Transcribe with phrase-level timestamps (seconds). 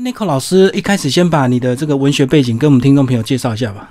[0.00, 3.90] 那 Nico 老师一开始先把你的这个文学背景跟我们听众朋友介绍一下吧。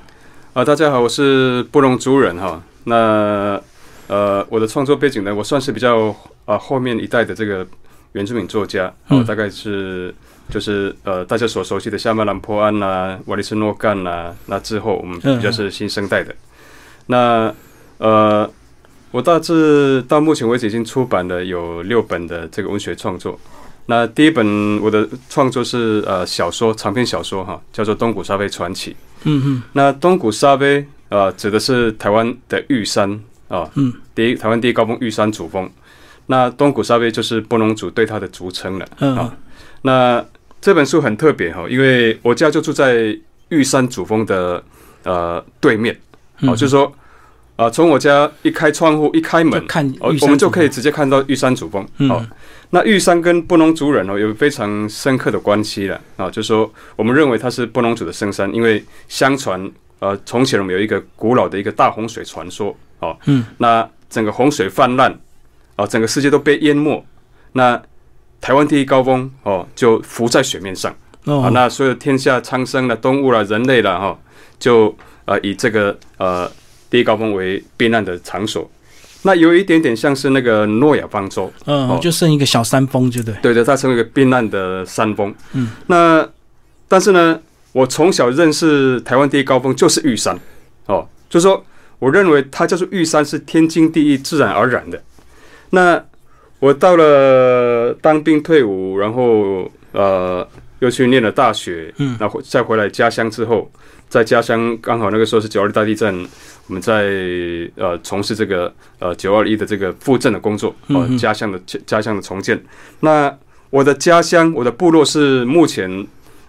[0.54, 2.62] 啊，大家好，我是布隆族人哈。
[2.86, 3.62] 那
[4.08, 6.16] 呃，我的创作背景呢，我算是比较
[6.46, 7.68] 啊后面一代的这个
[8.14, 10.14] 原住民作家，哦，大概是
[10.50, 14.34] 就是呃大家所熟悉的夏曼兰坡安呐、瓦利斯诺干呐。
[14.46, 16.34] 那之后我们比较是新生代的。
[17.08, 17.54] 那
[17.98, 18.50] 呃，
[19.12, 23.38] 我大致到目前为止已经出版了有六本的这个文学创作。
[23.90, 28.92] 那第一本我的创作是呃小说长篇小说哈，叫做《东古沙菲传奇》。
[29.24, 29.64] 嗯嗯。
[29.74, 35.70] 那东古沙菲呃指的是台湾的玉山啊，嗯，第一台湾第一高峰玉山主峰。
[36.26, 39.34] 那东古沙菲就是波隆族对它的俗称了啊。
[39.82, 40.24] 那
[40.60, 43.18] 这本书很特别哈，因为我家就住在
[43.50, 44.62] 玉山主峰的
[45.04, 45.98] 呃对面，
[46.42, 46.94] 哦，就是说。
[47.58, 51.84] 啊，从我家一开窗户一开门，看哦，我们就可以直接看到玉山主峰。
[52.08, 52.24] 哦，
[52.70, 65.18] 那玉山跟布农族人哦有非常深刻的关系了啊，就是说我们认为它是布农族的圣山，因为相传呃从前我们有一个古老的一个大洪水传说哦，嗯，那整个洪水泛滥
[65.76, 67.06] 啊，整个世界都被淹没，
[67.54, 67.82] 那
[68.42, 70.92] 台湾第一高峰哦就浮在水面上
[71.26, 74.20] 啊，那所有天下苍生的动物了、人类了哈，
[74.60, 76.50] 就呃以这个呃。
[76.90, 78.72] 第一高峰为避难的场所，
[79.28, 85.36] 那有一点点像是那个诺亚方舟，嗯，就剩一个小山峰，就对，对的，它成为一个避难的山峰。
[85.52, 86.26] 嗯，那
[86.88, 87.38] 但是呢，
[87.74, 90.40] 我从小认识台湾第一高峰就是玉山，
[90.86, 91.62] 哦，就说
[92.00, 95.04] 我认为它叫做玉山是天经地义、自然而然的。
[95.72, 96.02] 那
[96.60, 100.48] 我到了当兵退伍，然后呃
[100.80, 103.70] 又去念了大学，嗯，然后再回来家乡之后，
[104.08, 106.26] 在家乡刚好那个时候是九二大地震。
[106.68, 107.06] 我们在
[107.76, 112.62] 呃从事这个呃九二一的这个复振的工作，呃，家乡的家乡的重建。
[113.00, 113.34] 那
[113.70, 115.90] 我的家乡，我的部落是目前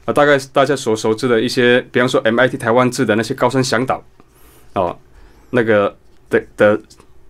[0.04, 4.02] 啊，大概大家所熟知的一些，比方说 MIT 台湾制的那些高山响导，
[4.74, 4.98] 哦，
[5.50, 5.96] 那个
[6.28, 6.80] 的的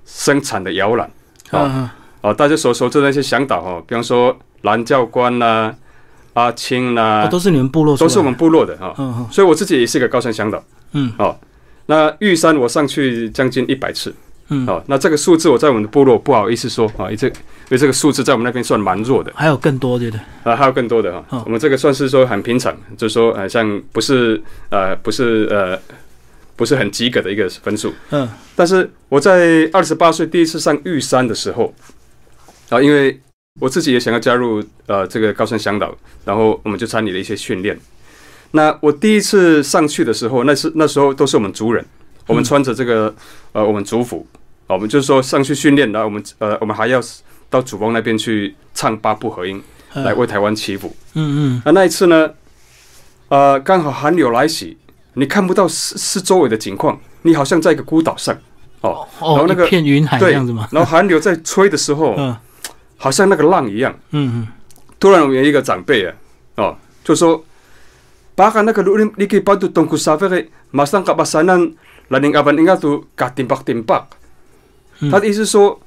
[0.06, 1.11] 生产的摇篮，
[1.51, 5.74] 啊啊，大家所熟知的那些响导哦，比方说蓝教官呐、
[6.33, 8.95] 阿青呐，都是你们部落，都是我们部落的哈。
[9.30, 11.36] 所以我自己也是个高山向导，嗯，哦。
[11.91, 14.15] 那玉山我上去将近一百次，
[14.49, 24.39] 嗯，好，那这个数字我在我们的部落不好意思说啊，这因为这个数字在我们那边算蛮弱的，还有更多对的啊，还有更多的哈，我们这个算是说很平常，就是说呃像不是
[24.69, 25.81] 呃不是呃
[26.57, 31.75] 不是很及格的一个分数，嗯，但是我在二十八岁第一次上玉山的时候，
[32.69, 33.19] 啊，因为
[33.61, 37.79] 我自己也想要加入呃这个高山向导，然后我们就参与了一些训练。
[38.53, 41.85] 那我第一次上去的时候，那是那时候都是我们族人，
[42.27, 43.14] 我们穿着这个
[43.53, 44.27] 呃我们族服，
[44.67, 46.98] 我们就是说上去训练，然后我们呃我们还要
[47.51, 50.97] 到主峰那边去唱八部合音，来为台湾祈福。
[51.13, 51.63] 嗯嗯。
[51.67, 52.31] 那那一次呢，
[53.29, 54.79] 呃刚好寒流来袭，
[55.13, 58.35] 你看不到四四周围的景况，你好像在一个孤岛上，
[58.81, 60.67] 哦，然后那个片云海这样子嘛？
[60.73, 62.35] 然后寒流在吹的时候，嗯，
[62.97, 63.95] 好像那个浪一样。
[64.13, 64.48] 嗯嗯。
[64.98, 66.14] 突然我们有一个长辈啊，
[66.57, 67.45] 哦，就说。
[68.39, 71.73] 巴卡那个路你你可以把都东库沙菲的马上卡巴山南
[72.07, 74.07] 拉宁阿班应该都嘎丁巴丁巴。
[75.11, 75.81] 他的意思说，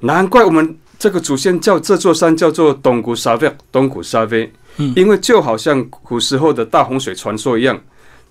[0.00, 4.50] 难怪我们这个祖先叫这座山叫做东古沙菲，东古沙菲，
[4.96, 7.78] 因为就好像古时候的大洪水传说一样，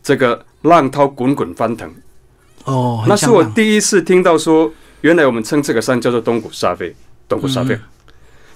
[0.02, 1.94] 这个浪涛滚滚翻腾。
[2.66, 4.72] 哦，那是我第一次听到说，
[5.02, 6.96] 原来我们称这个山叫做东古沙菲，
[7.28, 7.78] 东古沙菲。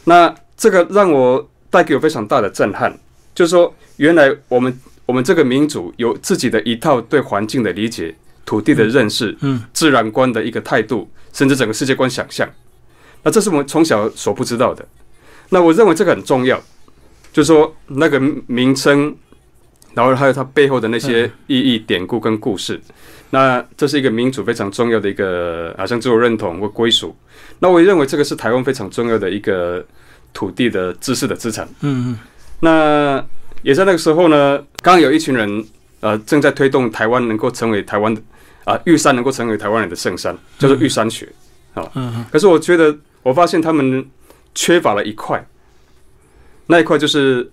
[0.06, 2.97] 那这个让我带给我非常大的震撼。
[3.33, 8.15] 就是说，原来我们我们这个民族有自己的一套对环境的理解、
[8.45, 12.49] 土地的认识、嗯，自然观的一个态度，甚至整个世界观想象。
[13.23, 14.85] 那这是我们从小所不知道的。
[15.49, 16.57] 那我认为这个很重要，
[17.31, 19.15] 就是说那个名称，
[19.93, 22.79] 然后还有它背后的那些意义、典故跟故事。
[23.29, 27.15] 那这是一个民族非常重要的一个，好像自我认同或归属。
[27.59, 29.85] 那我也认为这个是台湾非常重要的一个
[30.33, 31.67] 土地的知识的资产。
[31.81, 32.19] 嗯嗯。
[32.61, 33.23] 那
[33.63, 35.66] 也在那个时候呢，刚刚有一群人，
[35.99, 38.22] 呃，正在推动台湾能够成为台湾的
[38.63, 41.28] 啊玉山能够成为台湾人的圣山，叫做玉山学，
[41.73, 41.84] 啊，
[42.31, 44.05] 可是我觉得我发现他们
[44.55, 45.46] 缺乏了一块，
[46.67, 47.52] 那一块就是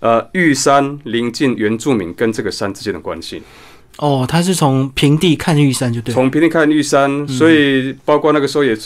[0.00, 3.42] 呃玉山临近原住民跟这个山之间的关系。
[3.98, 8.76] 哦，他是从平地看玉山就对，从平地看玉山，所以包括那个时候也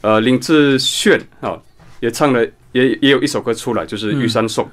[0.00, 1.58] 呃林志炫啊
[2.00, 2.42] 也唱了
[2.72, 4.64] 也也有一首歌出来，就是《玉山颂》。
[4.68, 4.72] 好，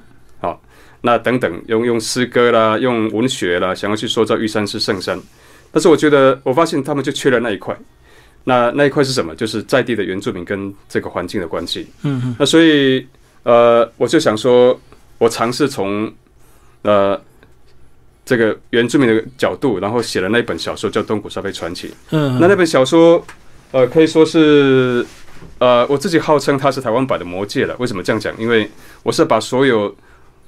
[1.02, 5.20] 那等等，用用诗歌啦，用文学啦，想要去塑造玉山是圣山，
[5.70, 7.76] 但是我觉得，我发现他们就缺了那一块。
[8.44, 9.34] 那那一块是什么？
[9.36, 11.86] 就是在地的原住民跟这个环境的关系。
[12.02, 12.36] 嗯嗯。
[12.38, 13.06] 那所以，
[13.44, 14.80] 呃，我就想说，
[15.18, 16.12] 我尝试从
[16.82, 17.20] 呃
[18.24, 21.88] 这个原住民的角度，然后写了那本小说叫《东古沙菲传奇》。
[22.10, 23.24] 嗯，那那本小说
[23.70, 25.06] 呃可以说是
[25.58, 27.76] 呃我自己号称它是台湾版的《魔戒》了。
[27.78, 28.32] 为什么这样讲？
[28.40, 28.68] 因为
[29.04, 29.94] 我是把所有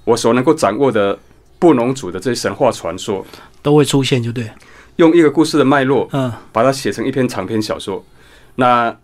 [0.05, 1.19] 我所能够掌握的
[1.59, 3.25] 布农族的这些神话传说
[3.63, 4.51] 都会出现，就对。
[4.97, 8.05] 用一个故事的脉络，嗯，把它写成一篇长篇小说。
[8.55, 8.97] 那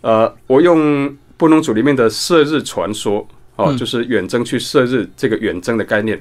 [0.00, 3.26] 呃，我用布农族里面的射日传说。
[3.56, 6.18] 哦，就是远征去射日这个远征的概念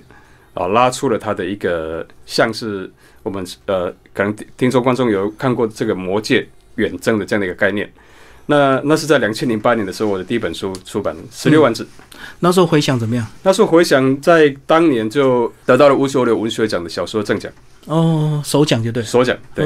[0.53, 2.91] 啊，拉出了它的一个像是
[3.23, 6.45] 我们呃，可能听说观众有看过这个魔界
[6.75, 7.89] 远征的这样的一个概念。
[8.49, 11.87] 那那是在两千零八年的时候，我的第一本书出版，十六万字。
[12.39, 13.25] 那时候回想怎么样？
[13.43, 17.51] 那时候回想，在当年就得到了乌修流文学奖的小说正奖。
[17.85, 19.65] 哦，首奖就对，首奖对。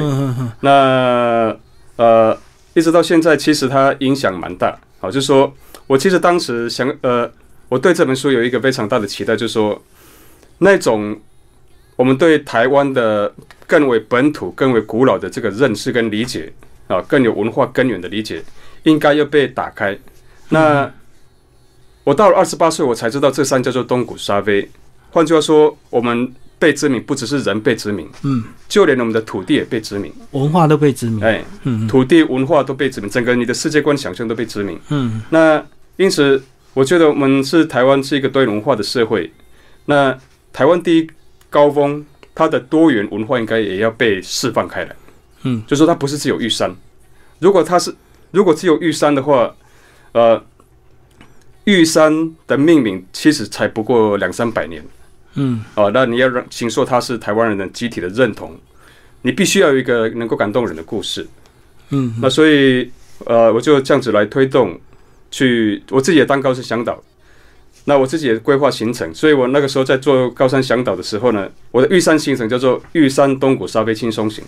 [0.60, 1.56] 那
[1.96, 2.38] 呃，
[2.74, 4.78] 一直到现在，其实它影响蛮大。
[5.00, 5.52] 好，就是说
[5.86, 7.30] 我其实当时想呃。
[7.70, 9.82] 我对这本书有一个非常大的期待，就是说，
[10.58, 11.18] 那种
[11.96, 13.34] 我们对台湾的
[13.66, 16.52] 更为本土、更为古老的这个认识跟理解
[16.86, 18.44] 啊，更有文化根源的理解，
[18.84, 19.98] 应该要被打开。
[20.48, 20.90] 那
[22.04, 24.66] 我到了二十八岁，我才知道这山叫做东古沙威。
[25.10, 35.64] 换句话说，我们被殖民不只是人被殖民，嗯，就连我们的土地也被殖民，文化都被殖民，哎，嗯，土地文化都被殖民，整个你的世界观想象都被殖民，嗯，那
[35.96, 36.42] 因此。
[36.74, 39.32] 我觉得我们是台湾是一个多元文化的社会，
[39.84, 40.12] 那
[40.52, 41.08] 台湾第一
[41.48, 42.04] 高峰，
[42.34, 44.96] 它的多元文化应该也要被释放开来。
[45.44, 46.74] 嗯，就说它不是只有玉山，
[47.38, 47.94] 如果它是
[48.34, 49.54] 如果只有玉山的话，
[50.12, 50.42] 呃，
[51.64, 54.84] 玉山的命名其实才不过两三百年。
[55.34, 58.54] 嗯，哦，那你要让请说它是台湾人的集体的认同，
[59.22, 61.26] 你必须要有一个能够感动人的故事。
[61.90, 62.90] 嗯，那所以
[63.24, 64.78] 呃，我就这样子来推动。
[65.30, 67.02] 去，我自己也当高山向导，
[67.86, 74.44] 那我自己也规划行程，所以我那个时候在做高山向导的时候呢，我的玉山行程叫做玉山东谷沙飞轻松行，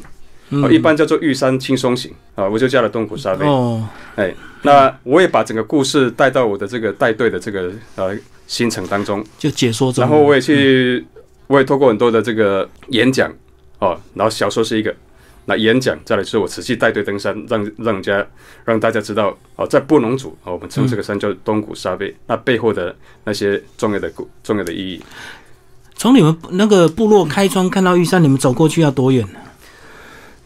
[0.51, 3.47] 啊，一般叫做玉山轻松行啊，我就加了东古沙飞。
[3.47, 8.17] 哦，哎，那我也把整个故事带到我的这个带队的这个呃
[8.47, 11.05] 行程当中，就解说中，然后我也去，
[11.47, 13.33] 我也透过很多的这个演讲
[13.79, 14.95] 哦，然后小说是一个。
[15.49, 18.27] 那演讲，再来是我持续带队登山，让让人家
[18.65, 25.01] 让大家知道哦，在布农族哦，我们称这个山叫东古沙贝，那背后的那些重要的故重要的意义。
[25.95, 29.39] 从你们那个部落开窗看到玉山，你们走过去要多远呢？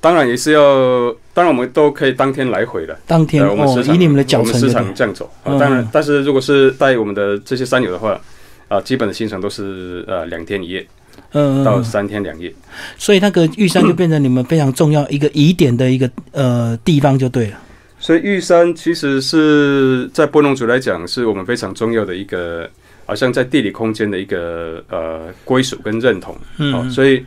[0.00, 2.98] 当然也是要，当然我们都可以当天来回的。
[3.06, 5.58] 当天哦，以你们的脚程，我们时常这样走啊。
[5.58, 8.20] 当然，但是如果是带我们的这些山友的话，
[8.68, 10.86] 啊，基本的行程都是呃两天一夜。
[11.32, 12.52] 嗯，到三天两夜，
[12.96, 17.58] 所以那个玉山就变成你们非常重要一个疑点的一个呃地方就对了。
[18.00, 22.68] 所以玉山其实是在波农族来讲，是我们非常重要的一个，
[23.06, 26.36] 好像在地理空间的一个呃归属跟认同。
[26.58, 27.24] 嗯，所以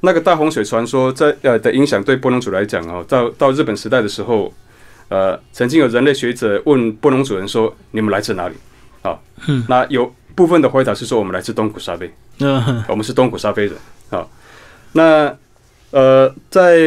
[0.00, 4.52] 那个大洪水传说在呃的影响对波隆族来讲哦，到到日本时代的时候，
[5.08, 8.54] 呃，曾经有人类学者问波隆族人说：“你们来自哪里？”
[9.02, 9.18] 啊，
[9.48, 12.10] 嗯，那有部分的回答是说：“我们来自东古沙贝。
[12.40, 13.74] ”嗯，我们是东古沙菲人
[14.10, 14.26] 啊。
[14.92, 15.36] 那
[15.90, 16.78] 呃，在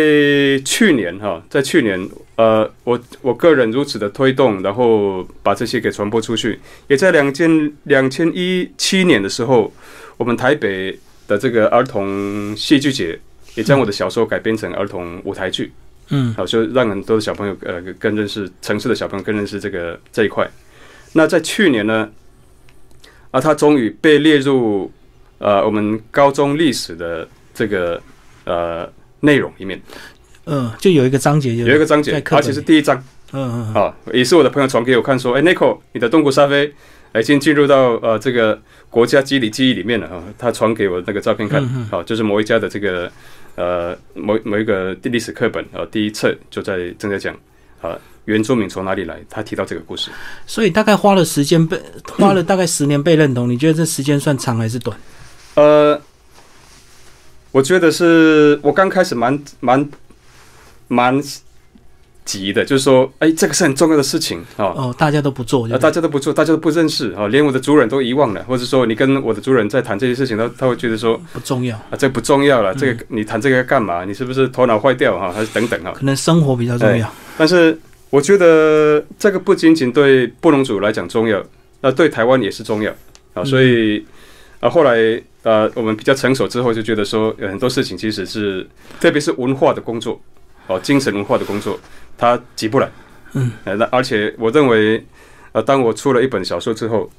[0.65, 6.59] 去年哈，在去年呃，我我个人如此的推动，然后把这些给传播出去。
[6.87, 9.71] 也在两千两千一七年的时候，
[10.17, 10.97] 我们台北
[11.27, 13.19] 的这个儿童戏剧节
[13.55, 15.71] 也将我的小说改编成儿童舞台剧。
[16.09, 20.47] 嗯，好，就让很多的小朋友呃更认识城市的小朋友更认识这个这一块。
[21.13, 22.09] 那在去年呢，
[23.31, 24.91] 啊，他终于被列入。
[25.39, 28.01] 呃，我们高中历史的这个
[28.45, 28.89] 呃
[29.21, 29.81] 内容里面，
[30.45, 32.95] 嗯，就有一个章节，有一个章节，而且是第一章，
[33.33, 36.73] 嗯嗯，啊，也是我的朋友传给我看，说，哎，Nico，你的东古沙菲
[37.19, 43.11] 已经进入到呃这个国家机理记忆里面了啊，他传给我那个照片看，好，就是某一家的这个
[43.55, 47.35] 呃某某一个地历史课本啊，第一册就在正在讲
[47.81, 50.09] 啊，原住民从哪里来，他提到这个故事，
[50.47, 51.79] 所以大概花了时间被
[52.17, 54.97] 花了大概十年被认同，你觉得这时间算长还是短？
[55.55, 56.01] 呃，
[57.51, 59.87] 我觉得是我刚开始蛮蛮
[60.87, 61.21] 蛮
[62.25, 64.65] 急的，就是说，哎，这个是很重要的事情啊。
[64.75, 74.05] 哦，大家都不做，大家都不做，大家都不认识啊，连我的主人都遗忘了，或者说你跟我的主人在谈这些事情，他他会觉得说不重要啊，这不重要了，这个你谈这个干嘛？
[74.05, 75.31] 你是不是头脑坏掉啊？
[75.31, 75.93] 还是等等啊？
[75.95, 77.13] 可能生活比较重要。
[77.37, 77.77] 但是
[78.09, 81.43] 我觉得这个不仅仅对布隆族来讲重要，
[81.81, 82.93] 那对台湾也是重要
[83.33, 83.43] 啊。
[83.43, 84.05] 所以
[84.59, 85.21] 啊，后来。
[85.43, 88.65] 呃，我们比较成熟之后，就觉得说有很多事情其实是，
[89.01, 90.17] 特别是文化的工作，
[90.67, 91.77] 哦，精神文化的工作，
[92.17, 92.89] 它急不来。
[93.33, 95.03] 嗯，那而且我认为，
[95.51, 97.09] 呃，当我出了一本小说之后，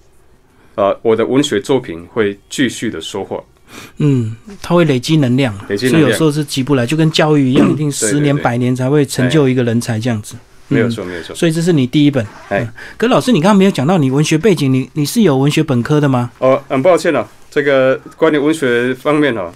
[0.77, 3.43] 呃，我的文学作品会继续的说话。
[3.97, 10.37] 嗯，它会累积能量，累积所以有时候是急不来，就跟教育一样，一定十年、百年才会成就一个人才这样子。
[10.69, 11.35] 没有错，没有错。
[11.35, 12.25] 所以这是你第一本。
[12.49, 16.31] 哎，可老师，你刚刚没有讲到你文学背景，你你是有文学本科的吗？
[16.39, 19.53] 哦，很抱歉了，这个关于文学方面哦，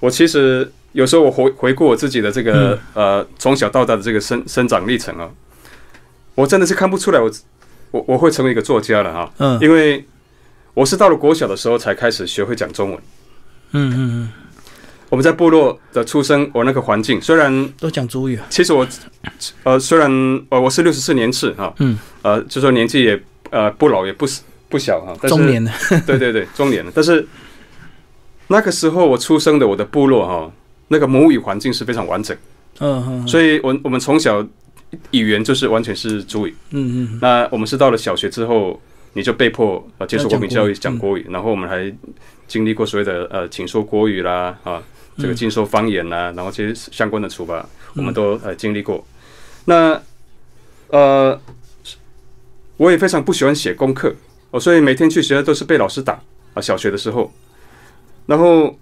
[0.00, 5.28] 我其实有时候我回回顾我自己的这个呃从小到大的这个生生长历程啊，
[6.34, 7.30] 我真的是看不出来我
[7.90, 9.30] 我我会成为一个作家了哈。
[9.36, 10.02] 嗯，因为
[10.72, 12.98] 我是到了国小的时候才开始学会讲中文。
[13.72, 14.32] 嗯嗯嗯。
[15.10, 18.84] 我们在部落的出生，我那个环境虽然都讲主语，其实我，
[19.64, 20.10] 呃，虽然
[20.48, 24.26] 呃我是六十四年次哈，嗯，呃，就说年纪也呃不老也不
[24.68, 25.70] 不小哈，中年了，
[26.06, 26.90] 对对对，中年了。
[26.92, 27.24] 但是
[28.48, 30.50] 那个时候我出生的我的部落哈，
[30.88, 32.36] 那个母语环境是非常完整，
[32.80, 34.46] 嗯嗯，所以我我们从小
[35.10, 38.80] 语言就是完全是主语，嗯嗯，那我们是到了小学之后，
[39.14, 41.92] 你就被迫呃接受国民教育讲国语，然后我们还
[42.46, 44.82] 经历过所谓的呃请说国语啦啊。
[45.18, 49.02] 这个禁说方言啦，然后这些相关的处罚，我们都呃经历过。
[49.64, 49.98] 那
[50.88, 51.40] 呃，
[52.76, 54.14] 我也非常不喜欢写功课，
[54.50, 56.20] 哦，所以每天去学校都是被老师打
[56.52, 56.60] 啊。
[56.60, 57.32] 小学的时候，
[58.26, 58.78] 然后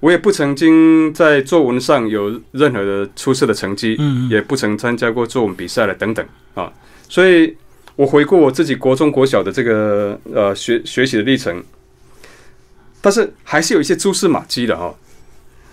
[0.00, 6.24] 我也不曾经在作文上有任何的出色的成绩，嗯，也不曾参加过作文比赛了等等
[6.54, 6.72] 啊。
[7.08, 7.56] 所以
[7.96, 11.64] 我回顾我自己国中、国小的这个呃学学习的历程，
[13.00, 14.94] 但是还是有一些蛛丝马迹的哈。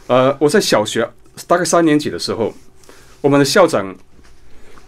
[0.08, 1.08] 呃，我在小学
[1.48, 2.54] 大概三年级的时候，
[3.22, 3.96] 我们的校长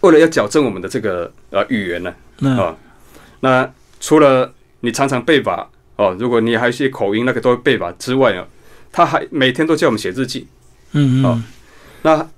[0.00, 2.14] 为了要矫正我们的这个呃语言呢，
[2.60, 2.76] 啊，
[3.40, 8.46] 那除了你常常背法哦，如果你还有一些口音那个都会背法之外啊，
[8.98, 10.44] 他还每天都叫我们写日记，
[10.90, 11.44] 嗯嗯，
[12.02, 12.28] 那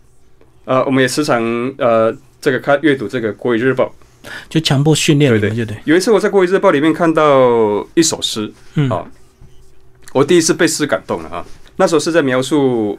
[0.67, 1.43] 呃，我们也时常
[1.79, 3.91] 呃这个看阅读这个国语日报，
[4.51, 5.65] 就强迫训练，对对。
[5.65, 5.75] 对。
[5.85, 8.53] 有一次我在国语日报里面看到一首诗，
[8.91, 9.11] 啊，
[10.13, 11.43] 我第一次被诗感动了啊。
[11.77, 12.99] 那时候是在描述，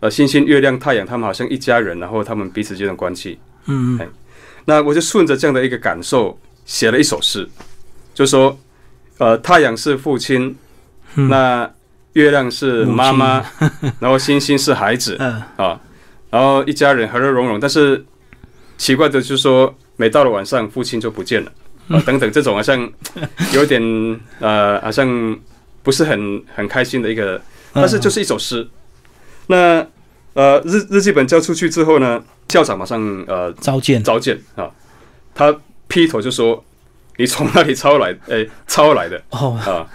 [0.00, 3.38] 呃，星星、月亮、太阳，他们好像一家人，然后他们彼此间的关系。
[3.66, 4.00] 嗯，
[4.64, 7.46] 那我就顺着这样的一个感受写了一首诗，
[8.14, 8.58] 就说，
[9.18, 10.56] 呃，太阳是父亲，
[11.14, 11.70] 那
[12.14, 13.44] 月亮是妈妈，
[14.00, 15.80] 然后星星是孩子，啊，
[16.30, 17.58] 然后一家人和乐融融。
[17.58, 18.04] 但是
[18.76, 21.52] 奇怪的就是说，每到了晚上，父亲就不见了，
[21.88, 22.90] 啊，等等，这种好像
[23.54, 23.80] 有点
[24.40, 25.38] 呃，好像
[25.82, 27.40] 不是很很开心的一个。
[27.74, 28.68] 但是就是一首诗，
[29.46, 29.86] 那
[30.34, 34.70] 呃日日记本交出去之后呢，校长马上呃召见召见啊，
[35.34, 35.56] 他
[35.88, 36.62] 劈头就说
[37.16, 38.16] 你从哪里抄来？
[38.28, 39.22] 哎，抄来的。
[39.30, 39.86] 哦啊，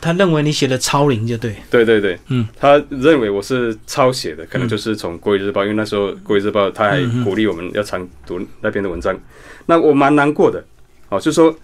[0.00, 9.18] 他认为你写的超灵就对，对对对，嗯，他认为我是抄写的，可能就是从国语日报，因为那时候国语日报他还鼓励我们要常读那边的文章，
[9.66, 10.64] 那我蛮难过的，
[11.08, 11.54] 哦，就说。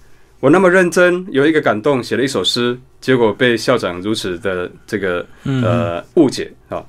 [0.40, 6.80] 我那么认真，有一个感动，写了一首诗，结果被校长如此的这个呃误解啊。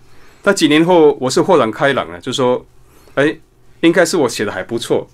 [0.43, 2.63] 但几年后，我是豁然开朗了，就说，
[3.15, 3.35] 哎，
[3.81, 5.09] 应该是我写的还不错，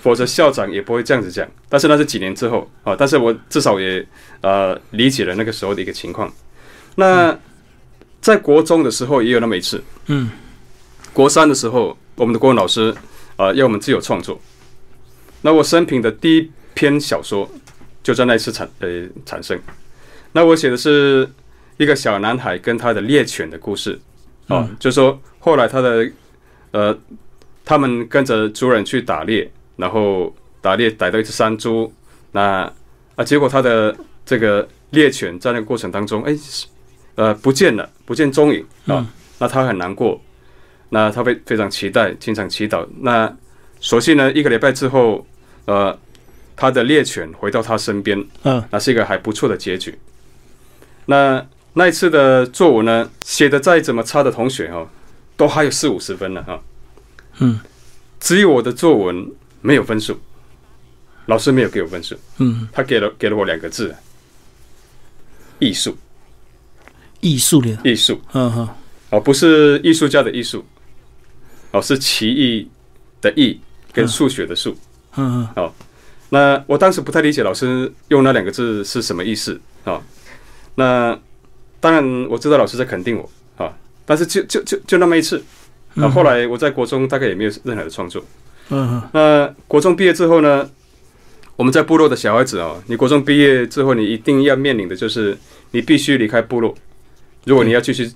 [0.00, 1.48] 否则校长也不会这样子讲。
[1.68, 4.06] 但是那是几年之后啊，但是我至少也
[4.40, 6.32] 呃理解了那个时候的一个情况。
[6.96, 7.38] 那
[8.20, 10.30] 在国中的时候也有那么一次，嗯，
[11.12, 12.94] 国三的时候，我们的国文老师
[13.36, 14.40] 啊要我们自由创作。
[15.42, 17.50] 那我生平的第一篇小说。
[18.04, 18.88] 就在那一次产呃
[19.24, 19.56] 产生，
[20.32, 21.30] 那我写的是
[21.76, 23.96] 一个小男孩跟他的猎犬的故事，
[24.48, 26.10] 啊，就说后来他的
[26.72, 26.98] 呃，
[27.64, 31.92] 他们跟着主人去打猎，然后打猎逮到一只山猪，
[32.32, 32.70] 那
[33.16, 36.36] 啊结果他的这个猎犬在那个过程当中，哎，
[37.14, 39.06] 呃不见了，不见踪影啊，
[39.38, 40.20] 那他很难过，
[40.90, 43.34] 那他非非常期待，经常祈祷，那
[43.80, 45.26] 所幸呢一个礼拜之后，
[45.66, 45.98] 呃。
[46.54, 49.98] 他的猎犬回到他身边，嗯，那是一个还不错的结局。
[51.06, 54.86] 那那一次的作文呢，写的再怎么差的同学哈，
[55.36, 56.62] 都还有四五十分了哈，
[57.38, 57.58] 嗯，
[58.20, 60.18] 只有我的作文没有分数，
[61.26, 63.94] 老师没有给我分数，嗯，他给了给了我两个字，
[65.58, 65.96] 艺术，
[67.20, 67.78] 艺术的。
[67.84, 68.68] 艺术，嗯哼，
[69.10, 70.64] 哦，不是艺术家的艺术，
[71.70, 72.68] 哦，是奇异
[73.20, 73.58] 的异
[73.92, 74.76] 跟数学的数，
[75.16, 75.48] 嗯。
[75.56, 75.72] 嗯，哦。
[76.30, 79.60] 那我当时不太理解老师用那两个字是什么意思。
[79.84, 80.00] 啊？
[80.76, 81.18] 那
[81.78, 83.30] 当然我知道老师在肯定我。
[83.62, 83.70] 啊，
[84.06, 85.42] 但是就就就就那么一次。
[85.94, 88.24] 那后来我在国中大概也没有任何的创作。
[88.70, 89.02] 嗯。
[89.12, 90.68] 那国中毕业之后呢？
[91.56, 95.36] 我们在部落的小孩子啊，你国中毕业之后，你一定要面临的就是
[95.72, 96.74] 你必须离开部落。
[97.44, 98.10] 如果你要继续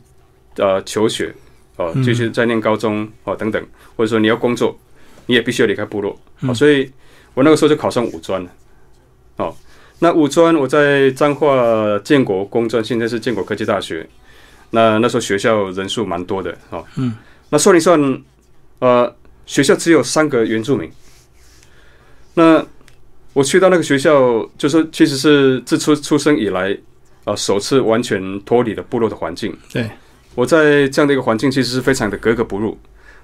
[0.56, 1.32] 呃求学
[1.76, 3.62] 哦，继续再念高中哦等等，
[3.94, 4.76] 或者说你要工作，
[5.26, 6.90] 你也必须要离开部落啊，所以。
[7.34, 8.50] 我那个时候就考上五专了，
[9.36, 9.54] 哦，
[9.98, 11.54] 那五专我在彰化
[11.98, 14.08] 建国工专，现在是建国科技大学。
[14.70, 16.82] 那那时候学校人数蛮多的哦。
[16.96, 17.14] 嗯。
[17.50, 18.22] 那算一算，
[18.80, 20.90] 呃，学校只有三个原住民。
[22.34, 22.64] 那
[23.32, 26.76] 我去到那个学校，就是其实是自出出生以来，
[27.24, 29.56] 啊，首次完全脱离了部落的环境。
[29.72, 29.88] 对。
[30.34, 32.76] 我在这样的一个环境，其实是非常的格格不入。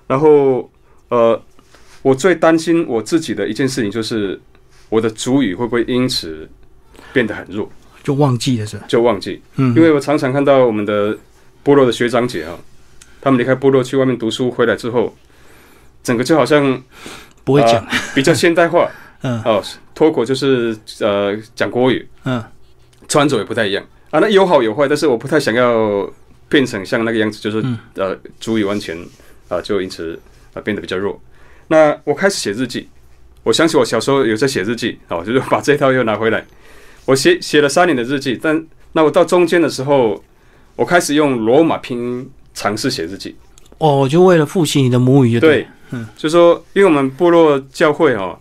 [0.06, 0.70] 然后，
[1.08, 1.38] 呃，
[2.00, 4.40] 我最担心我自己的一件事情，就是
[4.88, 6.48] 我的主语会不会因此
[7.12, 7.70] 变得很弱，
[8.02, 8.86] 就忘记了是吧？
[8.88, 9.42] 就忘记。
[9.56, 9.74] 嗯。
[9.76, 11.14] 因为我常常看到我们的
[11.62, 12.58] 部落的学长姐啊，
[13.22, 15.16] 他们离开部落去外面读书回来之后，
[16.02, 16.82] 整个就好像
[17.44, 17.82] 不会讲，
[18.14, 18.90] 比较现代化。
[19.22, 19.40] 嗯。
[19.44, 19.64] 哦，
[19.94, 22.06] 脱口就是呃讲国语。
[22.24, 22.44] 嗯。
[23.08, 26.12] 穿着也不太一样啊，那有好有坏，但是我不太想要。
[26.48, 27.64] 变成像那个样子，就是
[27.94, 28.94] 呃，足以完全
[29.48, 30.20] 啊，就因此
[30.52, 31.18] 啊变得比较弱。
[31.68, 32.86] 那我开始写日记，
[33.42, 36.44] 我想起我小时候有在写日记，哦，就是把这套又拿回来，
[37.06, 38.38] 我写写了三年的日记。
[38.42, 38.62] 但
[38.92, 40.22] 那我到中间的时候，
[40.76, 43.34] 我开始用罗马拼音尝试写日记。
[43.78, 48.38] 哦，就为了复习你的母语，对，嗯，就说因为我们部落教会哦，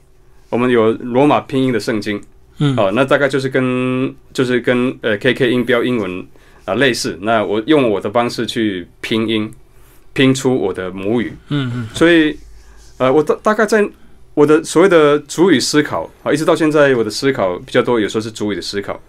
[0.50, 2.22] 我们有罗马拼音的圣经，
[2.60, 6.26] 嗯，哦，那大概就是跟就是跟呃 KK 音标英文。
[6.64, 9.52] 啊，类似，那我用我的方式去拼音，
[10.14, 11.34] 拼出我的母语。
[11.50, 11.90] 嗯嗯。
[11.92, 12.38] 所以，
[13.00, 13.84] 呃，我大大概在
[14.36, 19.02] 我的所谓的主语思考啊，一直到现在，我的思考比较多，有时候是主语的思考，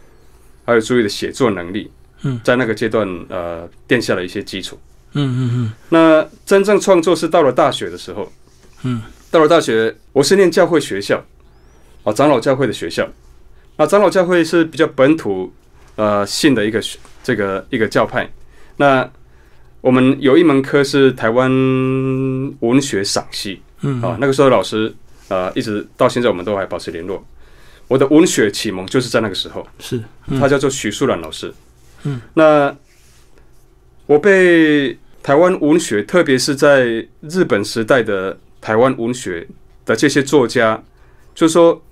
[0.65, 1.91] 还有主语的写作能力。
[2.23, 2.41] 嗯。
[2.43, 4.79] 在那个阶段，呃，垫下了一些基础。
[5.13, 5.73] 嗯嗯嗯。
[5.91, 8.31] 那真正创作是到了大学的时候。
[8.83, 9.03] 嗯。
[9.31, 11.25] 到了大学，我是念教会学校，
[12.05, 13.09] 啊，长老教会的学校。
[13.77, 15.53] 那长老教会是比较本土，
[15.97, 16.99] 呃，信的一个学。
[17.25, 18.29] 这个一个教派，
[18.79, 19.09] 那
[19.81, 21.49] 我们有一门课是台湾
[22.59, 24.93] 文学赏析，嗯啊，那个时候老师
[25.29, 27.25] 呃，一直到现在我们都还保持联络。
[27.87, 30.03] 我的文学启蒙就是在那个时候，是
[30.41, 31.55] 他叫做许树兰老师，
[32.03, 32.75] 嗯，那
[34.07, 39.47] 我被台湾文学，特别是在日本时代的台湾文学
[39.85, 40.83] 的这些作家，
[41.35, 41.83] 就说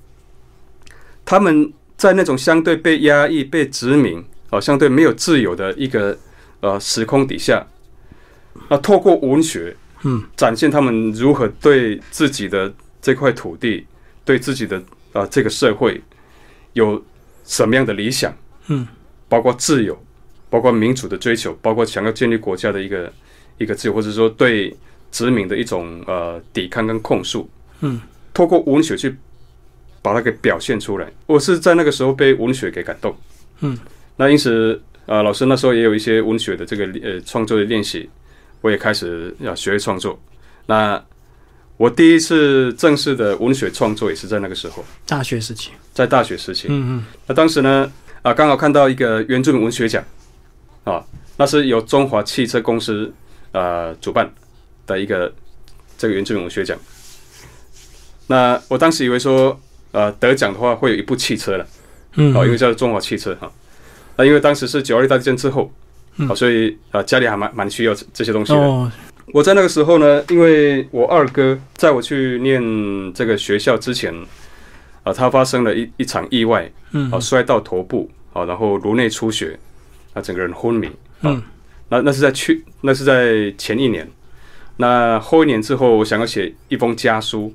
[1.25, 4.25] 他们在那种相对被压抑、被殖民。
[4.51, 6.19] 啊，相对没有自由的一个
[6.59, 7.65] 呃时空底下，
[8.69, 13.87] 那透过文学，嗯，展现他们如何对自己的这块土地，
[14.25, 16.03] 对自己的啊这个社会
[16.73, 17.01] 有
[17.45, 18.89] 什么样的理想，嗯，
[19.29, 19.97] 包括自由，
[20.51, 23.11] 包括民主的追求，包括想要建立国家的一个
[23.57, 24.77] 一个自由，或者说对
[25.11, 27.49] 殖民的一种呃抵抗跟控诉，
[27.81, 28.01] 嗯，
[28.35, 29.15] 透过文学去
[30.03, 31.11] 把它给表现出来。
[31.27, 33.17] 我是在那个时候被文学给感动，
[33.61, 33.79] 嗯。
[34.17, 38.07] 那因此，啊，老师那时候也有一些文学的这个呃创作的练习，
[38.61, 40.21] 我也开始要学会创作。
[40.67, 41.03] 那
[41.79, 46.67] 我第一次正式的文学创作也是在那个时候，大学时期，在大学时期。
[46.69, 47.05] 嗯嗯。
[47.27, 50.05] 那当时呢，啊，刚好看到一个原住民文学奖，
[50.85, 51.05] 啊，
[51.37, 53.13] 那是由中华汽车公司
[53.53, 54.31] 啊主办
[54.87, 55.33] 的一个
[55.99, 56.79] 这个原住民文学奖。
[58.27, 59.59] 那我当时以为说，
[59.93, 61.67] 呃，得奖的话会有一部汽车了，
[62.15, 63.51] 嗯，哦，因为叫中华汽车哈。
[64.17, 65.73] 那因为当时是九二大地震之后，
[66.29, 68.93] 啊，所以啊，家里还蛮蛮需要这些东西的。
[69.33, 72.61] 我在那个时候呢，因为我二哥在我去念
[73.13, 74.15] 这个学校之前，
[75.03, 79.59] 啊，他发生了一一场意外，嗯啊，摔到头部，啊，然后颅内出血，
[80.13, 80.91] 啊，整个人昏迷。
[81.23, 81.43] 嗯，
[81.89, 84.11] 那那是在去，那是在前一年。
[84.77, 87.53] 那后一年之后，我想要写一封家书，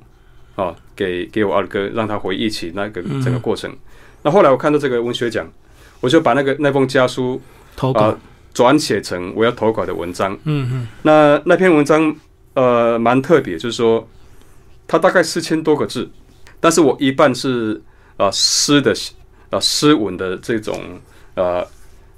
[0.55, 3.75] 啊，给给我二哥，让他回忆起那个整个过程。
[4.23, 5.47] 那后来我看到这个文学奖。
[6.01, 7.41] 我就把那个那封家书
[7.75, 8.15] 投稿
[8.53, 10.37] 转写成我要投稿的文章。
[10.43, 10.87] 嗯嗯。
[11.01, 12.15] 那那篇文章
[12.53, 14.07] 呃蛮特别，就是说
[14.85, 16.07] 它大概四千多个字，
[16.59, 17.81] 但是我一半是
[18.17, 18.93] 啊诗的
[19.49, 20.79] 啊诗文的这种
[21.33, 21.65] 呃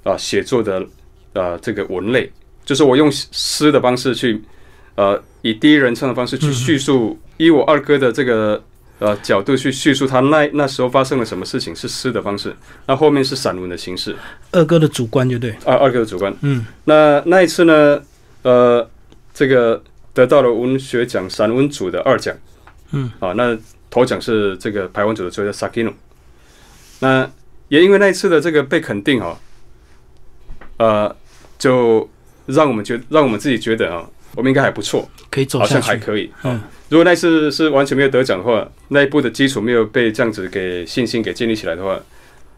[0.04, 0.84] 啊写作的
[1.32, 2.30] 呃这个文类，
[2.64, 4.42] 就是我用诗的方式去
[4.94, 8.62] 呃以第一人称的方式去叙述，以我二哥的这个。
[9.00, 12.52] 呃，角度去叙述他那那时候发生了什么事情，是诗的方式。
[12.84, 14.16] 那后面是散文的形式。
[14.50, 15.54] 二哥的主观就对。
[15.64, 16.34] 二二哥的主观。
[16.40, 16.66] 嗯。
[16.82, 18.02] 那那一次呢？
[18.42, 18.90] 呃，
[19.32, 19.80] 这个
[20.12, 22.34] 得到了文学奖散文组的二奖。
[22.90, 23.08] 嗯。
[23.20, 23.56] 啊，那
[23.88, 25.92] 头奖是这个排文组的作家 Sakino。
[26.98, 27.30] 那
[27.68, 29.38] 也因为那一次的这个被肯定哦，
[30.78, 31.14] 呃，
[31.58, 32.08] 就
[32.46, 36.30] 让我们觉让我们自己觉得啊，我们应该还不错，可以走好像还可以。
[36.44, 36.60] 嗯。
[36.88, 42.00] 如果那次是完全没有得奖的话，那一部的基础没有被这样子给信心给建立起来的话，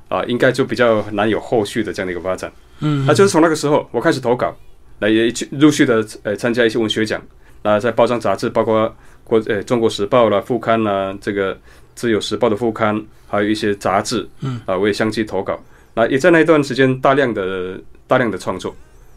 [0.09, 2.53] 啊，应该就比较难有后续的这样的一个发展。
[2.79, 4.57] 嗯，那就是从那个时候我开始投稿，
[5.01, 7.21] 来也去陆续的呃参加一些文学奖，
[7.63, 11.59] 那，在报章杂志，包括国呃中国时报啦、副刊啦，这个
[11.97, 15.61] 自由时报的副刊，还有一些杂志，嗯，啊，我也相继投稿。
[15.95, 17.81] 那也在那一段时间大量的
[18.11, 18.75] 大量的创作，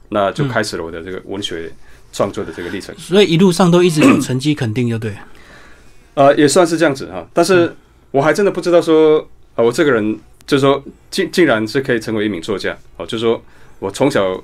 [0.09, 1.73] 那就开始了我的这个文学
[2.11, 2.93] 创作的这个历程。
[2.95, 5.15] 所以一路上都一直有成绩肯定，就对。
[6.13, 7.75] 呃，也算是这样子哈，但是
[8.11, 9.19] 我还真的不知道说，
[9.55, 13.41] 啊，我这个人就是说，竟竟然是可以成为一名作家，哦，就是说
[13.79, 14.39] 我从小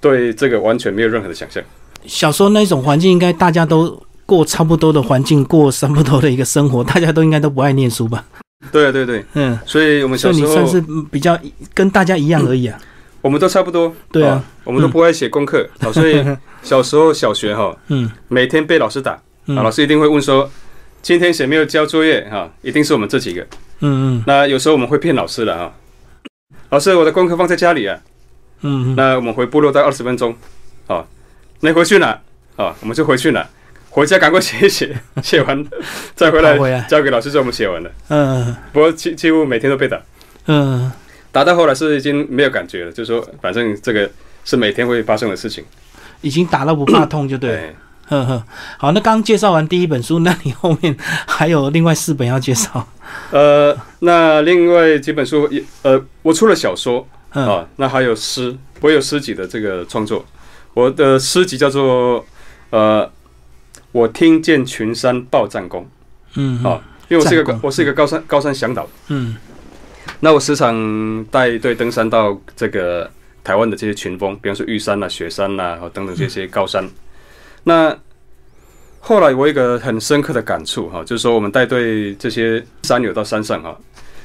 [0.00, 1.62] 对这个完全没有任何的想象。
[2.04, 8.24] 小时候那种环境，应该大家都过差不多的环境，过差不多的一个生活，大家都应该都不爱念书吧？
[8.72, 11.38] 对对对，嗯，所以我们小时候算是比较
[11.72, 12.76] 跟大家一样而已啊。
[13.24, 16.22] 我们都差不多，对啊，我们都不爱写功课，哦，所以
[16.62, 20.50] 小时候小学哈，嗯，每天被老师打，啊，老师一定会问说。
[21.00, 22.26] 今天谁没有交作业？
[22.30, 23.42] 哈，一定是我们这几个。
[23.80, 24.24] 嗯嗯。
[24.26, 25.74] 那有时候我们会骗老师了哈。
[26.70, 27.98] 老师，我的功课放在家里啊。
[28.62, 28.94] 嗯嗯。
[28.96, 30.34] 那我们回部落待二十分钟。
[30.86, 31.06] 好，
[31.60, 32.18] 你回去哪？
[32.56, 33.46] 啊，我们就回去哪？
[33.90, 35.62] 回家赶快写一写， 写完
[36.14, 37.90] 再回来交给老师，说我们写完了。
[38.08, 38.56] 嗯。
[38.72, 40.00] 不过几几乎每天都被打。
[40.46, 40.90] 嗯。
[41.34, 44.08] 打到后来是已经没有感觉了，就是说反正这个
[44.44, 45.64] 是每天会发生的事情。
[46.20, 47.74] 已经打到不怕痛就对。
[48.06, 48.44] 呵呵，
[48.78, 50.94] 好，那刚介绍完第一本书，那你后面
[51.26, 52.86] 还有另外四本要介绍？
[53.32, 55.50] 呃，那另外几本书，
[55.82, 60.24] 呃，我除了小说啊，那还有诗，我有诗集的这个创作。
[60.74, 62.24] 我的诗集叫做
[62.70, 63.10] 呃，
[63.90, 65.88] 我听见群山报战功，
[66.34, 69.34] 嗯，啊，因为我是一个我是一个高山高山向导，嗯，
[70.24, 73.10] 那我时常带队登山到这个
[73.44, 76.88] 台湾的这些群峰，比方说玉山呐、雪山呐，等等这些高山。
[77.64, 77.94] 那
[79.00, 83.78] 后来我一个很深刻的感触哈，就是说我们带队这些山友到山上哈，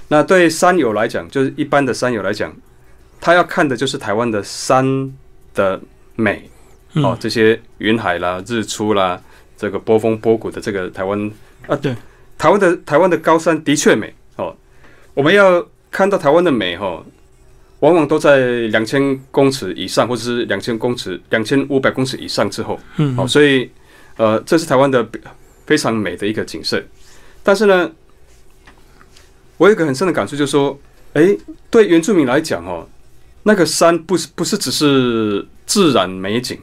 [0.08, 2.56] 那对山友来讲，就是一般的山友来讲，
[3.20, 5.14] 他要看的就是台湾的山
[5.54, 5.78] 的
[6.16, 6.50] 美
[6.94, 9.22] 哦，这些云海啦、日出啦、
[9.58, 11.30] 这个波峰波谷的这个台湾
[11.68, 11.94] 啊，对，
[12.38, 14.56] 台湾的台湾的高山的确美哦，
[15.14, 17.04] 我们要看到台湾的美哈。
[17.82, 23.72] 往往都在两千公尺以上，或者是两千公尺、两千五百公尺以上之后，嗯，好，所以，
[24.18, 25.08] 呃，这是台湾的
[25.66, 26.84] 非常美的一个景色。
[27.42, 27.90] 但是呢，
[29.56, 30.78] 我有一个很深的感触，就是说，
[31.14, 31.38] 哎，
[31.70, 32.86] 对原住民来讲，哦，
[33.44, 36.60] 那个山不是不是只是自然美景，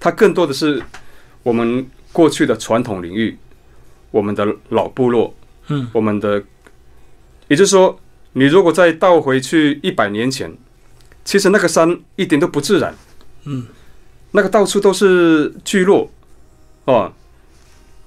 [0.00, 0.82] 它更多的是
[1.44, 3.38] 我们过去的传统领域，
[4.10, 5.32] 我们的老部落，
[5.68, 6.42] 嗯，我们的，
[7.46, 7.96] 也就是说。
[8.34, 10.56] 你如果再倒回去一百年前，
[11.24, 12.94] 其实那个山一点都不自然，
[13.44, 13.66] 嗯，
[14.32, 16.10] 那个到处都是聚落，
[16.84, 17.12] 哦，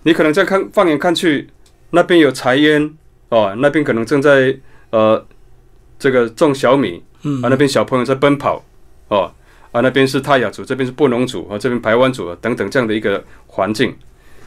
[0.03, 1.49] 你可能再看放眼看去，
[1.89, 2.93] 那边有柴烟，
[3.29, 4.57] 哦，那边可能正在
[4.91, 5.25] 呃
[5.99, 8.63] 这个种小米，嗯，啊那边小朋友在奔跑，
[9.09, 9.33] 哦，
[9.71, 13.95] 啊那边是泰雅族，这边是布农族，啊这边排湾族等等这样的一个环境，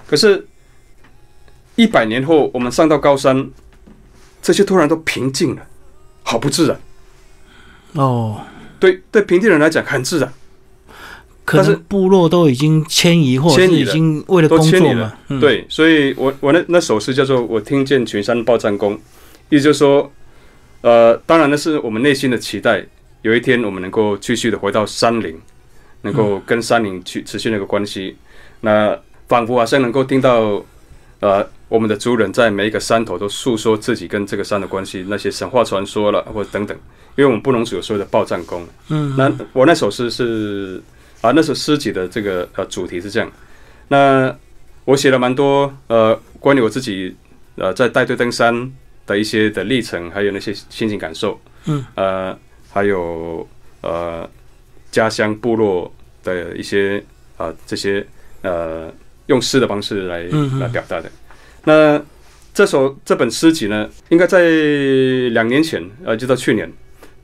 [0.06, 0.46] 可是，
[1.76, 3.50] 一百年后我们上到高山。
[4.44, 5.62] 这些突然都平静了，
[6.22, 6.78] 好不自然。
[7.94, 8.42] 哦，
[8.78, 10.30] 对对，平地人来讲很自然，
[11.46, 15.16] 可是部落都已经迁移或者已经为了工作了。
[15.40, 19.00] 对，所以我我那那首诗叫做“我听见群山报战功”，
[19.48, 20.12] 意思就是说，
[20.82, 22.84] 呃，当然那是我们内心的期待，
[23.22, 25.34] 有一天我们能够继续的回到山林，
[26.02, 28.14] 能够跟山林去持续那个关系，
[28.60, 28.94] 那
[29.26, 30.62] 仿佛好像能够听到。
[31.20, 36.76] 呃，我们的族人在每一个山头都诉说自己跟这个山的关系，那些神话传说了，或者等等。
[37.16, 38.66] 因为我们不能只有所谓的报战功。
[38.88, 40.82] 嗯，那我那首诗是
[41.20, 43.30] 啊，那首诗集的这个呃主题是这样。
[43.88, 44.34] 那
[44.84, 47.14] 我写了蛮多呃关于我自己
[47.56, 48.72] 呃在带队登山
[49.06, 51.40] 的一些的历程，还有那些心情感受。
[51.66, 52.38] 嗯，呃，
[52.70, 53.48] 还有
[53.80, 54.28] 呃
[54.90, 57.02] 家乡部落的一些
[57.36, 58.06] 啊这些
[58.42, 58.92] 呃。
[59.28, 60.24] 用诗的方式来
[60.60, 61.10] 来表达的。
[61.64, 62.00] 那
[62.52, 64.40] 这首这本诗集呢，应该在
[65.30, 66.70] 两年前，呃，就到去年，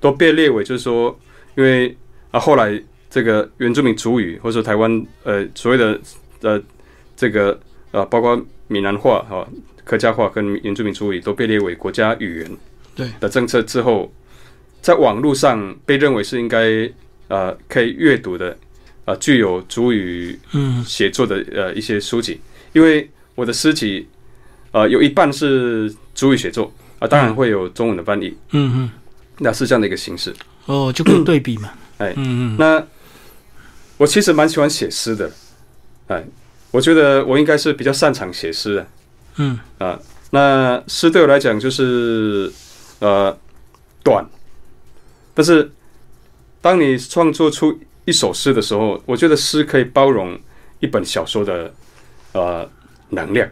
[0.00, 1.18] 都被列为就是说，
[1.56, 1.96] 因为
[2.30, 6.00] 啊，后来这个原住民族语，或者说台湾呃所谓的
[6.40, 6.60] 呃
[7.16, 7.58] 这个
[7.92, 9.46] 呃，包括闽南话、哈
[9.84, 12.58] 客家话跟原住民族语都被列为国家语言
[12.94, 14.12] 对的政策之后，
[14.80, 16.90] 在网络上被认为是应该
[17.28, 18.56] 呃可以阅读的。
[19.06, 20.38] 啊，具有主语
[20.84, 22.38] 写作的呃一些书籍，
[22.74, 24.06] 因为我的诗集
[24.72, 28.90] 呃有一半是主语写作啊，当然会有中文的翻译，嗯嗯，
[29.38, 30.34] 那是这样的一个形式。
[30.66, 32.86] 哦，就可以对比嘛，哎，嗯嗯，那
[33.96, 35.30] 我其实蛮喜欢写诗的，
[36.08, 36.24] 哎，
[36.70, 38.86] 我觉得我应该是比较擅长写诗的，
[39.36, 39.58] 嗯。
[39.78, 39.98] 啊，
[40.30, 42.52] 那诗对我来讲就是
[43.00, 43.36] 呃
[44.02, 44.24] 短，
[45.34, 45.70] 但是
[46.60, 47.78] 当你创作出。
[48.06, 50.36] 一首诗的时候，我觉得诗可以包容
[50.80, 51.72] 一本小说的
[52.32, 52.68] 呃
[53.10, 53.48] 能量。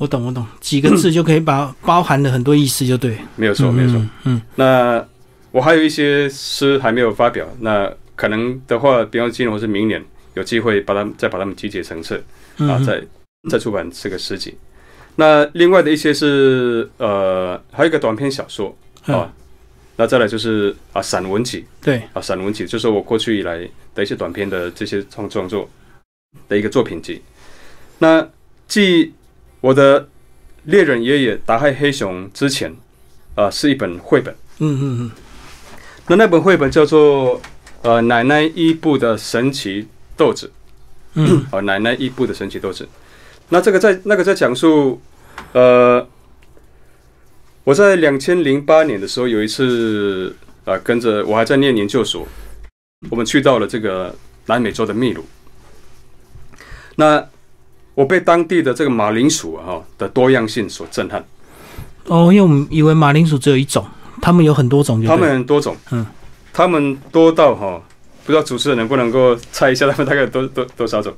[0.00, 3.18] 我懂，我懂，几个字就可以把 包含了很多意思，就对。
[3.36, 4.02] 没有错，没有错。
[4.24, 5.06] 嗯，那
[5.52, 12.16] 我还有一些诗还没有发表，那可能的话，比方今年或是明年有机会把它再把它们集结成册
[12.56, 13.02] 啊，再
[13.50, 14.56] 再出版这个诗集。
[15.16, 19.30] 那另外的一些是呃，还有一个短篇小说啊，
[19.96, 25.68] 那再来就是啊散文集，对啊散文集，就是我过去以来的一些短篇的这些创创作
[26.48, 27.20] 的一个作品集。
[27.98, 28.26] 那
[28.66, 29.12] 继
[29.60, 30.08] 我的
[30.64, 32.74] 猎人爷爷打害黑熊之前
[33.34, 35.10] 啊，是一本绘本，嗯嗯嗯，
[36.08, 37.40] 那那本绘本叫做
[37.82, 40.50] 呃奶奶伊布的神奇豆子，
[41.14, 42.88] 嗯啊奶奶伊布的神奇豆子。
[43.48, 45.00] 那这个在那个在讲述，
[45.52, 46.06] 呃，
[47.64, 52.26] 我在两千零八年的时候有一次，啊，跟着我还在念研究所，
[53.10, 54.14] 我们去到了这个
[54.46, 55.24] 南美洲的秘鲁。
[56.96, 57.26] 那
[58.00, 61.22] 我被当地的这个马铃薯哈的多样性所震撼。
[62.06, 63.84] 哦，因为我们以为马铃薯只有一种，
[64.22, 66.06] 他们有很多种，他们很多种，嗯，
[66.50, 67.78] 他们多到哈，
[68.24, 71.12] 不知道主持人能不能够猜一下他们大概多多多少种？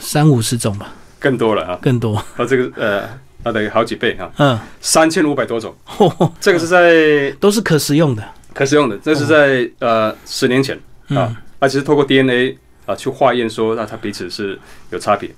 [0.00, 0.92] 三五十种吧。
[1.20, 2.16] 更多了啊，更多。
[2.16, 3.08] 啊，这个呃，
[3.44, 5.72] 那得好几倍哈，嗯，三千五百多种，
[6.40, 10.76] 这个是在都是可食用的，可食用的，这是在呃十年前
[11.10, 14.58] 啊，而且是透过 DNA 啊去化验说，那它彼此是
[14.90, 15.30] 有差别，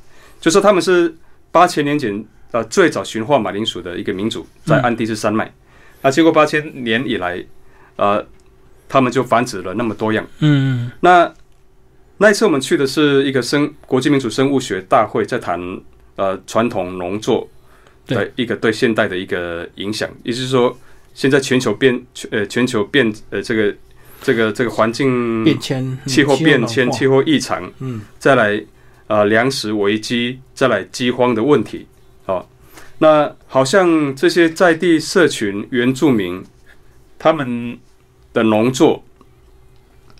[0.42, 1.14] 就说他们是
[1.50, 5.50] 八千年前呃最早驯化马铃薯的一个民族，在安第斯山脉，
[6.02, 7.42] 那经过八千年以来，
[7.96, 8.26] 呃，
[8.88, 11.33] 他们就繁殖了那么多样，嗯，那。
[12.18, 15.59] 那一次我们去的是一个生国际民主生物学大会，在谈
[16.14, 17.48] 呃传统农作
[18.07, 20.78] 的一个对现代的一个影响，也就是说，
[21.14, 22.00] 现在全球变
[22.31, 23.74] 呃全球变呃这个
[24.20, 28.62] 这个这个环境变迁、气候变迁、气候异常，嗯，再来
[29.07, 31.87] 呃粮食危机，再来饥荒的问题，
[32.25, 32.49] 好，
[32.99, 36.43] 那好像这些在地社群原住民
[37.19, 37.79] 他们
[38.33, 39.03] 的农作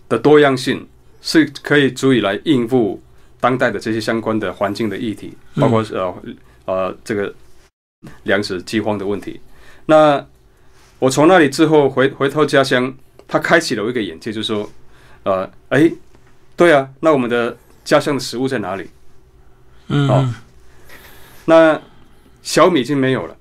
[0.09, 0.87] 的多样性。
[1.25, 3.01] 是可以足以来应付
[3.38, 6.12] 当代的这些相关的环境的议题，包括呃
[6.64, 7.33] 呃这个
[8.25, 9.40] 粮食饥荒的问题。
[9.87, 10.27] 那
[10.99, 12.92] 我从那里之后回回到家乡，
[13.29, 14.68] 他开启了我一个眼界，就是说，
[15.23, 15.88] 呃，哎，
[16.57, 18.90] 对啊，那我们的家乡的食物在哪里？
[19.88, 20.35] 嗯，哦，
[21.47, 21.81] 那
[22.42, 23.37] 小米已经没有了，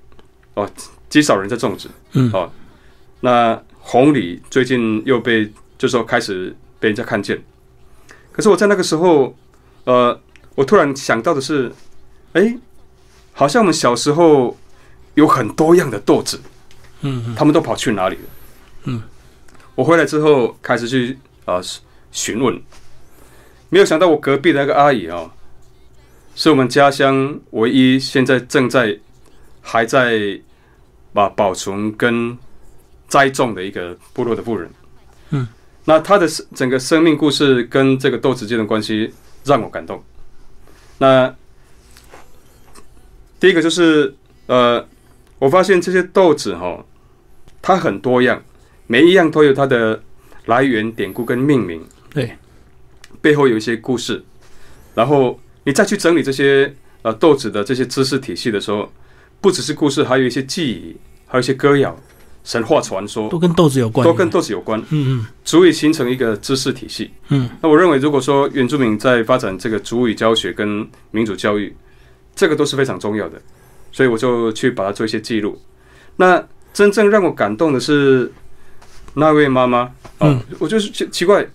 [0.54, 0.70] 哦，
[1.08, 2.50] 极少人在种植，嗯，哦，
[3.20, 7.42] 那红梨最近又被就说开始被人家看见。
[8.32, 9.36] 可是我在那个时候，
[9.84, 10.18] 呃，
[10.54, 11.72] 我突然想到的是，
[12.32, 12.56] 哎，
[13.32, 14.56] 好像我们小时候
[15.14, 16.40] 有很多样的豆子，
[17.02, 18.22] 嗯，他们都跑去哪里了？
[18.84, 19.02] 嗯，
[19.74, 21.60] 我回来之后开始去啊
[22.10, 22.60] 询问，
[23.72, 25.30] 没有想到我隔壁的那个阿姨哦，
[26.34, 28.98] 是我们家乡唯一现在正在
[29.62, 30.38] 还在
[31.14, 32.36] 把保存跟
[33.08, 34.70] 栽种的一个部落的妇人，
[35.30, 35.48] 嗯。
[35.86, 39.10] 那她的整个生命故事跟这个豆子间的关系
[39.42, 40.04] 让我感动。
[40.98, 41.34] 那
[43.40, 44.14] 第一个就是
[44.48, 44.86] 呃，
[45.38, 46.84] 我发现这些豆子哈，
[47.62, 48.44] 它很多样，
[48.86, 50.02] 每一样都有它的
[50.44, 51.82] 来源、典故跟命名。
[52.10, 52.36] 对，
[53.22, 54.22] 背后有一些故事。
[54.94, 58.92] 然后你再去整理这些呃豆子的这些知识体系的时候，
[59.40, 60.94] 不只是故事，还有一些记忆，
[61.26, 61.98] 还有一些歌谣。
[62.44, 67.48] 神话传说都跟豆子有关，都跟豆子有关，嗯嗯，足以形成一个知识体系，嗯。
[67.62, 71.72] 那我认为，如果说原住民在发展这个主语教学跟民主教育，
[72.34, 73.40] 这个都是非常重要的，
[73.92, 75.56] 所以我就去把它做一些记录。
[76.16, 78.32] 那真正让我感动的是
[79.14, 81.46] 那位妈妈，嗯，我就是奇奇怪，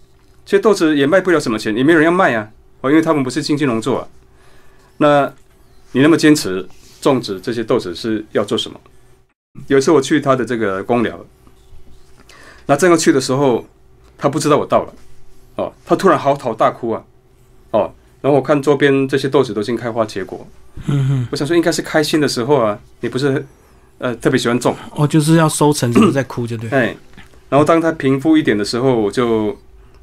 [0.48, 4.08] 这些豆子也卖不了什么钱，也没有人要卖啊，哦，因为他们不是经济农作啊。
[4.96, 5.30] 那
[5.92, 6.66] 你那么坚持
[7.02, 8.80] 种植这些豆子是要做什么？
[9.68, 11.20] 有一次我去他的这个公寮，
[12.66, 13.66] 那正要去的时候，
[14.18, 14.94] 他不知道我到了，
[15.58, 17.04] 哦，他突然嚎啕大哭啊，
[17.72, 20.48] 哦，然后我看周边这些豆子都已经开花结果，
[21.30, 23.46] 我想说应该是开心的时候啊，你不是
[23.98, 26.96] 呃特别喜欢种，哦，就是要收成，就是在哭，就对，哎，
[27.50, 29.58] 然后当他平复一点的时候，我就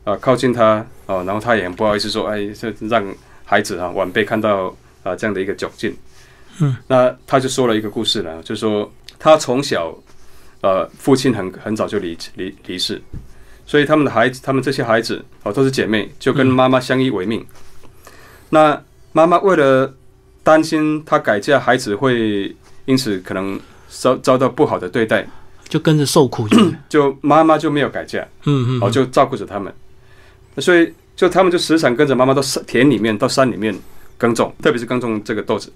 [0.05, 3.05] 啊靠近他，哦，然后他也很不好意思说，哎，这让
[3.45, 5.97] 孩子啊晚辈看到啊这样的一个窘境，
[6.61, 8.90] 嗯，那他就说了一个故事呢，就说。
[9.17, 9.97] 他从小，
[10.61, 13.01] 呃，父亲很很早就离离离世，
[13.64, 17.43] 所以他们的孩子，他们这些孩子哦，都是姐妹，就跟妈妈相依为命。
[18.51, 18.79] 那
[19.12, 19.95] 妈妈为了
[20.43, 25.27] 担心他改嫁，孩子会因此可能遭遭到不好的对待，
[25.69, 26.47] 就跟着受苦。
[26.87, 29.73] 就妈妈就没有改嫁，嗯嗯，哦，就照顾着他们。
[30.59, 33.75] 所以就他们就时常跟着妈妈到山田里面，到山里面
[34.17, 35.73] 耕种，特别是耕种这个豆子。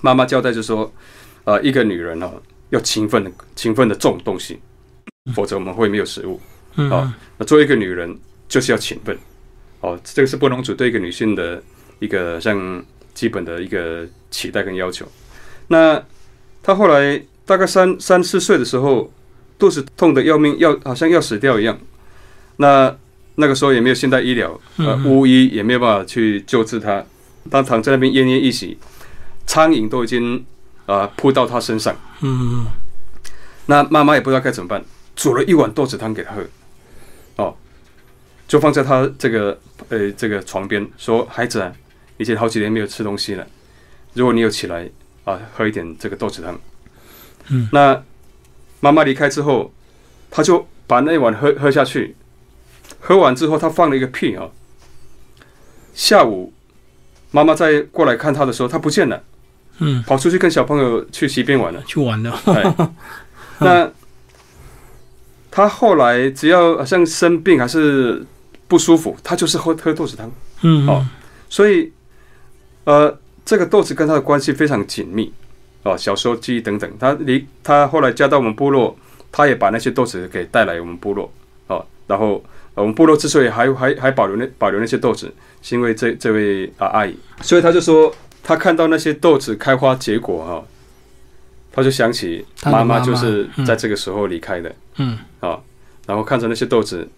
[0.00, 0.92] 妈妈交代就说，
[1.44, 4.60] 呃，一个女人哦，要勤奋的勤奋的种东西，
[5.34, 6.40] 否则我们会没有食物。
[6.76, 8.16] 哦，那作为一个女人
[8.48, 9.18] 就是要勤奋。
[9.80, 11.60] 哦，这个是布隆族对一个女性的
[11.98, 15.06] 一个像基本的一个期待跟要求。
[15.68, 16.00] 那
[16.62, 19.12] 她后来大概三三四岁的时候，
[19.58, 21.76] 肚子痛的要命，要好像要死掉一样。
[22.56, 22.96] 那
[23.40, 27.04] 那个时候也没有现代医疗，呃，巫医也没有办法去救治他，
[27.48, 28.76] 他躺在那边奄奄一息，
[29.46, 30.44] 苍蝇都已经
[30.86, 31.96] 啊扑到他身上。
[32.20, 32.66] 嗯，
[33.66, 36.42] 那妈妈也不知道该怎么办，煮了一碗豆子汤给他喝。
[37.36, 37.54] 哦，
[38.48, 39.56] 就放在他这个
[39.88, 41.72] 呃这个床边，说：“孩子啊，
[42.16, 43.46] 已经好几年没有吃东西了，
[44.14, 44.90] 如果你有起来
[45.22, 46.58] 啊，喝一点这个豆子汤。”
[47.50, 48.02] 嗯，那
[48.80, 49.72] 妈妈离开之后，
[50.28, 52.16] 他就把那碗喝喝下去。
[53.00, 54.48] 喝完之后，他放了一个屁啊。
[55.94, 56.52] 下午。
[57.30, 59.22] 妈妈再过来看他的时候，他不见了，
[59.80, 62.94] 嗯，跑出去跟小朋友去溪边玩了，去玩了。
[63.60, 63.92] 那
[65.50, 68.24] 他后来只要好像生病还是
[68.66, 71.06] 不舒服，他就是喝喝豆子汤，嗯，哦，
[71.50, 71.92] 所以
[72.84, 75.30] 呃，这个豆子跟他的关系非常紧密，
[75.82, 78.96] 哦，小时候记忆等等，他离他后来嫁到我们部落，
[79.30, 81.30] 他也把那些豆子给带来我们部落，
[81.66, 82.42] 哦，然后。
[82.78, 90.64] 我们部落之所以还还还保留那保留那些豆子，是因为这这位啊阿姨，所以他就说他看到那些豆子开花结果哈，
[91.72, 95.18] 他就想起妈妈就是在这个时候离开的，嗯。
[95.40, 95.58] 啊，
[96.06, 97.08] 然后看着那些豆子，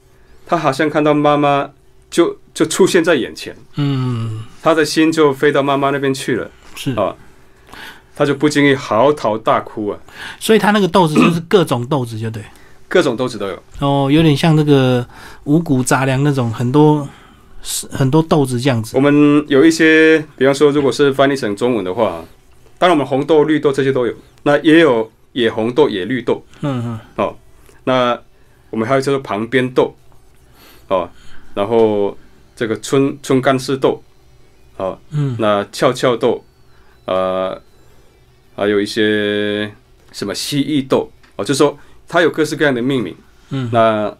[0.46, 1.70] 他好像看到妈妈
[2.10, 6.92] 就就出现在眼前，嗯，他的心就飞到妈妈那边去了，是。
[6.94, 7.14] 啊，
[8.14, 9.98] 他就不经意嚎啕大哭啊，
[10.38, 12.42] 所以他那个豆子就是各种豆子，就对。
[12.90, 15.06] 各种豆子都有哦，有点像那个
[15.44, 17.08] 五谷杂粮那种，很多
[17.62, 18.96] 是很多豆子这样子。
[18.96, 22.24] 我们有一些，比方说，如果是翻译成中文的话，
[22.78, 26.44] 当然我们红豆、绿豆这些都有，那也有野红豆、野绿豆。
[26.62, 27.00] 嗯嗯。
[27.14, 27.36] 哦，
[27.84, 28.20] 那
[28.70, 29.94] 我们还有叫做旁边豆，
[30.88, 31.08] 哦，
[31.54, 32.18] 然后
[32.56, 34.02] 这个春春干丝豆，
[34.78, 36.44] 哦，嗯，那翘翘豆，
[37.04, 37.62] 呃，
[38.56, 39.72] 还有一些
[40.10, 41.78] 什么蜥蜴豆，哦，就说。
[42.10, 43.14] 它有各式各样的命名，
[43.50, 44.12] 嗯，那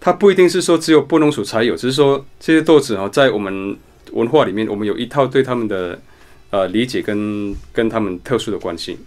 [0.00, 3.76] 它不一定是说只有布农鼠才有，只是说这些豆子啊，在我们
[4.12, 6.00] 文化里面，我们有一套对他们的
[6.48, 8.98] 呃理解跟跟他们特殊的关系。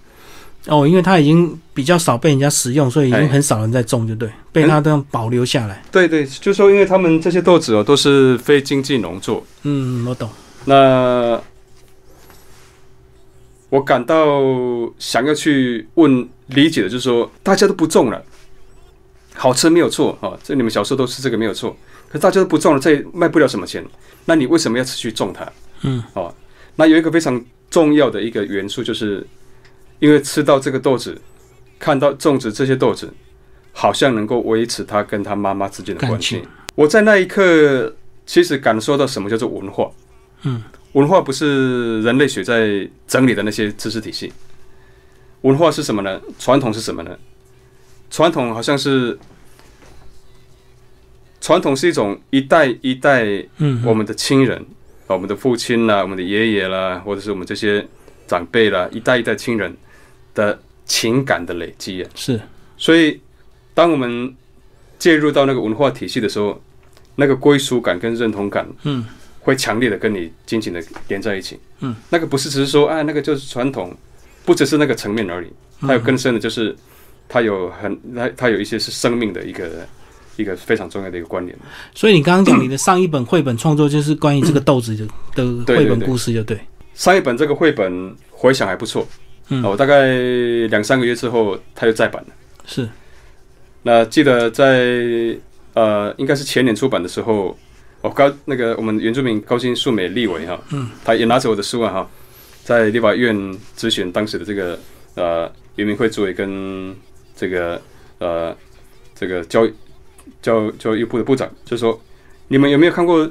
[0.68, 5.82] 哦，因为它已经比较少被人家使用，所以已经很少人在种，就对，被它这样保留下来。
[5.90, 9.44] 对对，就说因为他们这些豆子哦，都是非经济农作。
[9.64, 10.30] 嗯，我懂。
[10.66, 11.42] 那
[13.70, 14.42] 我感到
[14.98, 16.30] 想要去问。
[16.50, 18.20] 理解的就是说，大家都不种了，
[19.36, 21.78] 好吃没有错啊，这你们小时候都吃这个没有错。
[22.10, 23.86] 可大家都不种了，这也卖不了什么钱，
[24.26, 25.48] 那你为什么要持续种它？
[25.84, 26.34] 嗯，哦，
[26.76, 29.24] 那有一个非常重要的一个元素，就是
[30.00, 31.16] 因为吃到这个豆子，
[31.78, 33.14] 看到种植这些豆子，
[33.72, 36.42] 好像能够维持他跟他妈妈之间的关系。
[36.74, 39.92] 我在那一刻其实感受到什么叫做文化。
[40.42, 44.32] 嗯，文化不是人类学在整理的那些知识体系。
[45.42, 46.20] 文化是什么呢？
[46.38, 47.18] 传统是什么呢？
[48.10, 49.18] 传统好像是，
[51.40, 53.24] 传统是一种一代一代，
[53.58, 54.66] 嗯，我们的亲人，
[55.08, 57.88] 我们的父亲啦，我们的爷爷啦，或者是我们这些
[58.28, 59.78] 长辈啦，一代一代亲人
[60.34, 62.10] 的情感的累积啊。
[62.16, 62.42] 是，
[62.78, 63.22] 所以
[63.74, 64.36] 当我们
[64.98, 66.62] 介入到那个文化体系的时候，
[67.16, 69.06] 那个归属感跟认同感，嗯，
[69.50, 71.60] 会强烈的跟你紧紧的连在一起。
[71.82, 73.96] 嗯，那个不是只是说，啊，那个就是传统。
[74.46, 75.48] 不只是那个层面而已，
[75.82, 76.76] 它有更深的，就是
[77.28, 79.70] 它有很它它有一些是生命的一个
[80.38, 81.56] 一个非常重要的一个关联。
[81.94, 86.58] 所以你刚刚讲你的上一本绘本创作就是关于这个豆子的的绘本故事，就对。
[86.96, 89.08] 上一本这个绘本回想还不错，
[89.50, 90.08] 嗯，我大概
[90.70, 92.34] 两三个月之后它又再版了。
[92.66, 92.90] 是。
[93.84, 95.38] 那记得在
[95.76, 97.56] 呃，应该是前年出版的时候，
[98.02, 102.10] 哦高那个我们原住民高新素美立委哈，嗯，他也拿着我的书啊哈。
[102.64, 103.36] 在立法院
[103.76, 104.80] 咨询当时的这个
[105.16, 106.96] 呃，原民会主委跟
[107.36, 107.82] 这个
[108.20, 108.56] 呃，
[109.16, 109.68] 这个教
[110.42, 112.00] 教教育部的部长，就说
[112.48, 113.28] 你们有没有看过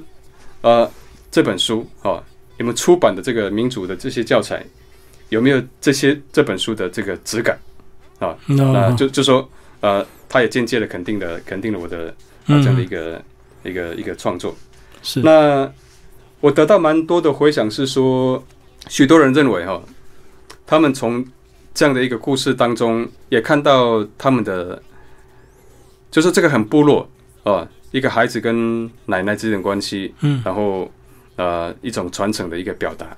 [0.63, 0.91] 呃
[1.31, 2.21] 这本书啊？
[2.57, 4.67] 你们出版的这个民主的这些教材
[5.29, 7.57] 有没有这些这本书的这个质感
[8.19, 8.37] 啊？
[8.47, 9.49] 那就就说
[9.81, 12.13] 呃，他也间接的肯定的肯定了我的
[12.49, 13.23] 这样的一个
[13.69, 14.57] 一个一个创作。
[15.03, 15.71] 是那
[16.41, 18.43] 我得到蛮多的回响，是说。
[18.89, 19.83] 许多人认为，哈，
[20.65, 21.23] 他们从
[21.75, 24.81] 这样的一个故事当中，也看到他们的，
[26.11, 27.07] 就是这个很部落
[27.43, 30.91] 啊，一个孩子跟奶奶之间的关系，嗯，然后
[31.37, 33.15] 呃，一种传承的一个表达，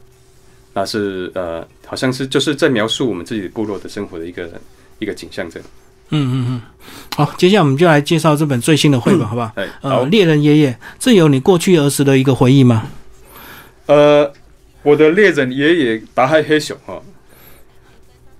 [0.72, 4.50] 那是呃，好像是就是在描述我们自己部落的生活的一个
[4.98, 5.68] 一个景象这样。
[6.12, 6.62] 嗯嗯嗯，
[7.16, 9.52] 好，接下来我们就来介绍这本最新的绘本，好不好？
[9.54, 12.88] 哎，呃，猎人爷爷，这有你过去儿时的一个回忆吗？
[13.86, 14.32] 呃，
[14.82, 17.00] 我的猎人爷爷打害黑熊哈，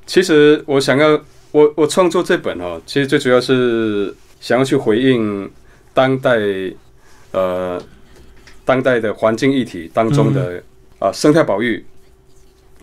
[0.04, 1.20] 其实我想要
[1.52, 5.50] 我我创作这本哈，其实最主要是想要去回应
[5.94, 6.38] 当代
[7.30, 7.80] 呃
[8.64, 10.62] 当代的环境议题当中的
[10.98, 11.84] 啊生态保育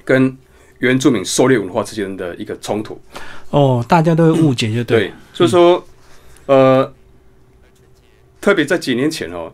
[0.03, 0.37] 跟。
[0.79, 3.01] 原住民狩猎文化之间的一个冲突，
[3.49, 5.11] 哦，大家都会误解，就对。
[5.33, 5.85] 所以说，
[6.45, 6.93] 呃，
[8.41, 9.51] 特别在几年前哦，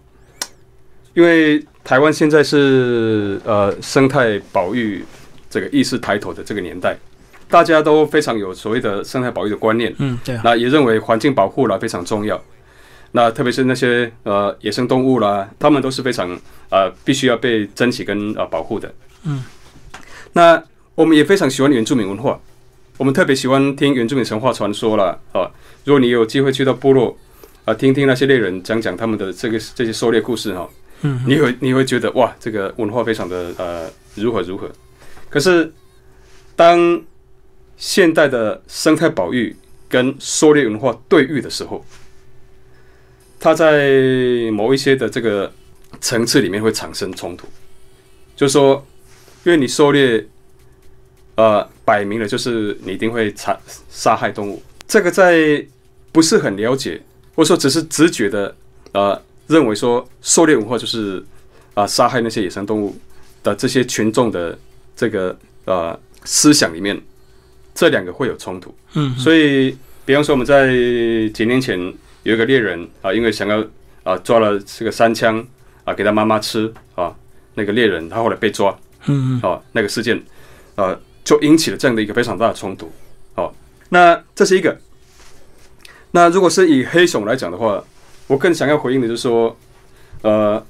[1.13, 5.03] 因为台湾现在是呃生态保育
[5.49, 6.97] 这个意识抬头的这个年代，
[7.49, 10.39] 大家都非常有所谓的生态保育的观念，嗯，对。
[10.43, 12.41] 那也认为环境保护啦非常重要，
[13.11, 16.29] 那特别是那些呃野生动物啦，他们都是非常
[16.69, 19.43] 呃必须要被珍惜跟呃保护的，嗯，
[20.33, 20.63] 那。
[20.95, 22.39] 我们也非常喜欢原住民文化，
[22.97, 25.49] 我们特别喜欢听原住民神话传说了啊！
[25.83, 27.17] 如果你有机会去到部落
[27.65, 30.69] 啊，听听那些猎人讲讲他们的这个这些狩猎故事哈，
[31.01, 34.69] 嗯，你会你会觉得哇，这个文化非常的呃如何如何。
[35.27, 35.73] 可是
[36.55, 37.01] 当
[37.77, 39.55] 现代的生态保育
[39.89, 41.83] 跟狩猎文化对遇的时候，
[43.39, 43.91] 它在
[44.51, 45.51] 某一些的这个
[45.99, 47.47] 层次里面会产生冲突，
[48.35, 48.85] 就是说，
[49.45, 50.23] 因为你狩猎。
[51.35, 53.57] 呃，摆明了就是你一定会残
[53.89, 54.61] 杀害动物。
[54.87, 55.65] 这个在
[56.11, 57.01] 不是很了解，
[57.33, 58.55] 或者说只是直觉的，
[58.91, 61.23] 呃，认为说狩猎文化就是
[61.73, 62.95] 啊杀害那些野生动物
[63.41, 64.55] 的这些群众的
[64.95, 67.01] 这个呃思想里面，
[67.73, 68.71] 这两个会有冲突。
[68.93, 69.75] 嗯，所以
[70.05, 70.67] 比方说我们在
[71.33, 71.79] 几年前
[72.21, 73.65] 有一个猎人啊，因为想要
[74.03, 75.43] 啊抓了这个山枪
[75.83, 77.11] 啊给他妈妈吃啊，
[77.55, 78.77] 那个猎人他后来被抓。
[79.07, 79.39] 嗯嗯。
[79.41, 80.21] 哦，那个事件，
[80.75, 80.95] 呃。
[81.23, 82.91] 就引起了这样的一个非常大的冲突，
[83.33, 83.55] 好，
[83.89, 84.77] 那这是一个。
[86.11, 87.81] 那如果是以黑熊来讲的话，
[88.27, 89.57] 我更想要回应的就是说，
[90.21, 90.63] 呃，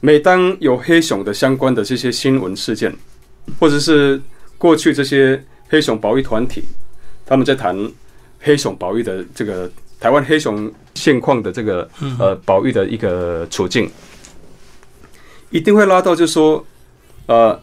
[0.00, 2.94] 每当有黑熊的相关的这些新闻事件，
[3.58, 4.20] 或者是
[4.58, 6.62] 过去这些黑熊保育团体，
[7.24, 7.90] 他们在谈
[8.40, 13.90] 黑熊保育的这个台湾黑熊现况的这个呃保育的一个处境，
[15.48, 16.62] 一定会拉到就是说，
[17.24, 17.58] 呃。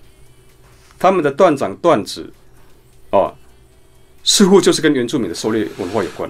[1.00, 2.28] 他们的断掌断指，
[3.12, 3.34] 哦，
[4.24, 6.30] 似乎就是跟原住民的狩猎文化有关，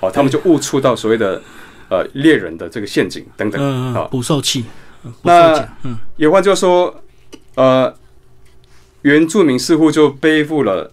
[0.00, 1.40] 哦，他们就误触到所谓的
[1.88, 4.64] 呃猎人的这个陷阱等等，啊，捕兽器。
[5.22, 7.02] 那嗯，有话就说，
[7.54, 7.94] 呃，
[9.02, 10.92] 原住民似乎就背负了，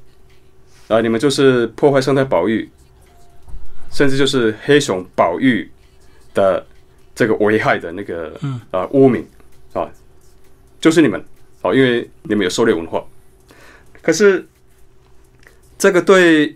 [0.88, 2.70] 啊，你们就是破坏生态保育，
[3.92, 5.70] 甚至就是黑熊保育
[6.36, 6.64] 的
[7.16, 9.26] 这个危害的那个啊污名
[9.74, 9.90] 啊，
[10.80, 11.22] 就是你们，
[11.64, 13.04] 哦，因为你们有狩猎文化。
[14.06, 14.48] 可是，
[15.80, 16.56] 这个对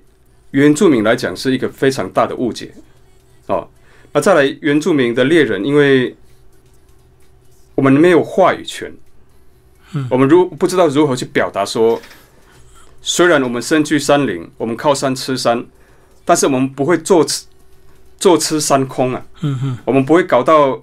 [0.52, 2.72] 原住民来讲是一个非常大的误解，
[3.48, 3.68] 哦，
[4.14, 6.16] 那再来原住民的猎人，因为
[7.74, 8.94] 我们没有话语权，
[9.94, 12.00] 嗯，我们如不知道如何去表达说，
[13.02, 15.66] 虽然我们身居山林，我们靠山吃山，
[16.24, 17.46] 但是我们不会坐吃
[18.20, 20.80] 坐吃山空啊，嗯哼，我们不会搞到，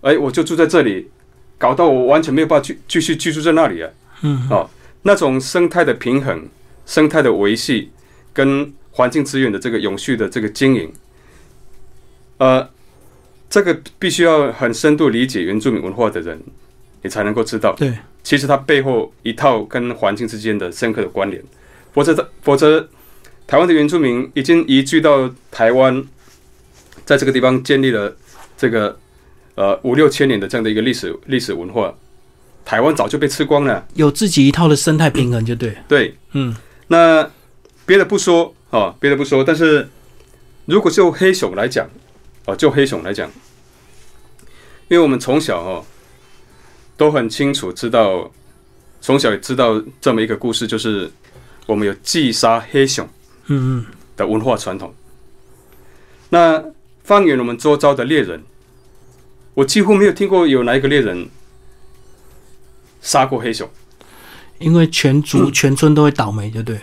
[0.00, 1.08] 哎，我就住在这里，
[1.56, 3.90] 搞到我完全没有办法继继续居住在那里啊，
[4.22, 4.68] 嗯，哦。
[5.02, 6.48] 那种生态的平衡、
[6.84, 7.90] 生态的维系
[8.32, 10.92] 跟环境资源的这个永续的这个经营，
[12.38, 12.68] 呃，
[13.48, 16.40] 这个必须要很深度理解原住民文化的人，
[17.02, 17.74] 你才能够知道。
[17.76, 17.92] 对，
[18.22, 21.42] 其实它背后一套跟环境之间的深刻的关联。
[21.92, 22.88] 否则，否则，
[23.46, 26.04] 台湾的原住民已经移居到台湾，
[27.04, 28.14] 在这个地方建立了
[28.56, 28.98] 这个
[29.54, 31.94] 呃五六千年的这样的一个历史历史文化。
[32.68, 35.74] 台湾早就被吃光了，有自己一套的生态平衡就对。
[35.88, 36.54] 对，嗯，
[36.88, 37.30] 那
[37.86, 39.88] 别的不说啊，别的不说，但是
[40.66, 41.88] 如果就黑熊来讲，
[42.44, 43.26] 哦，就黑熊来讲，
[44.88, 45.82] 因为我们从小哦
[46.94, 48.30] 都很清楚知道，
[49.00, 51.10] 从小也知道这么一个故事，就是
[51.64, 53.08] 我们有击杀黑熊，
[53.46, 54.94] 嗯嗯的文化传统。
[56.28, 56.62] 那
[57.02, 58.42] 放眼我们周遭的猎人，
[59.54, 61.30] 我几乎没有听过有哪一个猎人。
[63.00, 63.68] 杀过黑熊，
[64.58, 66.78] 因为全族全村都会倒霉，就对。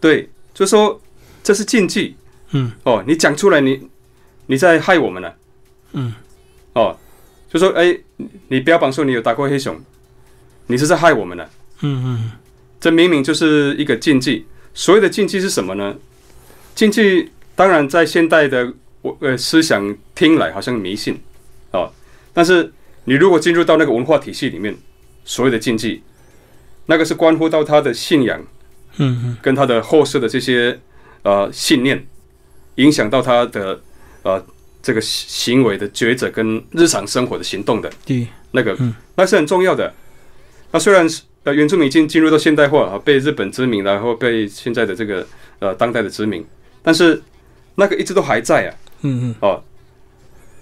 [0.00, 1.00] 对，就说
[1.42, 2.16] 这是禁忌。
[2.50, 3.88] 嗯，哦，你讲出来，你
[4.46, 5.34] 你在害我们了。
[5.92, 6.12] 嗯，
[6.74, 6.98] 哦，
[7.48, 7.96] 就说哎，
[8.48, 9.80] 你标榜说你有打过黑熊，
[10.66, 11.48] 你是在害我们了。
[11.80, 12.32] 嗯嗯，
[12.80, 14.46] 这明明就是一个禁忌。
[14.74, 15.94] 所谓的禁忌是什么呢？
[16.74, 21.20] 禁忌当然在现代的我呃思想听来好像迷信，
[21.70, 21.92] 哦，
[22.32, 22.72] 但是
[23.04, 24.76] 你如果进入到那个文化体系里面。
[25.24, 26.02] 所有的禁忌，
[26.86, 28.40] 那个是关乎到他的信仰，
[28.96, 30.78] 嗯嗯，跟他的后世的这些
[31.22, 32.06] 呃信念，
[32.76, 33.80] 影响到他的
[34.22, 34.44] 呃
[34.82, 38.76] 这个行为的抉择跟日常生活的行动的，对，那个
[39.14, 39.94] 那是很重要的。
[40.72, 45.26] 那虽然是呃原住民已经进入到现代化啊，被日本殖民，然后被现在的这个
[45.60, 46.44] 呃当代的殖民，
[46.82, 47.22] 但是
[47.76, 49.62] 那个一直都还在啊，嗯嗯，哦，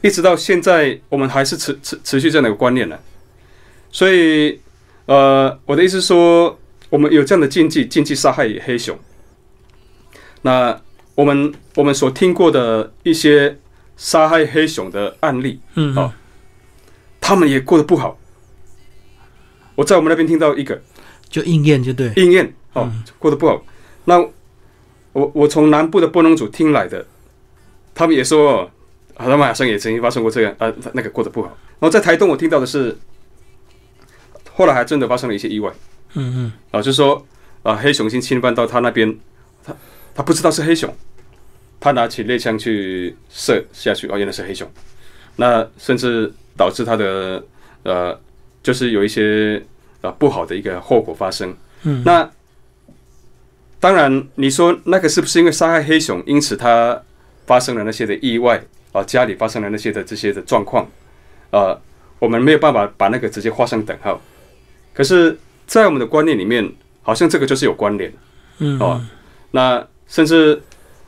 [0.03, 2.99] 一直到现在我们还是持持持续这样的一个观念呢。
[3.91, 4.61] 所以
[5.07, 8.99] 呃，我的意思说，我们有这样的禁忌，禁忌杀害黑熊。
[10.43, 10.81] 那
[11.15, 13.59] 我们我们所听过的一些
[13.97, 16.13] 杀害黑熊的案例，嗯，哦，
[17.21, 18.17] 他们也过得不好。
[19.75, 20.81] 我在我们那边听到一个，
[21.29, 23.65] 就应验就对，应验哦，过得不好。
[24.05, 24.19] 那
[25.13, 27.05] 我我从南部的波农族听来的，
[27.95, 28.71] 他们也说，
[29.15, 31.49] 啊他们好像也曾经发生过这样啊，那个过得不好。
[31.81, 32.97] 然后在台东，我听到的是，
[34.53, 35.73] 后来还真的发生了一些意外，
[36.15, 37.27] 嗯嗯，啊，就是说
[37.63, 39.17] 啊，黑熊先侵犯到他那边，
[39.65, 39.75] 他
[40.15, 40.95] 他不知道是黑熊，
[41.79, 44.71] 他拿起猎枪去射下去，哦，原来是黑熊，
[45.37, 47.43] 那甚至导致他的
[47.85, 48.21] 呃，
[48.63, 49.63] 就是有一些
[50.03, 51.57] 啊不好的一个后果发生。
[51.85, 52.31] 嗯，那
[53.79, 57.01] 当然，你说那个是不是因为杀害黑熊，因此他
[57.47, 60.87] 发生了那些的意外啊，家里发生了那些的这些的状况，
[61.51, 61.79] 啊，
[62.19, 64.21] 我们没有办法把那个直接画上等号。
[64.93, 66.71] 可是，在我们的观念里面，
[67.03, 68.13] 好像这个就是有关联，
[68.59, 69.01] 嗯，哦，
[69.53, 70.61] 那甚至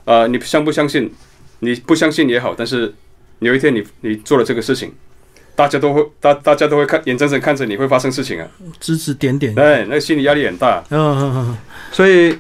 [0.05, 1.12] 呃，你相不相信？
[1.61, 2.93] 你不相信也好，但是
[3.39, 4.93] 有一天你你做了这个事情，
[5.55, 8.49] 大家都会大大家都会看眼睁睁看着你会发生事情啊，
[8.80, 11.57] 指指点点，对，那心理压力很大，嗯嗯嗯，
[11.93, 12.37] 所以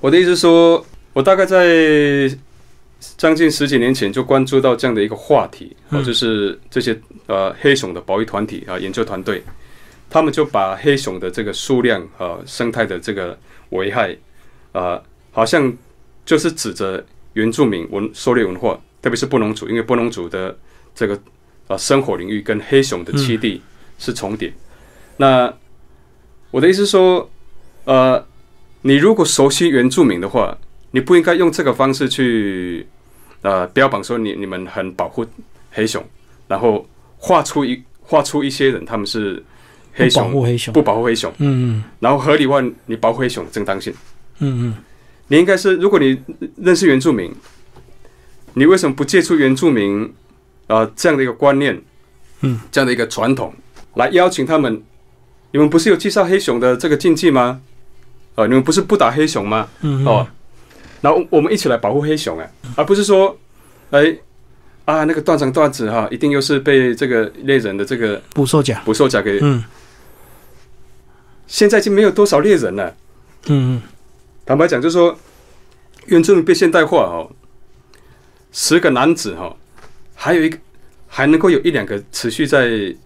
[0.00, 0.82] 我的意思说，
[1.12, 2.34] 我大概在
[3.18, 9.42] 将近十几年前就关注到这样的一个话题，哦，就是这些呃黑熊的保育团体啊研究团队。
[10.12, 13.36] 他们就把黑熊的这个数量和、生态的这个
[13.70, 14.14] 危害
[14.72, 15.00] 啊，
[15.30, 15.72] 好像
[16.26, 17.02] 就是指着
[17.32, 20.54] 原住民文狩猎文化，特别是布农族，因为布农族的
[20.94, 21.18] 这个
[21.66, 23.62] 啊生活领域跟黑熊的栖地
[23.98, 24.52] 是重叠。
[25.16, 25.50] 那
[26.50, 27.30] 我的意思说，
[27.84, 28.22] 呃，
[28.82, 30.54] 你如果熟悉原住民的话，
[30.90, 32.86] 你不应该用这个方式去
[33.40, 35.24] 呃标榜说你你们很保护
[35.70, 36.04] 黑熊，
[36.48, 36.86] 然后
[37.16, 39.42] 画出一画出一些人他们是。
[39.94, 43.92] 黑熊不保护黑熊，不保护黑熊，嗯嗯，然后合理化你保护黑熊的正当性，
[44.38, 44.74] 嗯嗯，
[45.28, 46.18] 你应该是，如果你
[46.56, 47.32] 认识原住民，
[48.54, 50.12] 你为什么不借出原住民
[50.66, 51.80] 啊这样的一个观念，
[52.40, 53.54] 嗯，这样的一个传统，
[53.94, 54.82] 来邀请他们？
[55.50, 57.60] 你们不是有介绍黑熊的这个禁忌吗？
[58.34, 59.68] 呃，你们不是不打黑熊吗？
[59.82, 60.26] 嗯哦，
[61.00, 63.38] 然后我们一起来保护黑熊啊，而不是说，
[63.90, 64.16] 哎。
[64.84, 69.38] 啊，那个断肠断子哈，一定又是被这个猎人的这个捕兽夹，捕兽夹给。
[69.40, 69.62] 嗯。
[71.52, 72.96] 现在已经没有多少猎人了。
[73.48, 73.82] 嗯嗯。
[74.46, 75.14] 坦白讲，就是说，
[76.06, 77.30] 原住民被现代化哦，
[78.52, 79.54] 十个男子哈，
[80.14, 80.56] 还有一个
[81.06, 82.96] 还能够有一两个持续在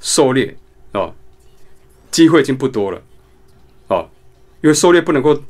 [0.00, 0.56] 狩猎
[0.90, 1.14] 哦，
[2.10, 3.00] 机会已经不多了
[3.86, 4.08] 哦，
[4.60, 5.40] 因为狩猎不能够。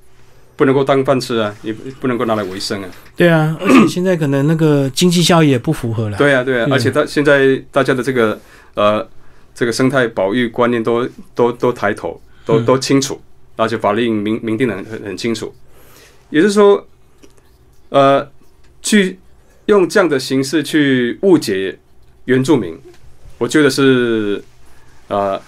[0.57, 2.89] 不能够当饭吃啊，也不能够拿来为生啊。
[3.17, 6.17] 对啊，而且现在可能那个经济效益也不符合了。
[6.17, 8.41] 对啊，对啊，而且他现在大家的这个
[8.75, 9.05] 呃
[9.53, 13.21] 这个生态保育观念都都都抬头，都都清楚，
[13.57, 15.55] 而且法令明明定的很很清楚。
[16.31, 16.87] 也就是说，
[17.89, 18.31] 呃，
[18.83, 19.19] 去
[19.67, 21.79] 用这样的形式去误解
[22.25, 22.79] 原住民，
[23.39, 24.43] 我觉得是
[25.09, 25.41] 呃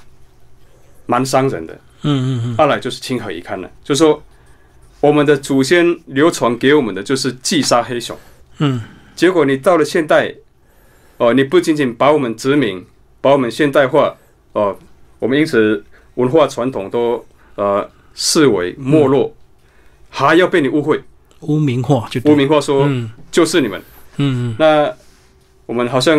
[1.07, 1.75] 蛮伤人的。
[2.03, 2.55] 嗯嗯嗯。
[2.59, 3.69] 二来就是情何以堪呢？
[3.83, 4.23] 就是说。
[4.99, 8.19] 我们的祖先流传给我们的就是击杀黑熊，
[8.59, 8.81] 嗯，
[9.15, 10.35] 结果你到了现代，
[11.19, 12.85] 哦，你不仅仅把我们殖民，
[13.21, 14.17] 把我们现代化，
[14.53, 14.77] 哦，
[15.19, 15.85] 我们因此
[16.17, 19.35] 文化传统都呃视为没落，
[20.11, 21.03] 还要被你误会、
[21.41, 22.87] 污名化，就污名化说
[23.31, 23.81] 就是你们，
[24.19, 24.95] 嗯嗯，那
[25.64, 26.19] 我们好像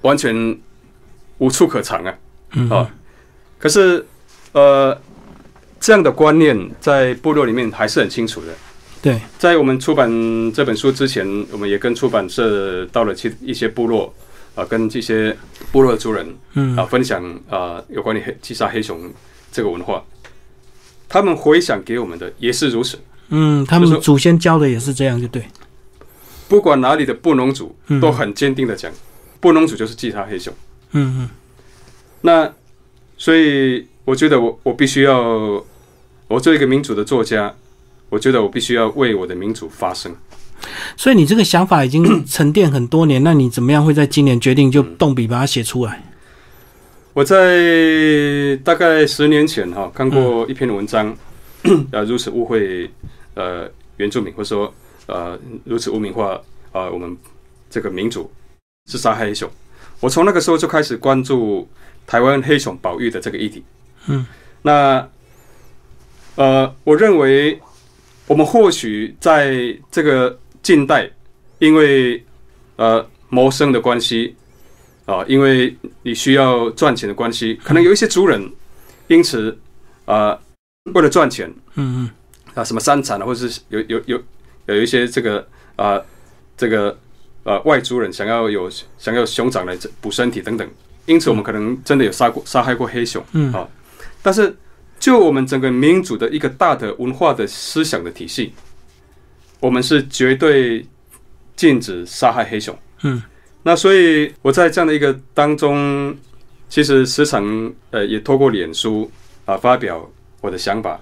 [0.00, 0.58] 完全
[1.38, 2.14] 无处可藏啊，
[2.70, 2.90] 啊，
[3.58, 4.04] 可是
[4.52, 4.98] 呃。
[5.84, 8.54] 这样的观念在部落里面还是很清楚的。
[9.02, 10.08] 对，在我们出版
[10.52, 14.14] 这本书之前，我们也跟出版社到了其一些部落
[14.54, 15.36] 啊，跟这些
[15.72, 16.76] 部落的族人嗯。
[16.76, 17.20] 啊分享
[17.50, 19.10] 啊有关于黑击杀黑熊
[19.52, 20.02] 这个文化。
[21.08, 22.98] 他们回想给我们的也是如此。
[23.28, 25.44] 嗯，他们祖先教的也是这样，就对。
[26.48, 28.90] 不管哪里的布农族都很坚定的讲，
[29.38, 30.52] 布农族就是祭他黑熊。
[30.92, 31.30] 嗯嗯。
[32.22, 32.52] 那
[33.16, 35.64] 所以我觉得我我必须要。
[36.28, 37.54] 我作为一个民主的作家，
[38.08, 40.14] 我觉得我必须要为我的民主发声。
[40.96, 46.02] 所以你这个想法已经 沉淀很多年，那你怎么样会在今年决定就动笔把它写出来？
[47.14, 51.14] 我在大概十年前哈看过一篇文章，
[51.92, 52.90] 呃，如此误会
[53.34, 54.72] 呃原住民，或者说
[55.06, 56.40] 呃如此污名化
[56.72, 57.14] 啊我们
[57.68, 58.30] 这个民族
[58.90, 59.46] 是杀害黑熊。
[60.00, 61.68] 我从那个时候就开始关注
[62.06, 63.62] 台湾黑熊保育的这个议题。
[64.06, 64.26] 嗯，
[64.62, 65.06] 那
[66.36, 67.60] 呃，我认为
[68.26, 69.54] 我们或许在
[69.90, 71.10] 这个近代，
[71.58, 72.24] 因为
[72.76, 74.34] 呃谋生的关系。
[75.12, 78.50] 啊，因为你需要赚钱的关系，可能有一些族人
[79.08, 79.58] 因此
[80.06, 80.38] 啊，
[80.94, 82.10] 为了赚钱，嗯嗯，
[82.54, 84.22] 啊，什么山产啊，或者是有有有
[84.64, 85.46] 有一些这个
[85.76, 86.00] 啊，
[86.56, 86.96] 这个
[87.42, 90.66] 呃外族人想要有想要熊掌来补身体等等，
[91.04, 93.52] 因此我们可能真的有杀过杀害过黑熊，嗯。
[93.52, 93.68] 啊，
[94.22, 94.56] 但是
[94.98, 98.54] 就我们整个民族的一个大的文化的思想的体系，
[99.60, 100.86] 我们是绝对
[101.54, 103.22] 禁止杀害黑熊，嗯。
[103.64, 106.16] 那所以我在这样的一个当中，
[106.68, 109.08] 其实时常呃也透过脸书
[109.44, 110.10] 啊发表
[110.40, 111.00] 我的想法，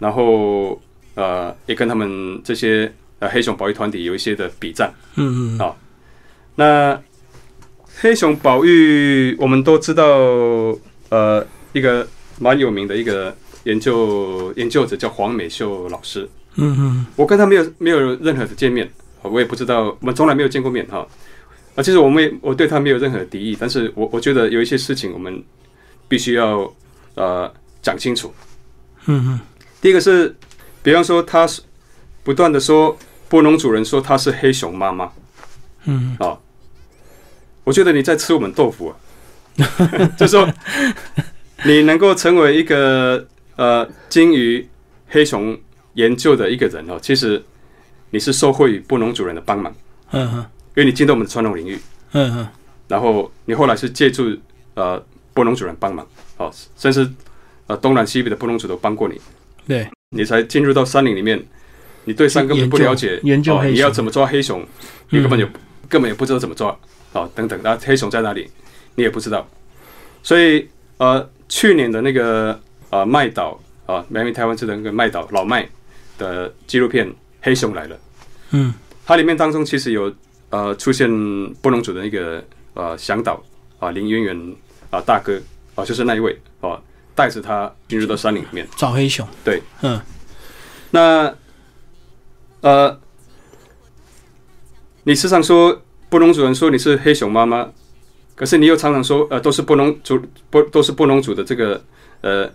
[0.00, 0.80] 然后
[1.14, 5.76] 呃也跟他们这些呃黑熊保育团体有一些的比战，嗯嗯啊，
[6.56, 7.00] 那
[8.00, 10.04] 黑熊保育我们都知道
[11.10, 12.04] 呃一个
[12.40, 13.32] 蛮有名的一个
[13.62, 18.90] 研究研究者叫黄美秀老师，嗯嗯，我跟他没有没有任何的见面，
[19.22, 20.98] 我也不知道我们从来没有见过面哈。
[20.98, 21.06] 啊，
[21.82, 25.44] 其实我们我对他没有任何敌意，但是我我觉得有一些事情我们
[26.08, 26.72] 必须要
[27.14, 27.52] 呃
[27.82, 28.32] 讲清楚。
[29.06, 29.40] 嗯嗯。
[29.80, 30.34] 第一个是，
[30.82, 31.60] 比方说他是
[32.24, 32.96] 不断的说
[33.28, 35.12] 波农主人说他是黑熊妈妈。
[35.84, 36.16] 嗯。
[36.18, 36.38] 啊，
[37.62, 38.96] 我觉得你在吃我们豆腐啊。
[40.16, 40.48] 就说
[41.64, 44.66] 你能够成为一个呃精于
[45.08, 45.58] 黑熊
[45.94, 47.42] 研究的一个人哦，其实
[48.10, 49.74] 你是受惠于波农主人的帮忙。
[50.12, 50.46] 嗯哼。
[50.76, 51.78] 因为你进到我们的传统领域，
[52.12, 52.48] 嗯嗯，
[52.86, 54.36] 然后你后来是借助
[54.74, 55.02] 呃
[55.32, 56.06] 波农主人帮忙，
[56.36, 57.10] 哦，甚至
[57.66, 59.18] 呃东南西北的波农主都帮过你，
[59.66, 61.42] 对，你才进入到山林里面，
[62.04, 64.62] 你对山根本不了解，研究你要怎么抓黑熊，
[65.08, 65.48] 你根本就
[65.88, 66.78] 根本也不知道怎么抓，
[67.12, 68.50] 哦，等等，那黑熊在哪里，
[68.96, 69.48] 你也不知道，
[70.22, 70.68] 所以
[70.98, 72.60] 呃去年的那个
[72.90, 75.66] 呃麦岛啊，美美台湾这的那个麦岛老麦
[76.18, 77.08] 的纪录片
[77.40, 77.96] 《黑熊来了》，
[78.50, 78.74] 嗯，
[79.06, 80.14] 它里面当中其实有。
[80.48, 81.08] 呃，出现
[81.54, 82.42] 布隆族的那个
[82.74, 83.42] 呃向导
[83.80, 84.56] 啊，林渊源
[84.90, 85.40] 啊大哥
[85.74, 86.80] 啊，就是那一位啊，
[87.16, 89.26] 带着他进入到山林里面找黑熊。
[89.44, 90.00] 对，嗯，
[90.92, 91.34] 那
[92.60, 92.96] 呃，
[95.02, 97.68] 你时常说布隆族人说你是黑熊妈妈，
[98.36, 101.82] 可是你又常常说呃，都是布隆族不都是布隆族的这个
[102.20, 102.48] 呃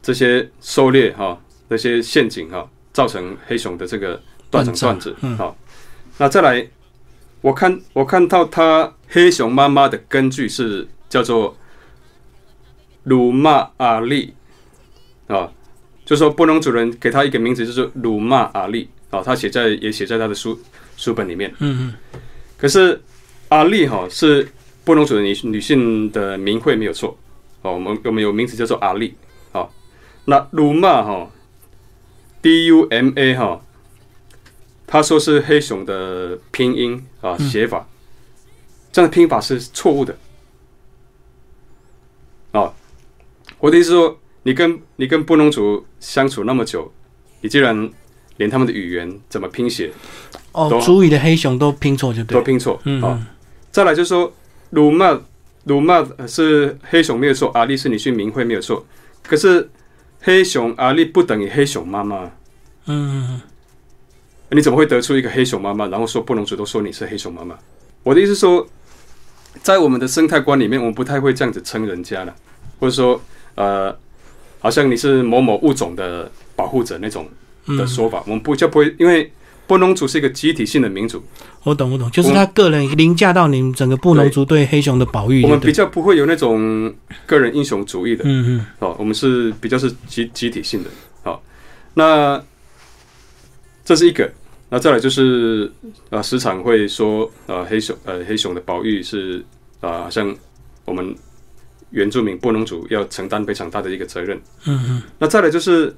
[0.00, 4.22] 这些狩猎哈，那些陷阱哈，造成黑熊的这个
[4.52, 5.16] 断成段子。
[5.36, 5.56] 好，
[6.16, 6.64] 那再来。
[7.44, 11.54] 我看我看到他黑熊妈妈的根据是叫做
[13.02, 14.32] 鲁骂阿丽
[15.26, 15.52] 啊，
[16.06, 20.58] 就说布农主人给他一个名字，就是鲁骂阿丽啊，他写在也写在他的书
[20.96, 21.54] 书本里面。
[21.58, 22.20] 嗯嗯。
[22.56, 22.98] 可是
[23.50, 24.48] 阿丽哈是
[24.82, 27.14] 布农主人女女性的名讳没有错
[27.60, 29.14] 哦，我们我们有名字叫做阿丽
[29.52, 29.68] 啊。
[30.24, 31.30] 那鲁骂哈
[32.40, 33.60] D U M A 哈。
[34.86, 37.88] 他说是黑熊的拼音啊，写法，
[38.92, 40.14] 这样的拼法是错误的。
[42.52, 42.70] 啊，
[43.58, 46.92] 我的意思说，你跟你跟布农族相处那么久，
[47.40, 47.90] 你竟然
[48.36, 49.90] 连他们的语言怎么拼写，
[50.52, 52.78] 哦，族语的黑熊都拼错就对，都拼错。
[52.84, 53.26] 嗯，
[53.72, 54.30] 再来就是说，
[54.70, 55.18] 鲁曼
[55.64, 58.84] 鲁曼是黑熊没有错，阿丽是女性名讳没有错，
[59.22, 59.70] 可是
[60.20, 62.30] 黑熊阿丽不等于黑熊妈妈。
[62.84, 63.40] 嗯。
[64.50, 65.86] 你怎么会得出一个黑熊妈妈？
[65.88, 67.56] 然后说不能主动说你是黑熊妈妈？
[68.02, 68.64] 我的意思说，
[69.62, 72.34] 在我们的生态观里面，我们不太会这样子称人家了，
[72.78, 73.20] 或者说，
[73.54, 73.96] 呃，
[74.60, 77.26] 好像你是某某物种的保护者那种
[77.66, 79.32] 的说法，我们不就不会，因为
[79.66, 81.24] 布农族是一个集体性的民族。
[81.62, 85.42] 我懂，我懂，就是他个人凌驾到你们整个布农族对黑熊的保育。
[85.42, 86.94] 我们比较不会有那种
[87.26, 90.90] 个人英雄主义的，嗯嗯，哦，我们是比较是集集体性的。
[91.22, 91.42] 好，
[91.94, 92.40] 那。
[93.84, 94.30] 这是一个，
[94.70, 95.70] 那再来就是
[96.08, 99.44] 啊，时常会说啊，黑熊呃，黑熊的保育是
[99.80, 100.34] 啊，好像
[100.86, 101.14] 我们
[101.90, 104.40] 原住民布农族要承担非常大的一个责任。
[104.64, 105.02] 嗯嗯。
[105.18, 105.94] 那再来就是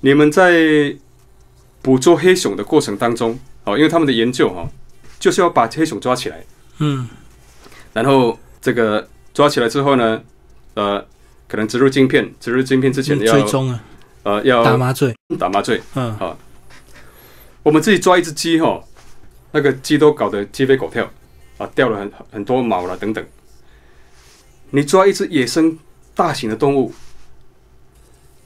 [0.00, 0.96] 你们在
[1.82, 4.66] 捕捉黑熊的过程当中，哦，因为他们的研究哈，
[5.20, 6.42] 就是要把黑熊抓起来。
[6.78, 7.06] 嗯。
[7.92, 10.22] 然后这个抓起来之后呢，
[10.72, 11.04] 呃，
[11.46, 13.84] 可能植入晶片，植入晶片之前要追踪啊，
[14.22, 15.82] 呃，要打麻醉，打麻醉。
[15.94, 16.16] 嗯。
[16.16, 16.38] 好。
[17.62, 18.82] 我们自己抓一只鸡哈，
[19.52, 21.10] 那个鸡都搞得鸡飞狗跳
[21.58, 23.24] 啊，掉了很很多毛了等等。
[24.70, 25.78] 你抓一只野生
[26.14, 26.92] 大型的动物，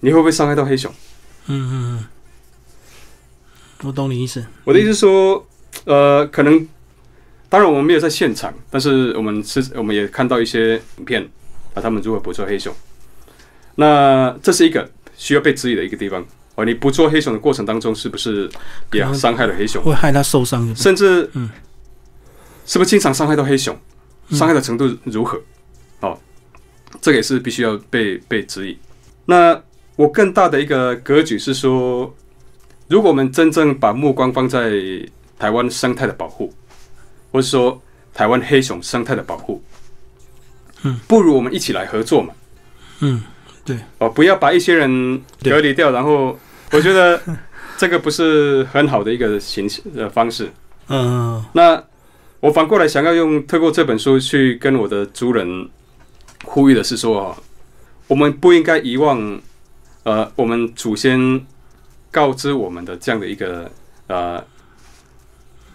[0.00, 0.92] 你会不会伤害到黑熊？
[1.46, 2.04] 嗯嗯嗯，
[3.82, 4.44] 我懂你意思。
[4.64, 5.44] 我的意思说，
[5.84, 6.68] 呃，可能，
[7.48, 11.28] 当然我们没有在现场，但是我们是我们也看到一些影片
[11.74, 12.72] 啊，他们如何捕捉黑熊。
[13.74, 16.24] 那这是一个需要被质疑的一个地方
[16.54, 16.64] 哦。
[16.64, 18.50] 你不做黑熊的过程当中，是不是
[18.92, 19.82] 也伤害了黑熊？
[19.82, 21.48] 会害他受伤，甚至嗯，
[22.66, 23.76] 是不是经常伤害到黑熊？
[24.30, 25.40] 伤害的程度如何？
[26.00, 26.18] 哦，
[27.00, 28.78] 这个也是必须要被被质疑。
[29.26, 29.60] 那
[29.96, 32.14] 我更大的一个格局是说，
[32.88, 34.70] 如果我们真正把目光放在
[35.38, 36.52] 台湾生态的保护，
[37.30, 37.80] 或者说
[38.14, 39.62] 台湾黑熊生态的保护，
[40.82, 42.34] 嗯，不如我们一起来合作嘛。
[43.00, 43.22] 嗯，
[43.64, 43.76] 对。
[43.98, 46.38] 哦，不要把一些人隔离掉，然后
[46.70, 47.20] 我觉得
[47.78, 50.50] 这个不是很好的一个形式的方式。
[50.88, 51.44] 嗯。
[51.52, 51.82] 那
[52.40, 55.68] 我反过来想要用透过这本书去跟我的族人
[56.44, 57.36] 呼吁的是说，
[58.08, 59.40] 我们不应该遗忘。
[60.04, 61.46] 呃，我们祖先
[62.10, 63.70] 告知我们的这样的一个
[64.08, 64.44] 呃，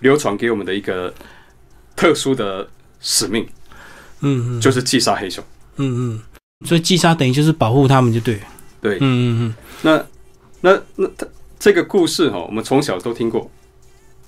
[0.01, 1.13] 流传给我们的一个
[1.95, 2.67] 特殊的
[2.99, 3.47] 使命，
[4.19, 5.41] 嗯嗯，就是击杀黑熊，
[5.77, 6.21] 嗯嗯，
[6.65, 8.39] 所以击杀等于就是保护他们就对，
[8.81, 10.05] 对，嗯嗯嗯，那
[10.61, 11.27] 那那他
[11.59, 13.49] 这个故事哈，我们从小都听过，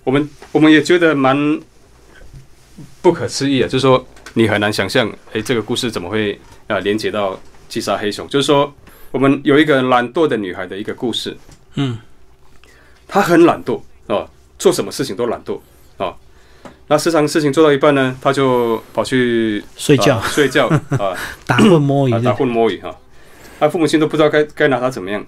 [0.03, 1.59] 我们我们也觉得蛮
[3.01, 8.27] 不可思议啊，就是说你很难想象，哎，这个故事怎么会啊连接到击杀黑熊？
[8.27, 8.73] 就是说。
[9.11, 11.35] 我们有一个懒惰的女孩的一个故事。
[11.73, 11.97] 嗯，
[13.07, 15.59] 她很懒惰啊，做什么事情都懒惰
[15.97, 16.13] 啊。
[16.91, 20.67] 那时常事情做到一半呢，他就跑去睡觉，睡觉
[20.97, 21.15] 啊，
[21.45, 22.93] 打混摸鱼，打混摸鱼哈。
[23.59, 25.23] 她父母亲都不知道该该拿他怎么样。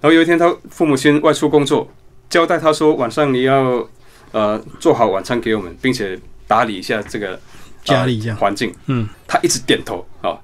[0.00, 1.90] 然后有一天，他父母亲外出工作，
[2.28, 3.88] 交代他说晚上你要
[4.32, 7.40] 呃做好晚餐给我们，并且打理一下这个
[7.82, 8.74] 家里这样环境。
[8.86, 10.38] 嗯，他一直点头啊，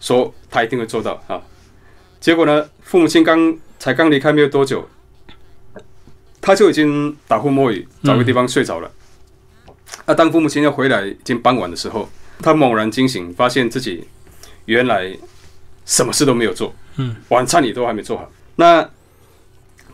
[0.00, 1.40] 说他一定会做到啊。
[2.18, 2.68] 结果呢？
[2.82, 4.88] 父母亲刚才刚离开没有多久，
[6.40, 8.90] 他就已经打呼摸鱼，找个地方睡着了。
[10.06, 12.08] 那当父母亲要回来，已经傍晚的时候，
[12.40, 14.06] 他猛然惊醒，发现自己
[14.66, 15.16] 原来
[15.84, 18.30] 什么事都没有做，嗯，晚餐也都还没做好。
[18.56, 18.88] 那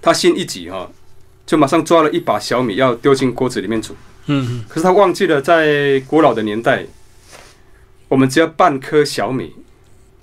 [0.01, 0.90] 他心一急哈，
[1.47, 6.86] 就马上抓了一把小米要丢进锅子里面煮，嗯，可是他忘记了，在古老的年代，
[8.09, 9.55] 我们只要半颗小米。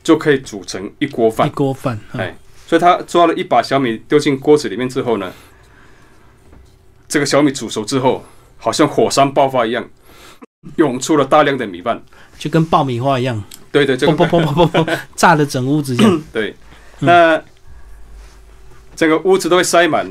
[0.04, 1.48] 就可以煮成一锅饭。
[1.48, 5.32] 一锅饭，哎，所以他抓了一把小米丢进锅子里面之后呢，
[7.08, 8.26] 这个小米煮熟之后，
[8.62, 9.84] 好像火山爆发一样，
[10.78, 12.02] 涌出了大量的米饭，
[12.38, 13.44] 就跟爆米花一样。
[13.72, 16.24] 对对，砰砰砰砰砰砰， 炸的整屋子这样。
[16.32, 16.56] 对，
[17.00, 17.42] 那
[18.96, 20.10] 整个屋子都会塞满，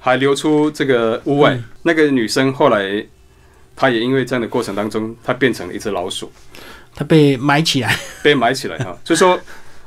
[0.00, 1.58] 还流出这个屋外。
[1.82, 3.06] 那个女生后来，
[3.76, 6.32] 她也因为这样的过程当中，她变成了一只老鼠。
[6.94, 9.38] 她被埋起来，被埋起来哈， 就说，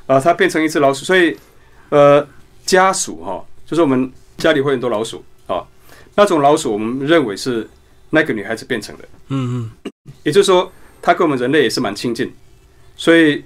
[0.06, 1.36] 呃，她变成一只老鼠，所以，
[1.90, 2.26] 呃，
[2.66, 5.33] 家属哈，就是我们家里会很多老鼠啊，
[6.16, 7.68] 那种老鼠我们认为是
[8.10, 9.92] 那个女孩子变成的，嗯嗯，
[10.24, 12.34] 也就是说，它跟我们人类也是蛮亲近，
[12.96, 13.44] 所以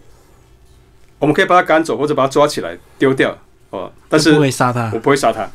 [1.20, 3.38] 我们可以把它赶走或者把它抓起来丢掉
[3.70, 5.50] 哦，但是不会杀它，我不会杀它，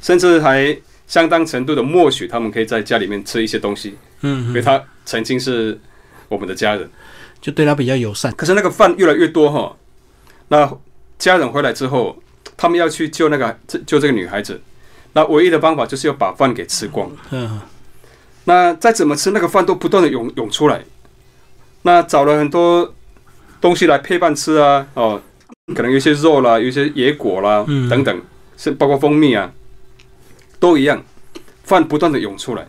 [0.00, 5.78] 甚至还相当程度的默许他们可以在家里面吃一些东西，嗯，因为它曾经是。
[6.28, 6.90] 我们的家人。
[7.40, 9.76] 就对它比较友善，可是那个饭越来越多哈。
[10.48, 10.68] 那
[11.20, 12.20] 家人回来之后，
[12.56, 13.56] 他们要去救那个
[13.86, 14.60] 救这个女孩子，
[15.16, 17.10] 那唯一的方法就是要把饭给吃光。
[17.30, 17.58] 嗯。
[18.44, 20.84] 那再怎么吃，那个饭都不断的涌涌出来。
[21.82, 22.94] 那找了很多
[23.62, 25.22] 东西来配饭吃啊，哦，
[25.74, 28.22] 可能有些肉啦，有些野果啦，等等，
[28.58, 29.50] 是包括蜂蜜啊，
[30.60, 31.02] 都一样，
[31.64, 32.68] 饭不断的涌出来。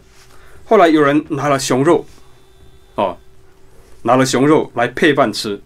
[0.64, 2.06] 后来有人拿了熊肉，
[2.96, 3.18] 哦。
[4.04, 5.62] 拿了熊肉来配饭吃，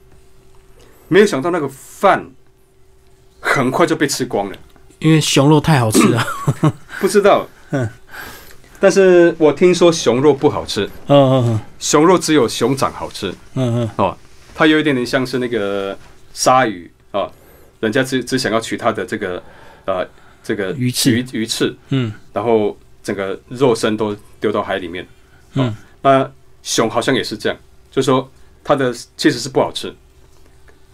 [1.09, 2.31] 没有想到那个饭
[3.39, 4.57] 很快就被吃光了，
[5.01, 6.25] 因为熊肉太好吃了。
[7.01, 7.89] 不知道，嗯，
[8.79, 10.85] 但是我听说熊肉不好吃。
[11.07, 13.33] 嗯嗯嗯，熊肉只有熊掌好吃。
[13.55, 14.17] 嗯嗯，哦，
[14.55, 15.97] 它有一点点像是那个
[16.33, 17.29] 鲨鱼啊，
[17.79, 19.41] 人家只只想要取它的这个
[19.85, 20.07] 呃
[20.43, 25.05] 这个鱼翅鱼鱼翅，嗯，然后整个肉身都丢到海里面。
[25.53, 26.31] 嗯，那
[26.61, 27.57] 熊好像也是这样。
[27.89, 28.31] 就说
[28.63, 29.93] 它的其实是不好吃，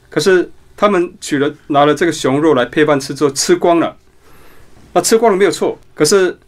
[0.10, 3.98] 可是他们取了拿了这个熊肉来配饭吃之后吃光了，
[4.94, 6.40] 那吃光了没有错，可是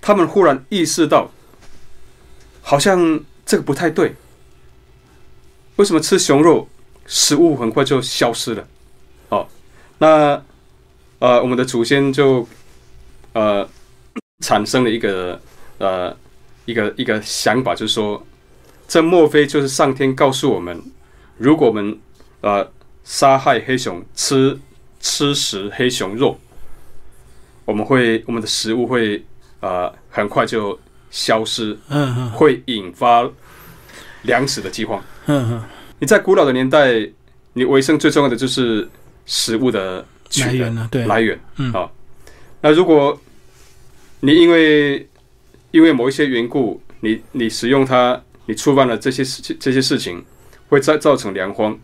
[0.00, 1.30] 他们忽然意识到，
[2.60, 4.14] 好像这个不太对，
[5.76, 6.68] 为什么吃熊肉
[7.06, 8.68] 食物很快就消失了？
[9.30, 9.48] 哦，
[9.98, 10.40] 那
[11.18, 12.46] 呃我们的祖先就
[13.32, 13.68] 呃
[14.44, 15.40] 产生了一个
[15.78, 16.16] 呃
[16.66, 18.24] 一个一个想法，就是说。
[18.92, 20.82] 这莫非就是上天告诉我们，
[21.38, 21.96] 如果我们
[22.40, 22.68] 呃
[23.10, 24.56] 杀害黑熊，吃
[25.00, 26.38] 吃食黑熊肉，
[27.64, 29.20] 我们会我们的食物会
[29.58, 30.78] 呃很快就
[31.10, 33.28] 消失，嗯嗯，会引发
[34.22, 35.64] 粮食的饥荒，嗯嗯。
[35.98, 37.04] 你在古老的年代，
[37.54, 38.88] 你维生最重要的就是
[39.26, 40.06] 食物的
[40.38, 41.90] 来源了，对，来源，嗯啊。
[42.60, 43.20] 那如果
[44.20, 45.04] 你因为
[45.72, 50.24] 因为某一些缘故，你你使用它，你触犯了这些事这些事情，
[50.68, 51.76] 会造造成粮荒。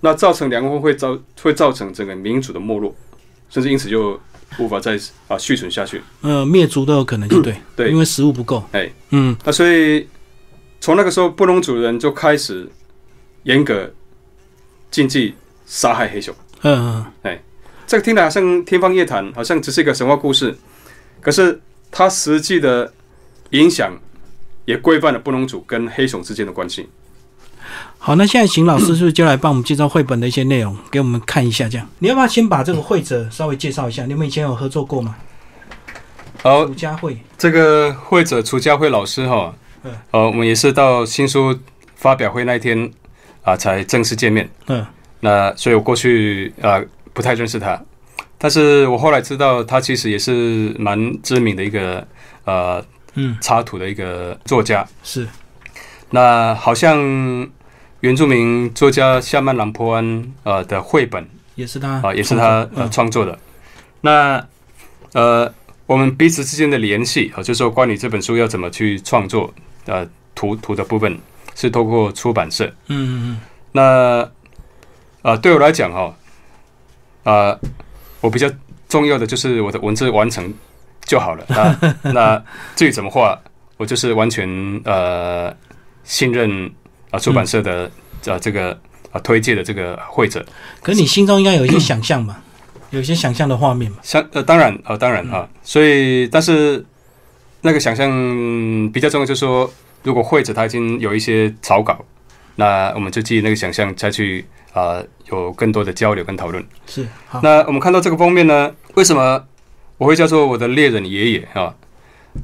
[0.00, 2.94] 那造成粮荒会造会造成整个民族的没落，
[3.48, 4.20] 甚至因此就
[4.58, 6.02] 无法再啊续存下去。
[6.20, 8.62] 呃，灭族都有可能，就对对，因为食物不够。
[8.72, 10.06] 哎，嗯，那所以
[10.80, 12.68] 从那个时候，布隆族人就开始
[13.44, 13.90] 严格
[14.90, 15.34] 禁忌
[15.66, 16.34] 杀害黑熊。
[16.62, 17.42] 嗯嗯，哎，
[17.86, 20.56] 这个听起来好像天方夜谭，好像只是一个神话故事，
[21.20, 22.92] 可是它实际的
[23.50, 23.98] 影响
[24.64, 26.88] 也规范了布隆族跟黑熊之间的关系。
[28.06, 31.68] 好，那现在邢老师是不是就来帮我们介绍绘本的一些内容，给我们看一下？
[31.68, 34.06] 这样，你要不要先把这个绘者稍微介绍一下？
[34.06, 35.16] 你们以前有合作过吗？
[36.40, 39.52] 好，楚家慧，这个绘者楚家慧老师哈，
[39.82, 41.58] 嗯，呃，我们也是到新书
[41.96, 42.88] 发表会那一天
[43.42, 44.48] 啊，才正式见面。
[44.68, 44.86] 嗯，
[45.18, 46.80] 那所以我过去啊
[47.12, 47.76] 不太认识他，
[48.38, 52.06] 但是我后来知道他其实也是蛮知名的一个
[52.44, 52.80] 呃
[53.14, 54.86] 嗯插图的一个作家。
[55.02, 55.26] 是，
[56.10, 57.50] 那好像。
[58.06, 63.36] 原住民作家夏曼朗坡安呃的绘本也是他啊，也是他呃创作的。
[64.00, 64.46] 那
[65.12, 65.52] 呃，
[65.86, 69.52] 我们彼此之间的联系啊，就是说关于这本书要怎么去创作
[69.86, 71.18] 呃图图的部分，
[71.56, 72.66] 是透过出版社。
[72.86, 73.40] 嗯嗯嗯。
[73.72, 74.30] 那
[75.28, 76.14] 啊，对我来讲哈
[77.24, 77.58] 啊，
[78.20, 78.48] 我比较
[78.88, 80.54] 重要的就是我的文字完成
[81.04, 81.76] 就好了啊。
[82.14, 82.40] 那
[82.76, 83.36] 至于怎么画，
[83.76, 84.48] 我就是完全
[84.84, 85.52] 呃
[86.04, 86.70] 信任。
[87.10, 87.90] 啊，出版社的
[88.26, 88.78] 啊，这个
[89.12, 90.44] 啊推荐的这个会者，
[90.82, 92.42] 可是你心中应该有一些想象吧？
[92.90, 93.98] 有一些想象的画面嘛？
[94.02, 96.84] 想呃，当然啊，当然啊，所以但是
[97.62, 98.10] 那个想象
[98.92, 99.70] 比较重要，就是说，
[100.02, 102.04] 如果会者他已经有一些草稿，
[102.54, 106.64] 那我们就基于那个想象再去啊，有更多的交流跟讨论。
[106.86, 107.06] 是。
[107.42, 109.44] 那我们看到这个封面呢，为什么
[109.98, 111.74] 我会叫做我的猎人爷爷啊？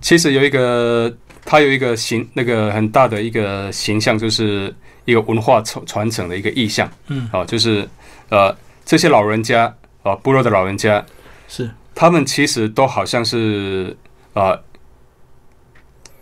[0.01, 1.13] 其实有一个。
[1.45, 4.74] 它有一个形，那个很大的一个形象，就是
[5.05, 6.90] 一个文化传传承的一个意象。
[7.09, 7.88] 嗯，啊，就是
[8.30, 11.05] 呃，这些老人家啊，部落的老人家
[11.49, 13.97] 是他们其实都好像是
[14.34, 14.57] 啊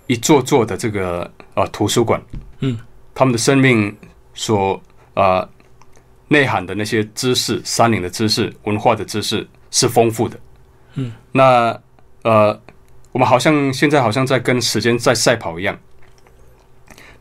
[0.06, 2.20] 一座座的这个啊图书馆。
[2.60, 2.78] 嗯，
[3.14, 3.94] 他们的生命
[4.34, 4.82] 所
[5.14, 5.46] 啊
[6.28, 10.40] 内涵的那些知识、山林的知识、文化的知识是丰富的。
[10.94, 11.78] 嗯，那
[12.22, 12.58] 呃。
[13.12, 15.76] 我们好像现在好像在跟时间在赛跑一样，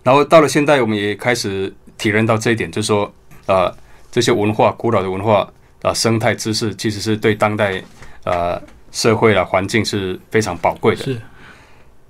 [0.04, 3.12] 然后到了现代，我们也开始体认到这一点，就是说，
[3.48, 3.76] 呃，
[4.12, 7.82] 这些文化、古老的文化啊、生态知识，其实是对当代
[8.24, 8.62] 呃
[8.92, 11.04] 社会啊环境是非常宝贵的。
[11.04, 11.20] 是。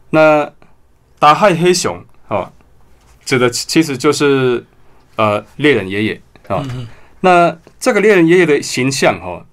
[0.09, 0.51] 那
[1.17, 2.51] 打害黑熊啊，
[3.23, 4.65] 指的其实就是
[5.15, 6.65] 呃猎人爷爷啊。
[7.21, 9.45] 那这个猎人爷爷的形象哈。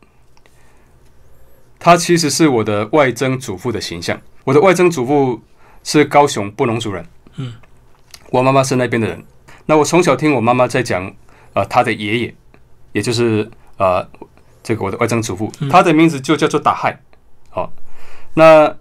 [1.87, 4.21] 他其实是我的外曾祖父的形象。
[4.43, 5.41] 我的外曾祖父
[5.85, 7.07] 是高雄布农族人，
[7.37, 7.55] 嗯，
[8.31, 9.25] 我妈妈是那边的人。
[9.67, 11.15] 那我从小听我妈妈在讲，
[11.53, 12.35] 呃，他的爷爷，
[12.91, 14.05] 也就是呃，
[14.65, 17.01] 这个我的外曾祖父，他的名字就叫做打亥。
[17.51, 17.73] 好，
[18.35, 18.77] 那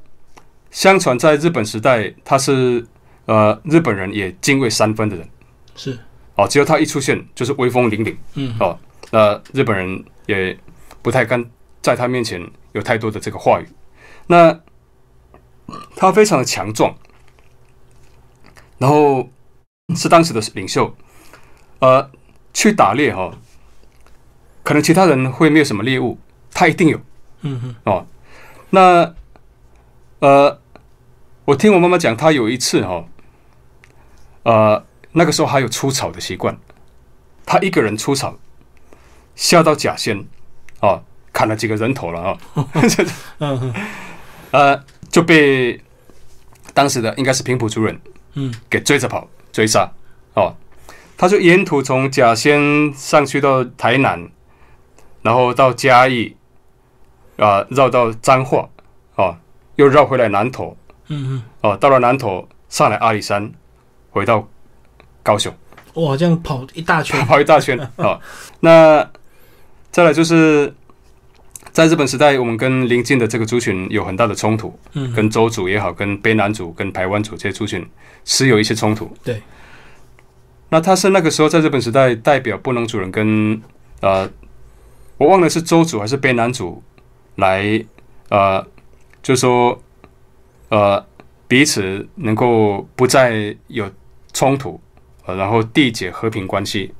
[0.71, 2.83] 相传在日本时代，他是
[3.25, 5.29] 呃日本人也敬畏三分的人，
[5.75, 5.95] 是
[6.33, 8.75] 哦，只要他一出现就是威风凛凛，嗯，哦，
[9.11, 10.57] 那日本人也
[11.03, 11.45] 不太敢
[11.83, 12.43] 在他面前。
[12.75, 13.69] 有太多的这个话语，
[14.27, 14.59] 那
[15.95, 16.93] 他非常的强壮，
[18.77, 19.29] 然后
[19.95, 20.93] 是当时的领袖，
[21.79, 22.11] 呃，
[22.53, 23.31] 去打猎哈，
[24.61, 26.17] 可能其他人会没有什么猎物，
[26.51, 26.99] 他一定有，
[27.43, 28.05] 嗯哼，哦，
[28.71, 29.15] 那
[30.19, 30.59] 呃，
[31.45, 33.05] 我听我妈妈讲，他有一次哈，
[34.43, 36.59] 呃，那个时候还有出草的习惯，
[37.45, 38.37] 他一个人出草，
[39.33, 40.27] 下到甲仙，
[40.81, 41.05] 哦。
[41.35, 42.37] 砍了几个人头了啊！
[44.51, 44.81] 呃，
[45.11, 45.81] 就被
[46.73, 47.99] 当时的应该是平埔族人，
[48.35, 49.91] 嗯，给追着跑，追杀
[50.35, 50.55] 哦。
[51.17, 54.29] 他就沿途从甲仙上去到台南，
[55.23, 56.37] 然后到嘉义，
[57.35, 58.69] 啊，绕到彰化，
[59.15, 59.35] 哦，
[59.75, 60.77] 又绕回来南投，
[61.09, 63.51] 嗯嗯，哦，到了南投上来阿里山，
[64.11, 64.47] 回到
[65.21, 65.53] 高雄。
[65.95, 68.21] 哇，这样跑一大圈， 跑一大圈啊！
[68.61, 69.05] 那
[69.91, 70.73] 再来就是。
[71.75, 77.85] 在日本时代，我们跟邻近的这个族群有很大的冲突，嗯，跟周族也好，跟卑南族、跟台湾族这些族群
[78.23, 79.13] 是有一些冲突。
[79.25, 79.41] 对。
[80.69, 83.61] 那他是那个时候在日本时代代表布农族人跟
[83.99, 84.25] 呃，
[85.17, 86.81] 我忘了是州主还是卑南族
[87.35, 87.83] 来
[88.29, 88.65] 呃，
[89.21, 89.77] 就说
[90.69, 91.05] 呃
[91.45, 93.91] 彼此能够不再有
[94.31, 94.79] 冲突，
[95.25, 96.93] 呃，然后缔结和平关系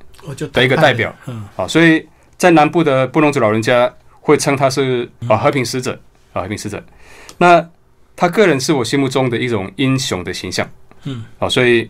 [0.52, 2.06] 的一个代表，嗯，啊，所以
[2.36, 3.90] 在南部的布农族老人家
[4.26, 5.94] 会称他是啊和平使者
[6.32, 6.82] 啊和平使者，
[7.38, 7.70] 那
[8.16, 10.68] 他个人是我心目中的一种英雄的形象，
[11.04, 11.88] 嗯，啊，所以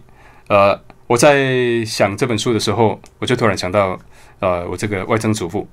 [0.49, 0.79] 呃。
[1.09, 3.97] 我在想这本书的时候，我就突然想到，
[4.41, 5.65] 呃，我这个外曾祖父，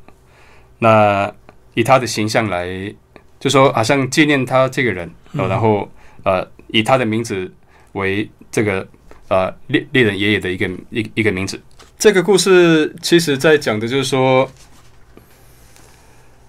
[0.77, 1.33] 那
[1.73, 2.93] 以他的形象来，
[3.39, 5.89] 就说好像纪念他这个人，然后
[6.23, 7.51] 呃，以他的名字
[7.93, 8.87] 为这个
[9.27, 11.59] 呃猎猎人爷爷的一个一一个名字。
[11.97, 14.47] 这个故事其实在讲的就是说，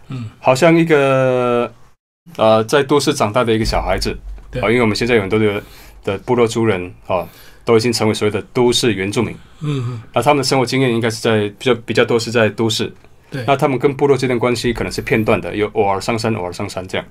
[0.09, 1.73] 嗯，好像一个
[2.37, 4.17] 呃在都市长大的一个小孩子，
[4.61, 5.63] 啊，因为我们现在有很多的
[6.05, 7.27] 的部落族人啊。
[7.67, 12.93] 都已经成为所谓的都市原住民，嗯嗯，那他们的生活经验应该是在比较比较多是在都市，
[13.31, 17.07] 对，那他们跟部落之间关系可能是片段的，有偶尔上山，偶尔上山这样。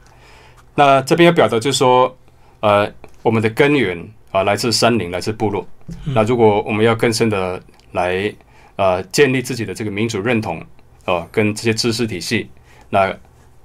[0.75, 2.15] 那这边要表达就是说，
[2.59, 2.87] 呃，
[3.23, 3.97] 我们的根源
[4.29, 5.67] 啊来自山林，来自部落。
[6.13, 7.59] 那如果我们要更深的
[7.93, 8.31] 来
[8.75, 10.63] 呃建立自己的这个民主认同
[11.05, 12.47] 啊，跟这些知识体系，
[12.93, 13.11] 那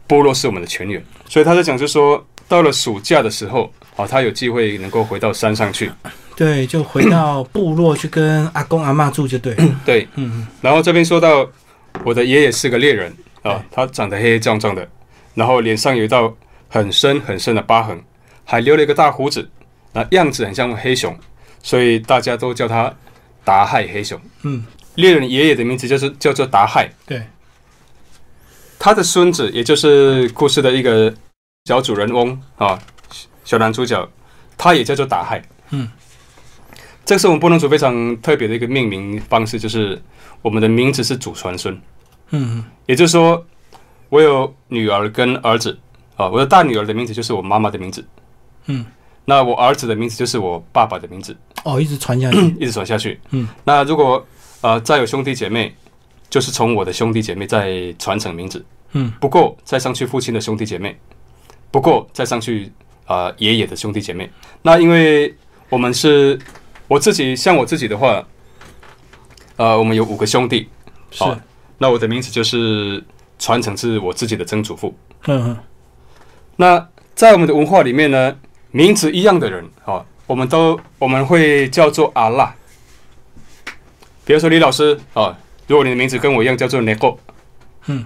[0.06, 1.04] 部落是我们的全员。
[1.28, 5.92] 所以他在讲就是说，到了暑假的时候啊，他有机会能够回到山上去。
[6.34, 9.54] 对，就回到部落去跟阿公阿妈住就对。
[9.84, 10.46] 对，嗯。
[10.62, 11.46] 然后这边说到，
[12.04, 14.88] 我的爷爷是个猎人啊，他长得黑黑壮壮的，
[15.34, 16.34] 然后脸上有一道
[16.68, 18.00] 很深很深的疤痕，
[18.44, 19.46] 还留了一个大胡子，
[19.92, 21.14] 那样子很像黑熊，
[21.62, 22.90] 所以大家都叫他
[23.44, 24.18] 达亥黑熊。
[24.44, 24.64] 嗯，
[24.94, 26.88] 猎人爷爷的名字就是叫做达亥。
[27.04, 27.22] 对，
[28.78, 31.12] 他的孙子也就是故事的一个
[31.64, 32.78] 小主人翁啊，
[33.44, 34.08] 小男主角，
[34.56, 35.42] 他也叫做达亥。
[35.70, 35.88] 嗯。
[37.04, 39.98] 这是我们布农族非常特别的一个命名方式，就是
[40.42, 41.80] 我们的名字是祖传孙。
[42.30, 43.46] 嗯，也就是说，
[44.10, 45.78] 我有女儿跟儿子
[46.16, 48.06] 啊，我的大女儿的名字就是我妈妈的名字。
[48.66, 48.84] 嗯，
[49.24, 51.34] 那我儿子的名字就是我爸爸的名字。
[51.64, 53.18] 哦，一直传下去， 一直传下去。
[53.30, 54.22] 嗯，那如果
[54.60, 55.74] 呃再有兄弟姐妹，
[56.30, 58.64] 就是从我的兄弟姐妹再传承名字。
[58.92, 60.98] 嗯，不过再上去父亲的兄弟姐妹，
[61.70, 62.72] 不过再上去
[63.06, 64.30] 啊爷爷的兄弟姐妹。
[64.62, 65.34] 那因为
[65.68, 66.38] 我们是。
[66.88, 68.26] 我自己像我自己的话，
[69.56, 70.70] 呃，我们有五个兄弟，
[71.10, 71.22] 是，
[71.76, 73.04] 那我的名字就是
[73.38, 74.96] 传承自我自己的曾祖父。
[75.26, 75.54] 嗯，
[76.56, 78.34] 那在我们的文化里面呢，
[78.70, 82.56] 名字一样的人，哦，我们都我们会叫做阿拉。
[84.24, 85.36] 比如说李老师，哦，
[85.68, 87.16] 如果你的名字跟我一样叫做 Nego，
[87.86, 88.04] 嗯，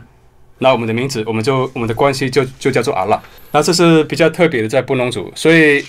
[0.59, 3.19] 那我们的名字我们就我们的关系就就叫做阿拉。
[3.53, 5.83] 那这是比较特别的在布农族，所以。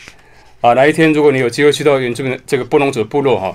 [0.63, 3.53] 啊，哪一天如果你有机会去到原住民这个布隆族部落哈，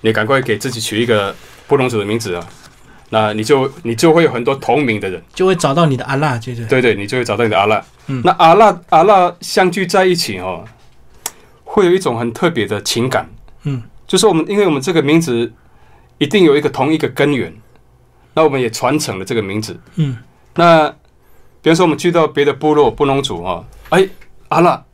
[0.00, 1.36] 你赶快给自己取一个
[1.66, 2.48] 布隆族的名字啊，
[3.10, 7.84] 那你就你就会有很多同名的人，就会找到你的阿拉，就是对对，你就会找到你的阿拉。
[8.06, 10.64] 嗯，那阿拉阿拉相聚在一起哦，
[11.64, 13.28] 会有一种很特别的情感。
[13.64, 15.52] 嗯，就是我们因为我们这个名字
[16.18, 17.52] 一定有一个同一个根源，
[18.34, 19.78] 那我们也传承了这个名字。
[19.96, 20.18] 嗯，
[20.54, 20.88] 那
[21.60, 24.08] 比如说我们去到别的部落布农族啊，哎，
[24.48, 24.84] 阿拉。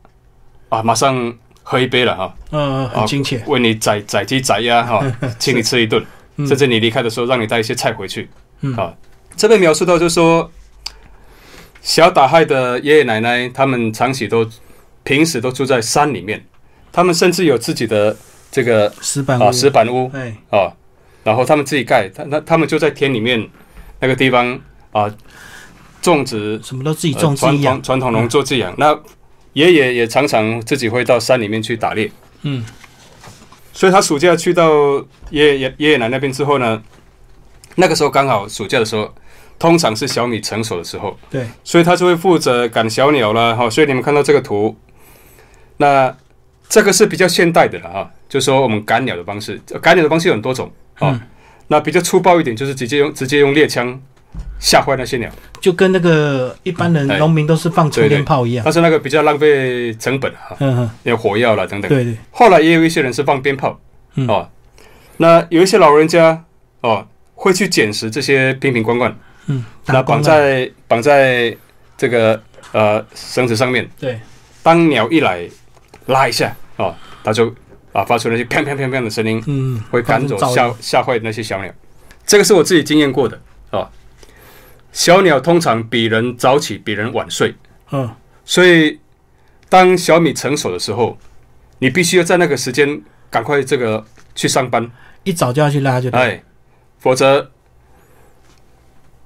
[0.69, 2.33] 啊，马上喝一杯了哈！
[2.51, 3.43] 嗯，很亲切。
[3.45, 5.03] 为你宰宰鸡宰鸭 哈，
[5.37, 6.01] 请你吃一顿，
[6.47, 8.29] 甚至你离开的时候让你带一些菜回去。
[8.61, 8.93] 嗯，啊，
[9.35, 10.49] 这边描述到就是说，
[11.81, 14.49] 小打亥的爷爷奶奶他们长期都
[15.03, 16.45] 平时都住在山里面，
[16.89, 18.15] 他们甚至有自己的
[18.49, 20.71] 这个石板啊石板屋，哎啊，
[21.23, 23.49] 然后他们自己盖，他那他们就在田里面
[23.99, 24.59] 那个地方
[24.91, 25.09] 啊
[26.01, 28.73] 种植，什么都自己种自己养，传统农作自己养。
[28.77, 28.99] 那。
[29.53, 32.09] 爷爷也常常自己会到山里面去打猎，
[32.43, 32.63] 嗯，
[33.73, 34.71] 所以他暑假去到
[35.29, 36.81] 爷爷爷爷奶奶那边之后呢，
[37.75, 39.13] 那个时候刚好暑假的时候，
[39.59, 43.69] 通常是小米成熟的时候，对，所以他就会负责赶小鸟了哈。
[43.69, 44.73] 所以你们看到这个图，
[45.75, 46.15] 那
[46.71, 51.21] 这个是比较现代的了哈，就说我们赶鸟的方式，赶鸟的方式有很多种啊，
[51.67, 54.01] 那比较粗暴一点就是直接用直接用猎枪。
[54.61, 58.63] 吓坏那些鸟，就跟那个一般人农民都是放充电炮一样。
[58.63, 61.89] 但是那个比较浪费成本哈，嗯有火药了等等。
[61.89, 62.15] 对对。
[62.29, 63.77] 后来也有一些人是放鞭炮，
[64.29, 64.47] 哦，
[65.17, 66.45] 那有一些老人家
[66.79, 69.13] 哦会去捡拾这些瓶瓶罐罐，
[69.47, 71.53] 嗯，那绑在绑在
[71.97, 72.41] 这个
[72.71, 73.89] 呃绳子上面。
[73.99, 74.17] 对。
[74.63, 75.45] 当鸟一来，
[76.05, 77.53] 拉一下哦，它就
[77.93, 81.73] 啊发出那些砰砰砰砰的声音，嗯，会赶走吓吓坏那些小鸟。
[82.25, 83.39] 这个是我自己经验过的
[83.71, 83.89] 啊。
[84.91, 87.55] 小鸟通常比人早起，比人晚睡。
[87.91, 88.13] 嗯，
[88.43, 88.99] 所以
[89.69, 91.17] 当小米成熟的时候，
[91.79, 94.05] 你必须要在那个时间赶快这个
[94.35, 94.91] 去上班，
[95.23, 96.43] 一早就要去拉就哎，
[96.99, 97.51] 否则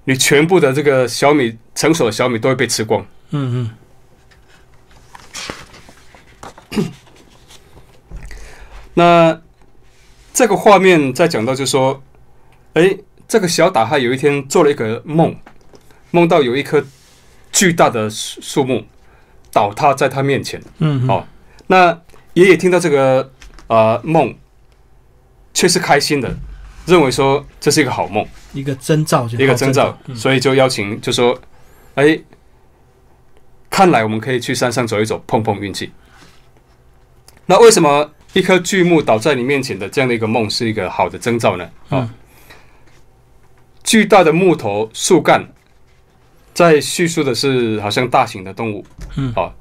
[0.04, 3.06] 你全部的这个小米成熟的小米都会被吃光。
[3.32, 3.70] 嗯
[6.72, 6.90] 嗯。
[8.96, 9.42] 那
[10.34, 12.02] 这个画面再讲到，就说，
[12.74, 15.36] 哎，这个小打哈有一天做了一个梦，
[16.12, 16.84] 梦到有一棵
[17.52, 18.86] 巨大的树树木
[19.52, 20.62] 倒塌在他面前。
[20.80, 21.26] 嗯，哦，
[21.68, 22.02] 那
[22.34, 23.32] 爷爷听到这个
[23.68, 24.36] 呃梦，
[25.54, 26.36] 却是开心的，
[26.86, 31.38] 认为说这是一个好梦，一个征兆，一个征兆，所以就邀请，就说，
[31.96, 32.20] 哎，
[33.70, 35.92] 看来我们可以去山上走一走，碰碰运气。
[37.46, 38.12] 那为什么？
[38.36, 41.70] 一棵巨木倒在你面前的这样的一个梦是一个好的征兆呢？
[41.88, 42.14] 啊，
[43.82, 45.42] 巨大的木头树干
[46.54, 49.54] 在叙述的是好像大型的动物，嗯，啊，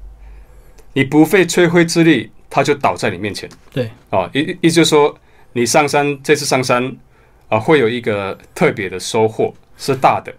[0.91, 3.49] 你不费吹灰之力，它就倒在你面前。
[3.71, 5.17] 对，啊，意意思就是说，
[5.53, 6.93] 你上山这次上山
[7.47, 10.33] 啊，会有一个特别的收获，是大的。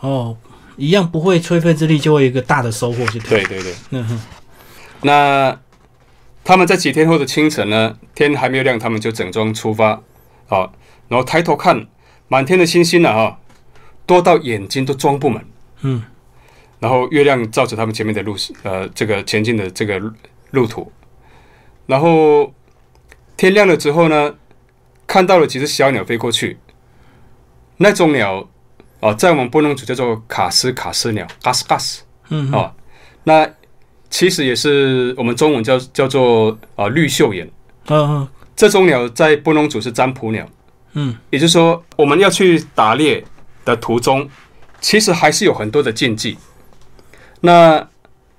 [0.00, 0.36] 哦，
[0.76, 3.74] 一样不会吹灰之力，就会有一个大的收获，就对对对。
[3.92, 4.20] 嗯哼，
[5.00, 5.58] 那。
[6.42, 9.90] 他们在几天后的清晨呢，天还没有亮，他们就整装出发，
[10.48, 10.72] 啊，
[11.08, 11.86] 然后抬头看，
[12.28, 13.38] 满天的星星呢，哈，
[14.06, 15.44] 多到眼睛都装不满，
[15.82, 16.02] 嗯，
[16.80, 20.00] 然后月亮照着他们前面的路，呃，这个前进的这个
[20.50, 20.90] 路途，
[21.86, 22.52] 然后
[23.36, 24.34] 天亮了之后呢，
[25.06, 26.58] 看到了几只小鸟飞过去，
[27.76, 28.48] 那种鸟，
[29.00, 32.74] 啊，在我们布农族叫做卡斯卡斯鸟，卡斯卡斯，嗯，啊，
[33.24, 33.48] 那。
[34.10, 37.48] 其实也是我们中文叫叫做啊绿袖眼，
[37.88, 40.44] 嗯，这种鸟在布农族是占卜鸟，
[40.94, 43.24] 嗯，也就是说我们要去打猎
[43.64, 44.28] 的途中，
[44.80, 46.36] 其实还是有很多的禁忌。
[47.42, 47.88] 那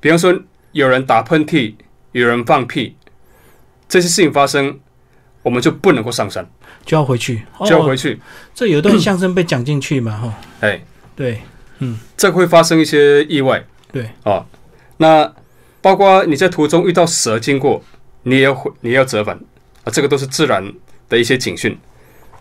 [0.01, 0.37] 比方说
[0.73, 1.73] 有人打喷嚏，
[2.11, 2.97] 有人放屁，
[3.87, 4.77] 这些事情发生，
[5.41, 6.45] 我们就不能够上山，
[6.85, 8.19] 就要回去，就要回去。
[8.53, 10.17] 这有一段相声被讲进去嘛？
[10.17, 10.83] 哈，哎，
[11.15, 11.41] 对，
[11.79, 14.45] 嗯，这会发生一些意外，对，啊，
[14.97, 15.33] 那。
[15.81, 17.83] 包括你在途中遇到蛇经过，
[18.23, 19.35] 你也要你要折返
[19.83, 20.71] 啊，这个都是自然
[21.09, 21.77] 的一些警讯。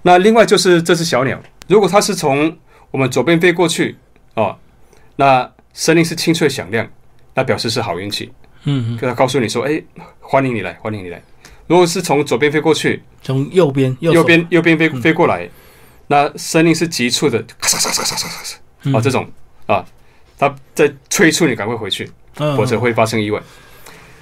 [0.02, 2.56] 那另外就是这只小鸟，如果它是从
[2.90, 3.96] 我们左边飞过去
[4.34, 4.56] 哦，
[5.16, 6.88] 那声音是清脆响亮，
[7.34, 8.30] 那表示是好运气。
[8.64, 9.82] 嗯，跟他告诉你说，哎，
[10.20, 11.22] 欢迎你来，欢迎你来。
[11.66, 15.48] 如果是从左边飞过去，从右边右边右边飞飞过来，
[16.08, 19.30] 那声音是急促的，咔嚓咔嚓咔嚓咔嚓啊，这种
[19.66, 19.84] 啊，
[20.36, 22.10] 它在催促你赶快回去。
[22.36, 23.40] 或者会发生意外，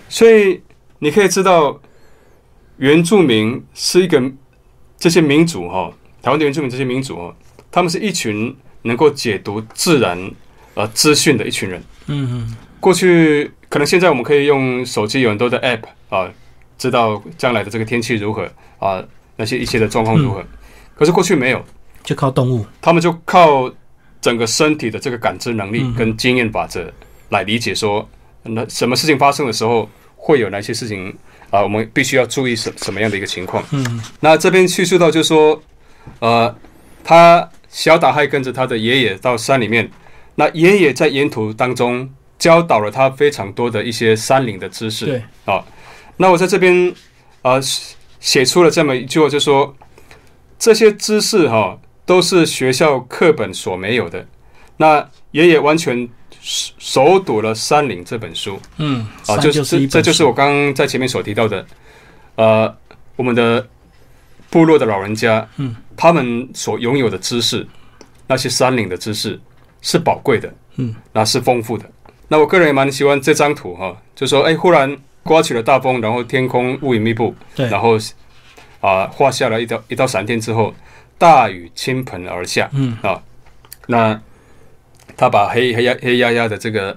[0.08, 0.60] 所以
[0.98, 1.80] 你可以知道，
[2.78, 4.22] 原住民是一个
[4.98, 5.92] 这些民族哈，
[6.22, 7.36] 台湾的原住民这些民族哦，
[7.70, 10.30] 他们是一群能够解读自然
[10.74, 11.82] 呃资讯的一群人。
[12.06, 12.56] 嗯嗯。
[12.80, 16.30] 过去可能现在我们可以用手机有很多的 App 啊，
[16.78, 19.04] 知道将来的这个天气如何啊，
[19.36, 20.44] 那些一切的状况如何。
[20.94, 21.64] 可是过去没有，
[22.02, 23.70] 就靠动物，他们就靠
[24.20, 26.92] 整个身体的这个感知能力跟经验法则。
[27.30, 28.08] 来理解说，
[28.42, 31.14] 那什么事情发生的时候，会有哪些事情
[31.50, 31.62] 啊？
[31.62, 33.62] 我们必须要注意什什么样的一个情况？
[33.70, 35.62] 嗯，那这边叙述到就是说，
[36.20, 36.56] 呃，
[37.04, 39.90] 他小打还跟着他的爷爷到山里面，
[40.36, 42.08] 那爷爷在沿途当中
[42.38, 45.04] 教导了他非常多的一些山林的知识。
[45.04, 45.62] 对，啊，
[46.16, 46.94] 那我在这边
[47.42, 47.60] 呃
[48.20, 49.76] 写出了这么一句话，就说
[50.58, 54.26] 这些知识哈都是学校课本所没有的。
[54.78, 56.08] 那爷爷完全。
[56.40, 61.66] 手读了《山林》这本书，嗯，啊，就是这，这就是我刚刚在前面所提到的，
[62.36, 62.76] 呃，
[63.16, 63.66] 我们的
[64.48, 67.66] 部落的老人家，嗯，他们所拥有的知识，
[68.26, 69.38] 那些山岭的知识
[69.82, 71.84] 是宝贵的，嗯，那是丰富的。
[72.28, 77.98] 那我个人也蛮喜欢这张图哈，就说，哎，忽然刮起了大风，然后天空乌云密布，对，然后
[78.80, 80.72] 啊，画下了一道一道闪电之后，
[81.18, 83.20] 大雨倾盆而下，嗯，啊，
[83.86, 84.20] 那。
[85.18, 86.96] 他把黑黑压黑压压的这个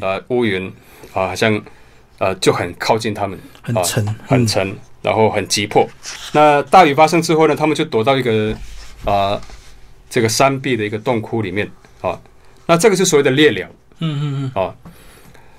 [0.00, 0.66] 呃乌云
[1.12, 1.62] 啊，好像
[2.16, 5.86] 呃就很靠近他们，很沉很沉，然后很急迫。
[6.32, 8.56] 那大雨发生之后呢，他们就躲到一个
[9.04, 9.38] 啊
[10.08, 11.70] 这个山壁的一个洞窟里面
[12.00, 12.18] 啊。
[12.64, 13.68] 那这个是所谓的猎鸟，
[13.98, 14.74] 嗯嗯嗯啊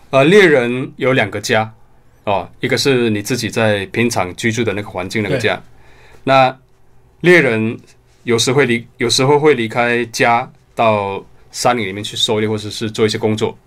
[0.09, 1.71] 啊猎人有两个家
[2.23, 5.61] 啊，一个是你自己在平常居住的那个环境那个家，
[6.23, 6.57] 那
[7.19, 7.77] 猎人
[8.23, 11.23] 有时会离有时候会离开家到。
[11.51, 13.57] 山林里面去狩猎，或者是做一些工作，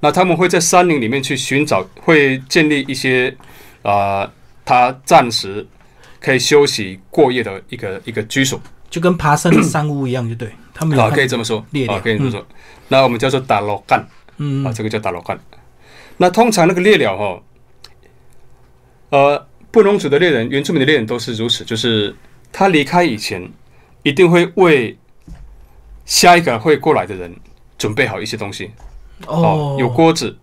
[0.00, 3.34] 那他们会在山林里面去寻找，会建立一些
[3.82, 4.30] 啊，
[4.64, 5.66] 他暂时
[6.20, 8.60] 可以休息过夜的一个一个居所，
[8.90, 11.58] 就跟爬山的山屋一样，就对 他们啊，可以这么说，
[11.88, 12.44] 啊，可以这么说。
[12.88, 14.06] 那我们叫做打罗干，
[14.38, 15.38] 嗯，啊，这个叫打罗干。
[16.18, 17.42] 那通常那个猎鸟哈，
[19.10, 22.14] 呃，布农族的猎人、原住民的猎人都是如此，就是
[22.52, 23.50] 他离开以前，
[24.02, 24.96] 一定会为
[26.06, 27.36] 下一个会过来的人
[27.76, 28.70] 准备好一些东西。
[29.26, 30.38] 哦，有锅子，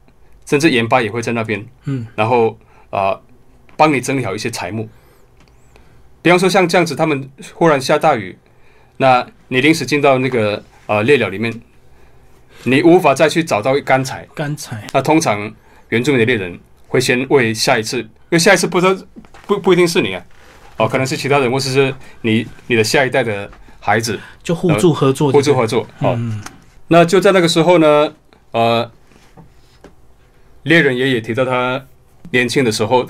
[0.45, 1.65] 甚至盐巴也会在那边。
[1.85, 2.57] 嗯，然后
[2.89, 3.19] 啊，
[3.75, 4.87] 帮你整理好一些材木。
[6.21, 8.37] 比方说像这样子，他们忽然下大雨，
[8.97, 11.61] 那你临时进到那个呃猎鸟里面，
[12.63, 14.27] 你无法再去找到干柴。
[14.33, 14.87] 干柴。
[14.93, 15.53] 那通常
[15.89, 19.05] 原住民的猎人会先为下一次，因为下一次不知道
[19.45, 20.25] 不不一定是你啊，
[20.77, 23.51] 哦，可能是其他人，或者是你你的下一代的
[23.85, 25.85] 孩子，就互助合作，互助合作。
[25.99, 26.17] 哦，
[26.87, 28.13] 那就在那个时候呢。
[28.51, 28.89] 呃，
[30.61, 31.83] 猎人爷爷提到他
[32.29, 33.03] 年轻的时候，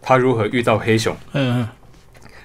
[0.00, 1.14] 他如何遇到黑熊。
[1.34, 1.68] 嗯嗯。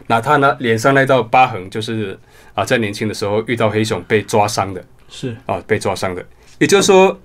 [0.08, 2.20] 那他呢，脸上那道疤痕，就是
[2.54, 4.84] 啊，在年轻的时候遇到黑熊被抓伤的。
[5.08, 6.22] 是啊，被抓伤的。
[6.60, 7.18] 也就是说，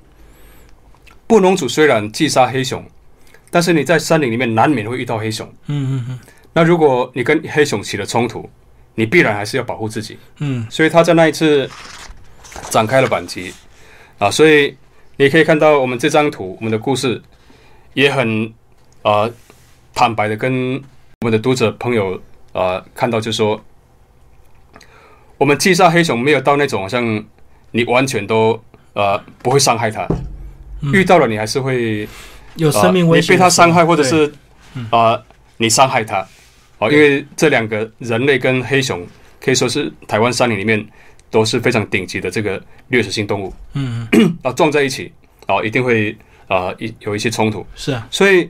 [1.27, 2.85] 布农族虽然击杀黑熊，
[3.51, 5.45] 但是你在山林里面难免会遇到黑熊。
[5.66, 6.20] 嗯嗯嗯。
[6.53, 8.49] 那如果你跟黑熊起了冲突，
[8.97, 10.18] 你必然还是要保护自己。
[10.40, 10.66] 嗯。
[10.68, 11.70] 所以他在那一次
[12.70, 13.55] 展开了反击
[14.18, 14.77] 啊，所以。
[15.18, 17.23] 你可以看到我们这张图，我们的故事
[17.94, 18.52] 也很
[19.01, 19.27] 啊
[19.94, 20.74] 坦白的跟
[21.23, 22.20] 我们的读者朋友
[22.52, 23.59] 啊看到，就说
[25.39, 27.24] 我们击杀黑熊没有到那种好像
[27.70, 28.62] 你完全都
[28.93, 30.06] 呃不会伤害它，
[30.93, 32.06] 遇到了你还是会
[32.56, 34.31] 有生命危险，你被它伤害或者是
[34.90, 35.18] 啊
[35.56, 36.28] 你伤害它，
[36.78, 39.07] 哦，因为这两个人类跟黑熊
[39.40, 40.86] 可以说是台湾山林里面。
[41.28, 44.07] 都是非常顶级的这个掠食性动物，嗯，
[44.43, 45.12] 啊撞在一起，
[45.47, 46.16] 啊一定会
[46.47, 48.48] 啊一有一些冲突，是啊，所以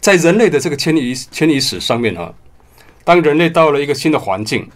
[0.00, 2.32] 在人类的这个迁移迁移史上面啊，
[3.04, 4.66] 当人类到了一个新的环境，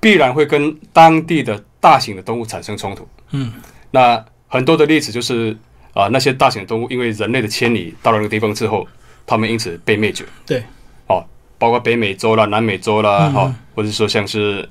[0.00, 3.52] 必然会跟当地的大型的动物产生冲突，嗯，
[3.90, 5.54] 那很多的例子就是
[5.92, 8.86] 啊那些大型的动物因为人类的迁移到了那个地方之后，
[9.26, 10.62] 它们因此被灭绝，对，
[11.08, 11.22] 哦，
[11.58, 14.68] 包括北美洲啦、南美洲啦，哈，或者说像是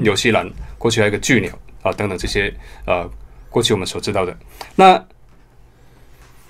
[0.00, 0.50] 纽西兰。
[0.78, 1.50] 过去还有一个巨鸟
[1.82, 2.52] 啊，等等这些
[2.86, 3.08] 呃，
[3.48, 4.36] 过去我们所知道的。
[4.76, 5.02] 那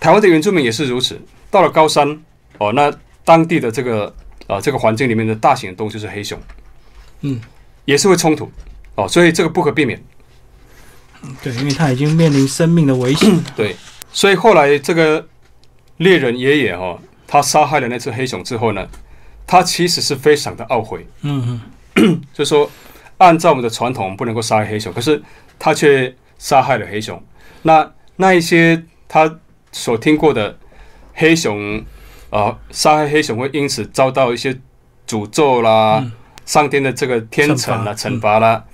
[0.00, 1.20] 台湾的原住民也是如此。
[1.50, 2.20] 到了高山
[2.58, 2.92] 哦，那
[3.24, 4.12] 当地的这个
[4.48, 6.36] 啊这个环境里面的大型动物就是黑熊，
[7.20, 7.40] 嗯，
[7.84, 8.50] 也是会冲突
[8.96, 10.02] 哦，所以这个不可避免。
[11.40, 13.40] 对，因为它已经面临生命的危险。
[13.54, 13.76] 对，
[14.10, 15.24] 所以后来这个
[15.98, 18.84] 猎人爷爷哈，他杀害了那只黑熊之后呢，
[19.46, 21.06] 他其实是非常的懊悔。
[21.22, 21.60] 嗯
[21.96, 22.70] 嗯， 就说。
[23.18, 25.22] 按照我们的传统，不能够杀害黑熊，可是
[25.56, 27.22] 他却杀害了黑熊。
[27.62, 29.38] 那那一些他
[29.70, 30.58] 所听过的
[31.14, 31.82] 黑熊
[32.30, 34.58] 啊，杀害黑熊会因此遭到一些
[35.06, 36.04] 诅咒啦，
[36.44, 38.64] 上天的这个天惩啊，惩罚啦。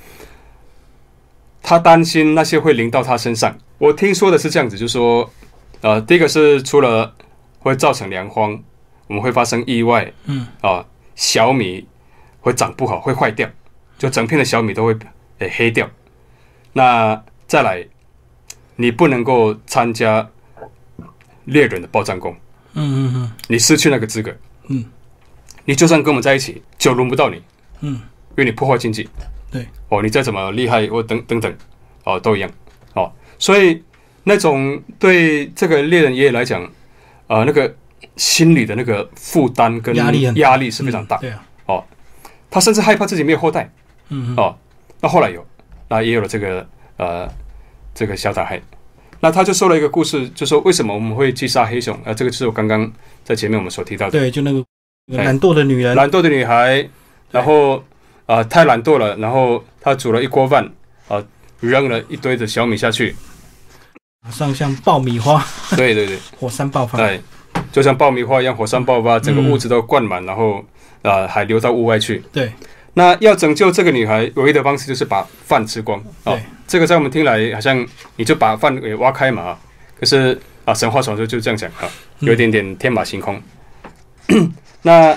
[1.63, 3.57] 他担心那些会临到他身上。
[3.77, 5.31] 我听说的是这样子，就说
[5.83, 7.15] 呃，第一个是除了
[7.59, 8.59] 会造成粮荒，
[9.11, 10.47] 我们会发生意外，嗯。
[10.61, 11.85] 啊，小米
[12.41, 13.51] 会长不好，会坏掉。
[13.99, 14.97] 就整片的小米都会
[15.41, 15.91] 诶黑掉，
[16.73, 17.85] 那再来，
[18.77, 20.31] 你不能够参加
[21.47, 22.35] 猎人的报战工，
[22.75, 24.35] 嗯嗯嗯，你失去那个资格，
[24.69, 24.85] 嗯，
[25.65, 27.43] 你就算跟我们在一起，就轮不到你，
[27.81, 27.95] 嗯，
[28.31, 29.07] 因为你破坏经济，
[29.51, 31.55] 对，哦，你再怎么厉害或等等等，
[32.05, 32.51] 哦，都一样，
[32.95, 33.83] 哦，所以
[34.25, 36.63] 那种对这个猎人爷爷来讲，
[37.27, 37.75] 啊，那个
[38.17, 41.85] 心理的那个负担跟压力压力是非常大，对啊，哦，
[42.51, 43.71] 他甚至害怕自己没有后代。
[44.09, 44.57] 嗯哦，
[45.01, 45.47] 那后来有，
[45.89, 46.67] 那也有了这个
[46.97, 47.29] 呃
[47.95, 48.61] 这个小打黑，
[49.21, 52.13] 那他就说了一个故事，就说为什么我们会击杀黑熊呃？
[52.13, 52.91] 这个是我刚刚
[53.23, 54.65] 在前面我们所提到的，对，就那个
[55.07, 56.89] 懒惰的女人，懒惰的女孩，
[57.31, 57.85] 然后
[58.27, 60.69] 啊太懒惰了，然后她煮了一锅饭
[61.07, 61.23] 啊，
[61.61, 63.15] 扔了一堆的小米下去，
[64.23, 65.45] 马上像爆米花，
[65.77, 67.21] 对对对， 火山爆发，对，
[67.73, 70.65] 就像爆米花一样，火山爆发，整个屋子都灌满，然后
[71.03, 72.53] 啊还流到屋外去，对。
[72.95, 76.03] 那要拯救这个女孩，唯一的方式就是把饭吃光。
[76.25, 76.37] 哦，
[76.67, 77.87] 这个在我们听来好像
[78.17, 79.57] 你就把饭给挖开嘛。
[79.99, 81.87] 可是啊，神话传说就这样讲啊，
[82.19, 83.41] 有一点点天马行空。
[84.83, 85.17] 那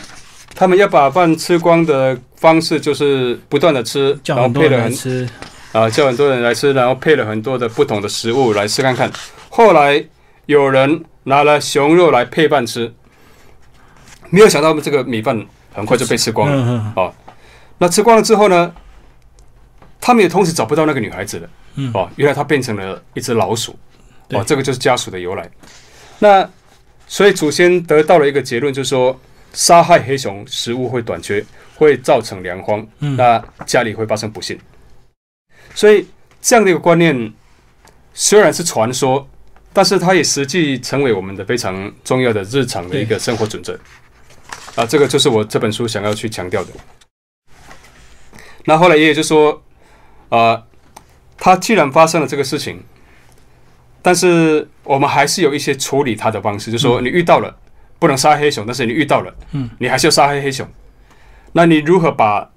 [0.54, 5.28] 他们要把饭吃光的方式，就是不断的吃，然后配了很吃
[5.72, 9.12] 啊，叫很多人来吃，然后配了很多的不同的食物来吃看看。
[9.50, 10.04] 后来
[10.46, 12.94] 有人拿了熊肉来配饭吃，
[14.30, 16.94] 没有想到这个米饭很快就被吃光了。
[16.96, 17.14] 哦。
[17.78, 18.74] 那吃光了之后呢？
[20.00, 21.50] 他们也同时找不到那个女孩子了。
[21.76, 23.74] 嗯，哦，原来她变成了一只老鼠。
[24.32, 25.50] 哦，这个就是家鼠的由来。
[26.20, 26.50] 那
[27.08, 29.18] 所以祖先得到了一个结论，就是说
[29.54, 31.44] 杀害黑熊，食物会短缺，
[31.76, 32.86] 会造成粮荒。
[33.00, 34.60] 嗯，那家里会发生不幸。
[35.74, 36.06] 所以
[36.42, 37.34] 这样的一个观念
[38.14, 39.26] 虽然是传说，
[39.74, 43.78] 但是它也实际成为我们的非常重要的日常的一个生活准则。
[44.76, 46.70] 啊，这个就是我这本书想要去强调的。
[48.66, 49.62] 那后来爷爷就说，
[50.30, 50.64] 啊，
[51.38, 52.82] 他既然发生了这个事情，
[54.02, 57.56] 但是我们还是有一些处理他的方式，就说你遇到了
[58.00, 60.68] 不能杀黑熊，但是你遇到了，嗯，你还是要杀黑黑熊。
[61.52, 62.50] 那你如何把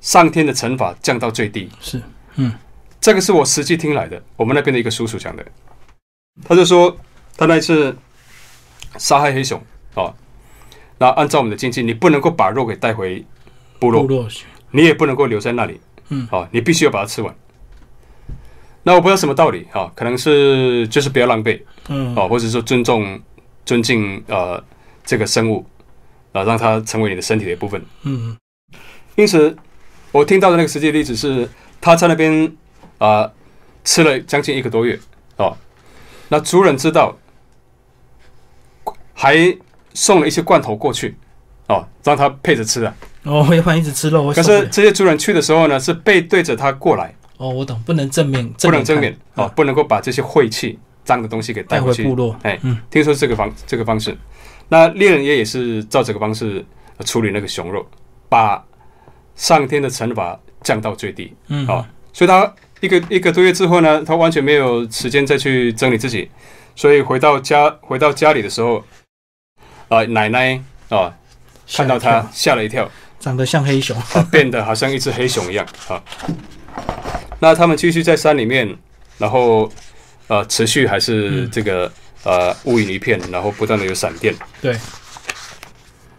[0.00, 1.68] 上天的惩罚降到最低？
[1.80, 2.00] 是，
[2.36, 2.52] 嗯，
[3.00, 5.44] 这个是我实际听来的，我们那边的一个叔叔讲的，
[6.44, 6.96] 他就说
[7.36, 7.96] 他那一次
[8.96, 9.60] 杀害黑熊
[9.94, 10.12] 啊，
[10.98, 13.24] 那按照我们的经济，你不能够把肉给带回
[13.78, 14.28] 部落。
[14.70, 17.34] 你也不能够留在那里，嗯，啊，你必须要把它吃完。
[18.82, 23.18] 那我不知道什么道理啊，可能是就是不要浪费，嗯，哦，或者说尊重、
[23.64, 24.62] 尊敬呃
[25.04, 25.64] 这个生物，
[26.32, 28.36] 啊，让它成为你的身体的一部分，嗯。
[29.16, 29.56] 因此，
[30.12, 31.48] 我听到的那个实际例子是，
[31.80, 32.54] 他在那边
[32.98, 33.30] 啊
[33.84, 35.00] 吃了将近一个多月，
[35.38, 35.56] 哦，
[36.28, 37.16] 那族人知道，
[39.14, 39.56] 还
[39.94, 41.16] 送了一些罐头过去，
[41.68, 42.94] 哦，让他配着吃啊。
[43.24, 44.32] 哦，要不然一直吃肉。
[44.32, 47.14] 可是这些族人去的时候呢，是背对着他过来。
[47.36, 52.36] 哦，我懂，不能正面，不能正面哦，不能够把这些晦气、脏的东西给带回部落。
[52.42, 52.58] 哎，
[52.90, 54.16] 听说这个方这个方式，
[54.68, 56.64] 那猎人也也是照这个方式
[57.04, 57.86] 处理那个熊肉，
[58.28, 58.64] 把
[59.36, 61.32] 上天的惩罚降到最低。
[61.48, 66.30] 嗯，好，所以他一个一个多月之后呢，他完全没有时间再去整理自己，
[66.76, 68.84] 所以回到家回到家里的时候，
[69.88, 71.14] 啊，奶奶啊，
[71.72, 72.90] 看到他吓了一跳。
[73.18, 74.00] 长得像黑熊，
[74.30, 76.00] 变得好像一只黑熊一样啊。
[77.40, 78.76] 那他们继续在山里面，
[79.18, 79.68] 然后
[80.28, 81.90] 呃，持续还是这个
[82.22, 84.32] 呃乌云一片，然后不断的有闪电。
[84.60, 84.76] 对。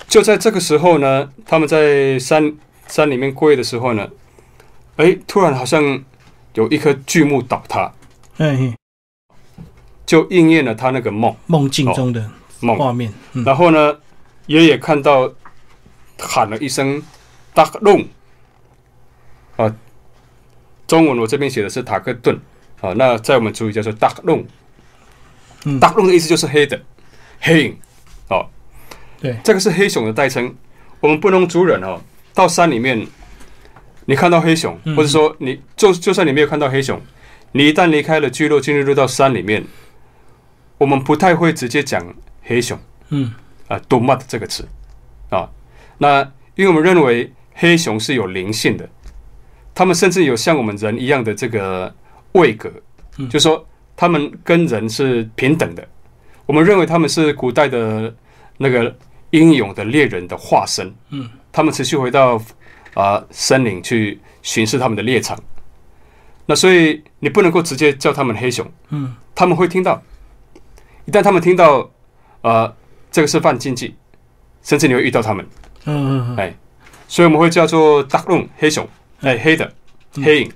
[0.10, 2.54] 就在这个时候呢，他们在山
[2.88, 4.10] 山里面过夜的时候呢，
[4.98, 6.04] 哎，突然好像
[6.54, 7.92] 有一棵巨木倒塌，
[8.38, 8.76] 哎，
[10.06, 13.14] 就应验了他那个梦梦境中的梦画面。
[13.46, 13.98] 然后呢，
[14.48, 15.32] 爷爷看到。
[16.22, 17.02] 喊了一声
[17.56, 18.06] “达隆”，
[19.56, 19.74] 啊，
[20.86, 22.38] 中文我这边写的是塔克顿，
[22.82, 24.46] 啊，那在我们主语叫做“达隆
[25.80, 26.78] ”，“达隆”的意思就是黑的，
[27.40, 27.78] 黑影，
[28.28, 28.46] 哦，
[29.22, 30.54] 对，这个是黑熊的代称。
[31.00, 32.02] 我们不能族人哦，
[32.34, 33.08] 到山里面，
[34.10, 37.00] 你看到黑熊，或者说你就就算你没有看到黑熊，
[37.52, 39.64] 你一旦离开了聚落，进入到山里面，
[40.80, 42.04] 我们不太会直接讲
[42.42, 42.76] 黑熊，
[43.10, 43.32] 嗯，
[43.68, 44.68] 啊，多玛的这个词，
[45.30, 45.48] 啊。
[46.00, 46.24] 那
[46.56, 48.90] 因为我们认为黑熊是有灵性的，
[49.76, 51.94] 他们甚至有像我们人一样的这个
[52.32, 52.72] 位格，
[53.30, 53.64] 就说
[53.96, 55.88] 他们跟人是平等的。
[56.48, 58.12] 我们认为他们是古代的
[58.58, 58.98] 那个
[59.30, 60.92] 英勇的猎人的化身。
[61.12, 62.42] 嗯，他们持续回到
[63.00, 65.38] 啊森林去巡视他们的猎场。
[66.46, 68.70] 那所以你不能够直接叫他们黑熊。
[68.90, 70.02] 嗯，他们会听到，
[71.06, 71.90] 一旦他们听到，
[72.42, 72.76] 呃，
[73.12, 73.96] 这个是犯禁忌，
[74.64, 75.46] 甚至你会遇到他们。
[75.86, 76.54] 嗯嗯哎，
[77.08, 78.88] 所以我们会叫做大龙黑熊，
[79.22, 79.72] 哎，黑的
[80.16, 80.52] 黑影。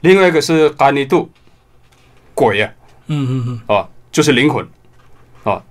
[0.00, 1.30] 另外一个是甘尼度
[2.34, 2.70] 鬼啊，
[3.06, 4.68] 嗯嗯嗯，哦，就是灵魂，
[5.44, 5.62] 哦，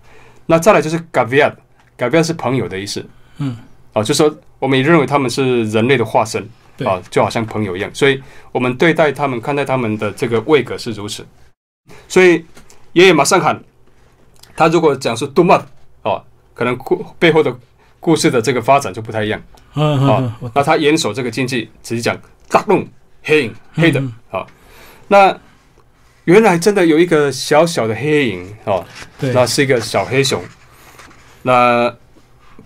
[0.46, 3.06] 那再来就是 Gaviad，Gaviad 是朋友的意思，
[3.38, 3.58] 嗯，
[3.94, 6.42] 哦，就说我们也认为他们是人类的化身，
[6.86, 8.22] 啊，就好像朋友一样，所以
[8.52, 11.26] 我们对待他们、看待他们的这个位格是如此。
[12.08, 12.46] 所以
[12.94, 13.64] 爷爷马上喊，
[14.56, 15.66] 他如果讲是 m a
[16.04, 17.56] 哦，可能故背后的。
[18.04, 19.42] 故事的这个发展就不太一样，
[19.76, 22.86] 啊，那他严守这个禁忌，直接讲大龙
[23.24, 24.46] 黑影黑的，啊，
[25.08, 25.34] 那
[26.26, 28.84] 原来真的有一个小小的黑影，哦，
[29.22, 30.44] 那是一个小黑熊，
[31.44, 31.96] 那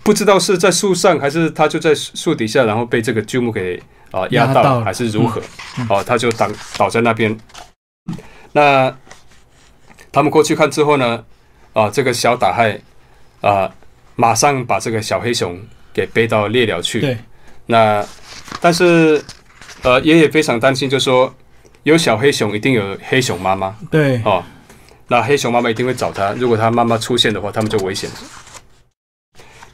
[0.08, 3.78] 不知道是在树上，还是他就在树底下，然后被这个巨木给
[4.10, 5.38] 啊压到，还是如何，
[5.90, 6.48] 哦，他就倒
[6.78, 7.38] 倒在那边，
[8.52, 8.90] 那
[10.10, 11.22] 他们过去看之后呢，
[11.74, 12.80] 啊，这个小打害
[13.42, 13.70] 啊。
[14.16, 15.60] 马上把这个小黑熊
[15.92, 17.00] 给背到猎寮去。
[17.00, 17.18] 对，
[17.66, 18.02] 那
[18.62, 19.22] 但是
[19.82, 21.32] 呃，爷爷非常担心，就说
[21.82, 23.76] 有小黑熊，一定有黑熊妈妈。
[23.90, 24.42] 对，哦，
[25.06, 26.32] 那黑熊妈妈一定会找他。
[26.32, 28.10] 如果他妈妈出现的话，他们就危险。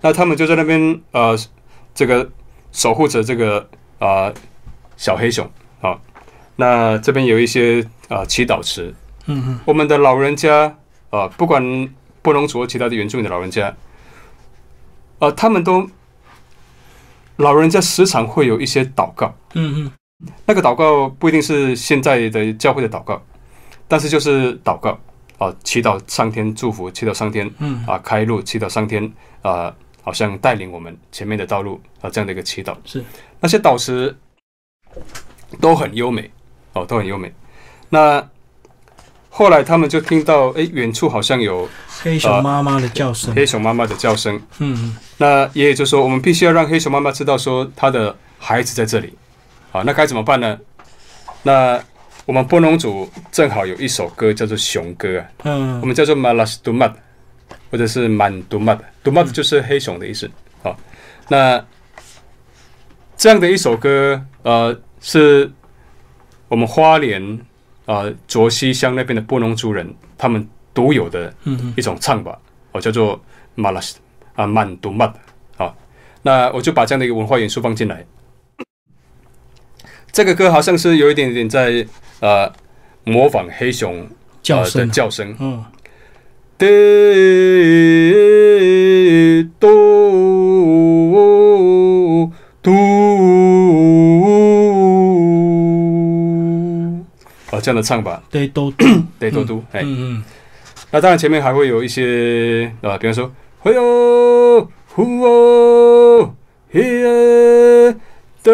[0.05, 1.35] 那他们就在那边呃，
[1.95, 2.31] 这个
[2.73, 3.67] 守护着这个
[3.99, 4.31] 啊
[4.99, 5.51] 小黑熊
[5.81, 5.99] 啊。
[6.57, 8.95] 那这边有一些啊祈祷词。
[9.25, 9.61] 嗯嗯。
[9.65, 10.77] 我们的老人家
[11.09, 11.89] 啊，不管
[12.21, 13.75] 布农族其他的原住民的老人家。
[15.21, 15.89] 呃，他们都
[17.37, 23.23] 老人家时常会有一些祷告，嗯嗯，那个祷告不一定是现在的教会的祷告，
[23.89, 24.99] 但是就是祷告
[25.39, 29.11] 啊，祈祷上天祝福，祈祷上天，嗯啊开路，祈祷上天
[29.41, 29.75] 啊，
[30.05, 33.03] 好像带领我们前面的道路啊，这样的一个祈祷是
[33.41, 34.15] 那些祷词
[35.61, 36.31] 都很优美
[36.75, 37.33] 哦，都很优美。
[37.89, 38.25] 那
[39.31, 41.69] 后来他们就听到，哎，远处好像有
[42.03, 44.41] 黑熊妈妈的叫声，黑熊妈妈的叫声。
[44.59, 49.13] 嗯，那爷爷就说，我们必须要让黑熊妈妈知道，说他的孩子在这里。
[49.73, 50.57] 啊，那该怎么办呢？
[51.43, 51.83] 那
[52.27, 56.87] 我们波农族正好有一首歌叫做《熊歌》啊，嗯，我们叫做《马拉斯杜马》，
[57.71, 60.31] 或者是《满杜马》，杜马就是黑熊的意思。
[60.63, 60.79] 好，
[61.29, 61.65] 那
[63.17, 65.51] 这样的一首歌，呃，是
[66.49, 67.41] 我们花莲
[67.87, 71.33] 啊卓溪乡那边的布农族人他们独有的
[71.77, 72.39] 一种唱法，
[72.73, 73.17] 哦，叫做
[73.55, 73.99] 《马拉斯
[74.35, 75.07] 啊满杜马》。
[75.57, 75.77] 好，
[76.23, 78.05] 那我就把这样的一个文化元素放进来。
[80.13, 81.85] 这个歌好像是有一点点在
[82.21, 82.53] 呃
[83.03, 84.09] 模仿黑熊
[84.43, 85.65] 叫声的叫声，嗯，
[86.57, 86.67] 得
[89.59, 89.67] 嘟
[92.63, 92.71] 嘟，
[97.51, 98.73] 啊，这样的唱法，得嘟
[99.19, 100.25] 得嘟嘟， 哎，嗯嗯，
[100.91, 106.35] 那当然前面还会有一些啊，比方说，嘿哟呼哦，
[106.71, 107.95] 嘿。
[108.45, 108.53] 得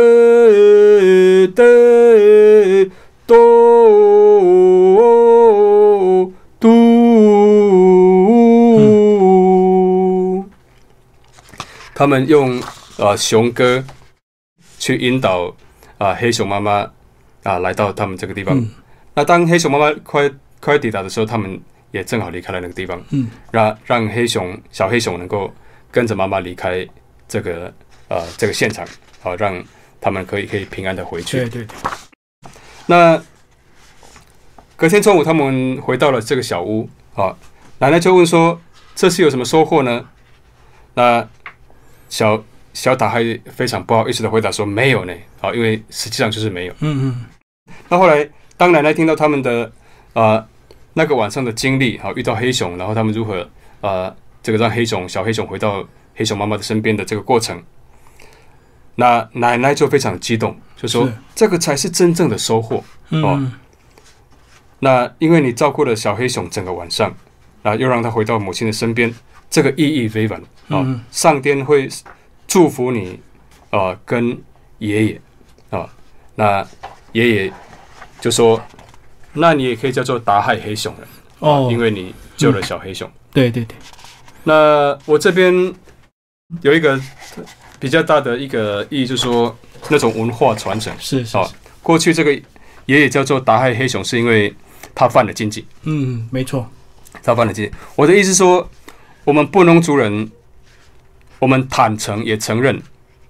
[1.49, 1.65] 得
[12.01, 12.59] 他们用
[12.97, 13.85] 呃熊哥
[14.79, 15.55] 去引导
[15.99, 16.91] 啊黑熊妈妈
[17.43, 18.59] 啊来到他们这个地方。
[19.13, 21.61] 那当黑熊妈妈快快抵达的时候，他们
[21.91, 22.99] 也正好离开了那个地方。
[23.11, 25.53] 嗯，让让黑熊小黑熊能够
[25.91, 26.89] 跟着妈妈离开
[27.29, 27.71] 这个
[28.09, 28.87] 呃这个现场，
[29.21, 29.63] 好让。
[30.03, 31.37] 他们可以可以平安的回去。
[31.37, 31.77] 对对对。
[32.87, 33.23] 那
[34.75, 37.37] 隔天中午，他们回到了这个小屋啊，
[37.81, 38.59] 奶奶就问说
[38.97, 40.09] ：“这次有什么收获呢？”
[40.97, 41.29] 那
[42.11, 46.75] 小小打还非常不好意思的回答说：“没有呢。”啊，因为实际上就是没有。
[46.81, 47.25] 嗯嗯。
[47.89, 48.29] 那后来，
[48.59, 49.73] 当奶奶听到他们的
[50.13, 50.47] 啊
[50.93, 53.49] 那个晚上的经历，啊，遇到黑熊，然后他们如何
[53.81, 55.83] 啊这个让黑熊小黑熊回到
[56.15, 57.63] 黑熊妈妈的身边的这个过程。
[58.97, 63.51] 那奶奶就非常激动，就说：“这个才是真正的收获哦。”
[64.81, 67.15] 那因为你照顾了小黑熊整个晚上，
[67.63, 69.15] 啊，又让他回到母亲的身边，
[69.51, 71.05] 这个意义非凡啊！
[71.11, 71.89] 上天会
[72.47, 73.21] 祝福你
[73.71, 74.41] 啊，跟
[74.79, 75.21] 爷爷
[75.69, 75.87] 啊。
[76.37, 76.67] 那
[77.13, 77.53] 爷爷
[78.21, 78.63] 就说
[79.35, 81.01] ：“那你也可以叫做打害黑熊了
[81.41, 83.77] 哦，因为你救了小黑熊。”对对对。
[84.45, 85.53] 那我这边
[86.63, 86.99] 有一个。
[87.79, 89.57] 比较大的一个意义就是说，
[89.89, 91.39] 那种文化传承是是。
[91.83, 92.31] 过去这个
[92.85, 94.55] 爷爷叫做打害黑熊，是因为
[94.95, 95.67] 他犯了禁忌。
[95.85, 96.71] 嗯，没错，
[97.23, 97.73] 他犯了禁忌。
[97.97, 98.69] 我的意思说，
[99.31, 100.29] 我们布农族人，
[101.39, 102.77] 我们坦诚也承认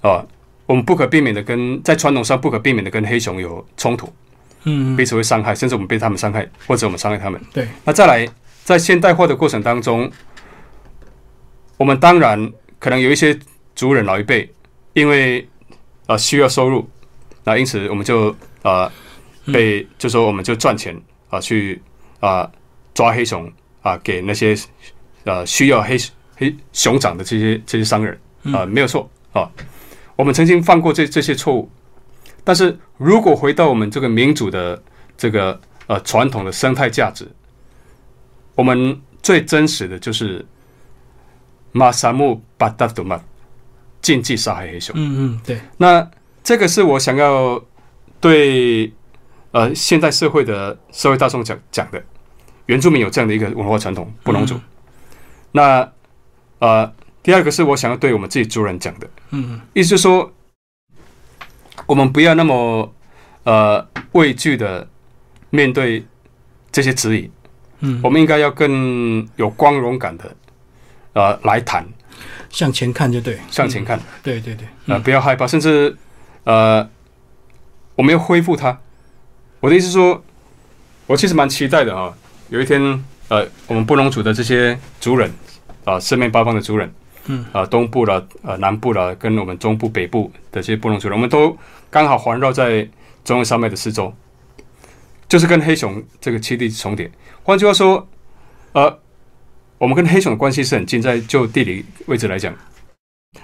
[0.01, 0.24] 啊，
[0.64, 4.10] 我们不可避免的跟在传统上不可避免的跟黑熊有冲突。
[4.64, 7.39] 嗯，彼此会伤害，甚至我们被他们伤害，或者我们伤害他们。
[7.52, 7.68] 对。
[7.85, 8.27] 那再来，
[8.64, 10.10] 在现代化的过程当中，
[11.77, 13.39] 我们当然可能有一些。
[13.77, 14.52] 族人老一辈，
[14.93, 15.48] 因为
[16.06, 16.86] 啊需要收入，
[17.44, 18.90] 那因此我们就啊
[19.52, 20.98] 被就说我们就赚钱
[21.31, 21.81] 啊去
[22.18, 22.51] 啊
[22.93, 23.51] 抓黑熊
[23.81, 24.55] 啊给那些
[25.25, 25.97] 呃需要黑
[26.37, 28.19] 黑熊掌的这些这些商人
[28.53, 29.51] 啊没有错啊，
[30.17, 31.71] 我们曾经犯过这这些错误，
[32.45, 34.83] 但是如果回到我们这个民主的
[35.17, 37.27] 这个呃传统的生态价值，
[38.55, 40.45] 我们最真实的就是
[41.73, 43.23] 马萨木巴达杜曼。
[44.03, 44.95] 禁忌杀害黑熊。
[44.97, 45.61] 嗯嗯，对。
[45.77, 46.11] 那
[46.43, 47.63] 这个是我想要
[48.19, 48.91] 对
[49.51, 52.03] 呃现代社会的社会大众讲讲的。
[52.65, 54.59] 原住民有这样的一个文化传统，不农族。
[55.52, 55.93] 那
[56.59, 59.06] 呃，第二个是我想要对我们自己族人讲的。
[59.31, 60.32] 嗯嗯，意思是说，
[61.86, 62.93] 我们不要那么
[63.44, 64.86] 呃畏惧的
[65.51, 66.05] 面对
[66.70, 67.31] 这些指引。
[67.81, 70.36] 嗯，我们应该要更有光荣感的
[71.14, 71.86] 呃来谈。
[72.51, 75.97] 向前看就对，向前看，对对对，啊，不要害怕，甚至
[76.44, 76.86] 呃，
[77.94, 78.77] 我们要恢复它。
[79.60, 80.22] 我的意思说，
[81.06, 82.12] 我其实蛮期待的啊，
[82.48, 85.31] 有一天呃，我们布隆族的这些族人
[85.85, 86.93] 啊，四面八方的族人，
[87.27, 91.57] 嗯，啊，东部的，呃，南部了，跟我们中部、北部的这些布隆族人，我们都
[91.89, 92.86] 刚好环绕在
[93.24, 94.12] 中央山脉的四周，
[95.28, 97.11] 就是跟黑熊这个栖地重叠。
[97.43, 98.07] 换句话说，
[98.73, 98.98] 呃。
[99.81, 102.55] 我们跟黑熊的关系是很近，在就地理位置来讲，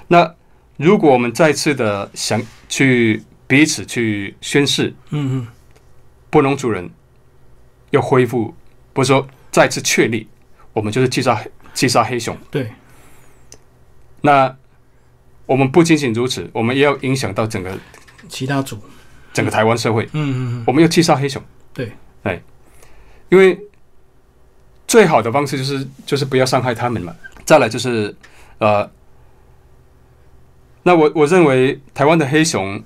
[0.09, 0.35] 那
[0.77, 2.39] 如果我们再次的想
[2.69, 5.47] 去彼此去宣誓，嗯嗯，
[6.29, 6.91] 布农族人
[7.89, 8.55] 要恢复，
[8.93, 9.27] 不是说
[9.57, 10.29] 再次确立，
[10.75, 11.43] 我们就是击杀
[11.73, 12.37] 击杀黑熊。
[12.51, 12.71] 对。
[14.21, 14.55] 那
[15.47, 17.75] 我们不仅仅如此，我们也要影响到整个
[18.29, 18.79] 其他组，
[19.33, 20.05] 整个台湾社会。
[20.13, 20.65] 嗯嗯嗯。
[20.67, 21.43] 我们要击杀黑熊。
[21.73, 21.91] 对。
[22.25, 22.39] 哎，
[23.31, 23.59] 因为。
[24.89, 27.13] 最好的方式就是就是不要伤害他们嘛。
[27.45, 28.15] 再来就是
[28.59, 28.89] 呃，
[30.85, 32.81] 那我我认为台湾的黑熊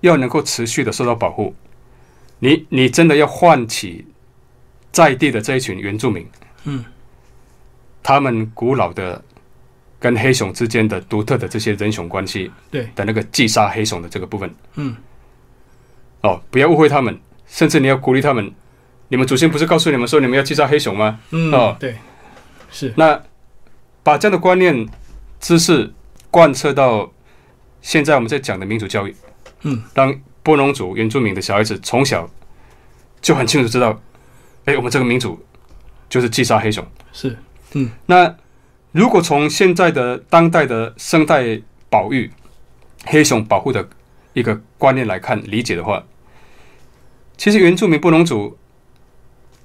[0.00, 1.54] 要能够持续的受到保护，
[2.38, 4.06] 你你真的要唤起
[4.92, 6.26] 在地的这一群原住民，
[6.64, 6.84] 嗯，
[8.02, 9.22] 他们古老的
[9.98, 12.88] 跟黑熊之间的独特的这些人熊关系，对。
[12.94, 14.94] 的那个击杀黑熊的这个部分，嗯，
[16.20, 18.52] 哦，不要误会他们，甚至你要鼓励他们。
[19.08, 21.20] 你们祖先不是告诉你们说你们要击杀黑熊吗？
[21.32, 21.96] 嗯，哦，对，
[22.70, 22.94] 是。
[22.96, 23.20] 那
[24.02, 24.88] 把这样的观念、
[25.38, 25.92] 知识
[26.30, 27.12] 贯彻到
[27.82, 29.14] 现在我们在讲的民主教育，
[29.64, 32.26] 嗯，让波农族原住民的小孩子从小
[33.20, 34.00] 就很清楚知道，
[34.64, 35.42] 哎，我们这个民主
[36.08, 37.36] 就是击杀黑熊，是，
[37.72, 38.34] 嗯，那
[38.92, 42.30] 如果从现在的当代的生态保育、
[43.06, 43.88] 黑熊保护的
[44.32, 46.04] 一个观念来看理解的话，
[47.36, 48.56] 其实原住民布农族。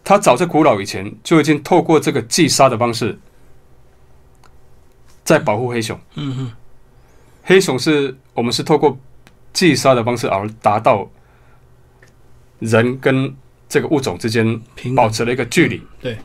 [0.03, 3.19] 他早在古老以前就已经透过这个击杀的方式，
[5.25, 5.99] 在保护黑熊。
[6.15, 6.51] 嗯哼，
[7.43, 8.97] 黑熊是我们是透过
[9.51, 11.09] 击杀的方式而达到
[12.59, 13.35] 人跟
[13.69, 14.61] 这个物种之间
[14.95, 15.81] 保持了一个距离。
[16.01, 16.17] 对，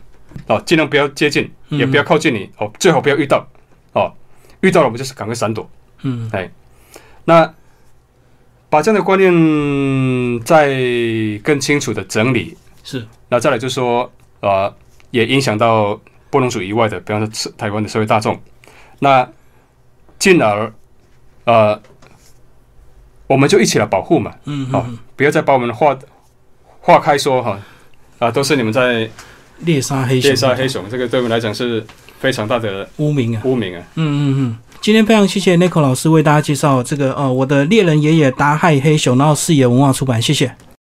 [0.47, 2.51] 哦，尽量不要接近，也不要靠近你。
[2.59, 3.47] 哦，最好不要遇到。
[3.93, 4.12] 哦，
[4.60, 5.69] 遇到了我们就是赶快闪躲。
[6.02, 6.51] 嗯，哎，
[7.24, 7.55] 那
[8.70, 10.74] 把这样的观念再
[11.43, 12.56] 更清楚的整理。
[12.82, 14.10] 是，那再来就是说，
[14.40, 14.74] 呃，
[15.10, 16.01] 也影响到
[16.31, 18.40] 波隆族以外的，比方说台湾的社会大众，
[18.98, 19.28] 那
[20.19, 20.73] 进而，
[21.44, 21.81] 呃，
[23.27, 25.97] 我们就一起来保护嘛，嗯，好，不要再把我们划
[26.83, 27.59] 划开说哈，
[28.19, 29.09] 啊，都是你们在
[29.61, 31.83] 猎杀黑熊，猎杀黑熊，这个对我们来讲是
[32.19, 40.53] 非常大的污名啊，污名啊，嗯嗯嗯，今天非常谢谢 Nico 老师为大家介绍这个，呃，我的猎人爷爷打害黑熊，然后视野文化出版，谢谢。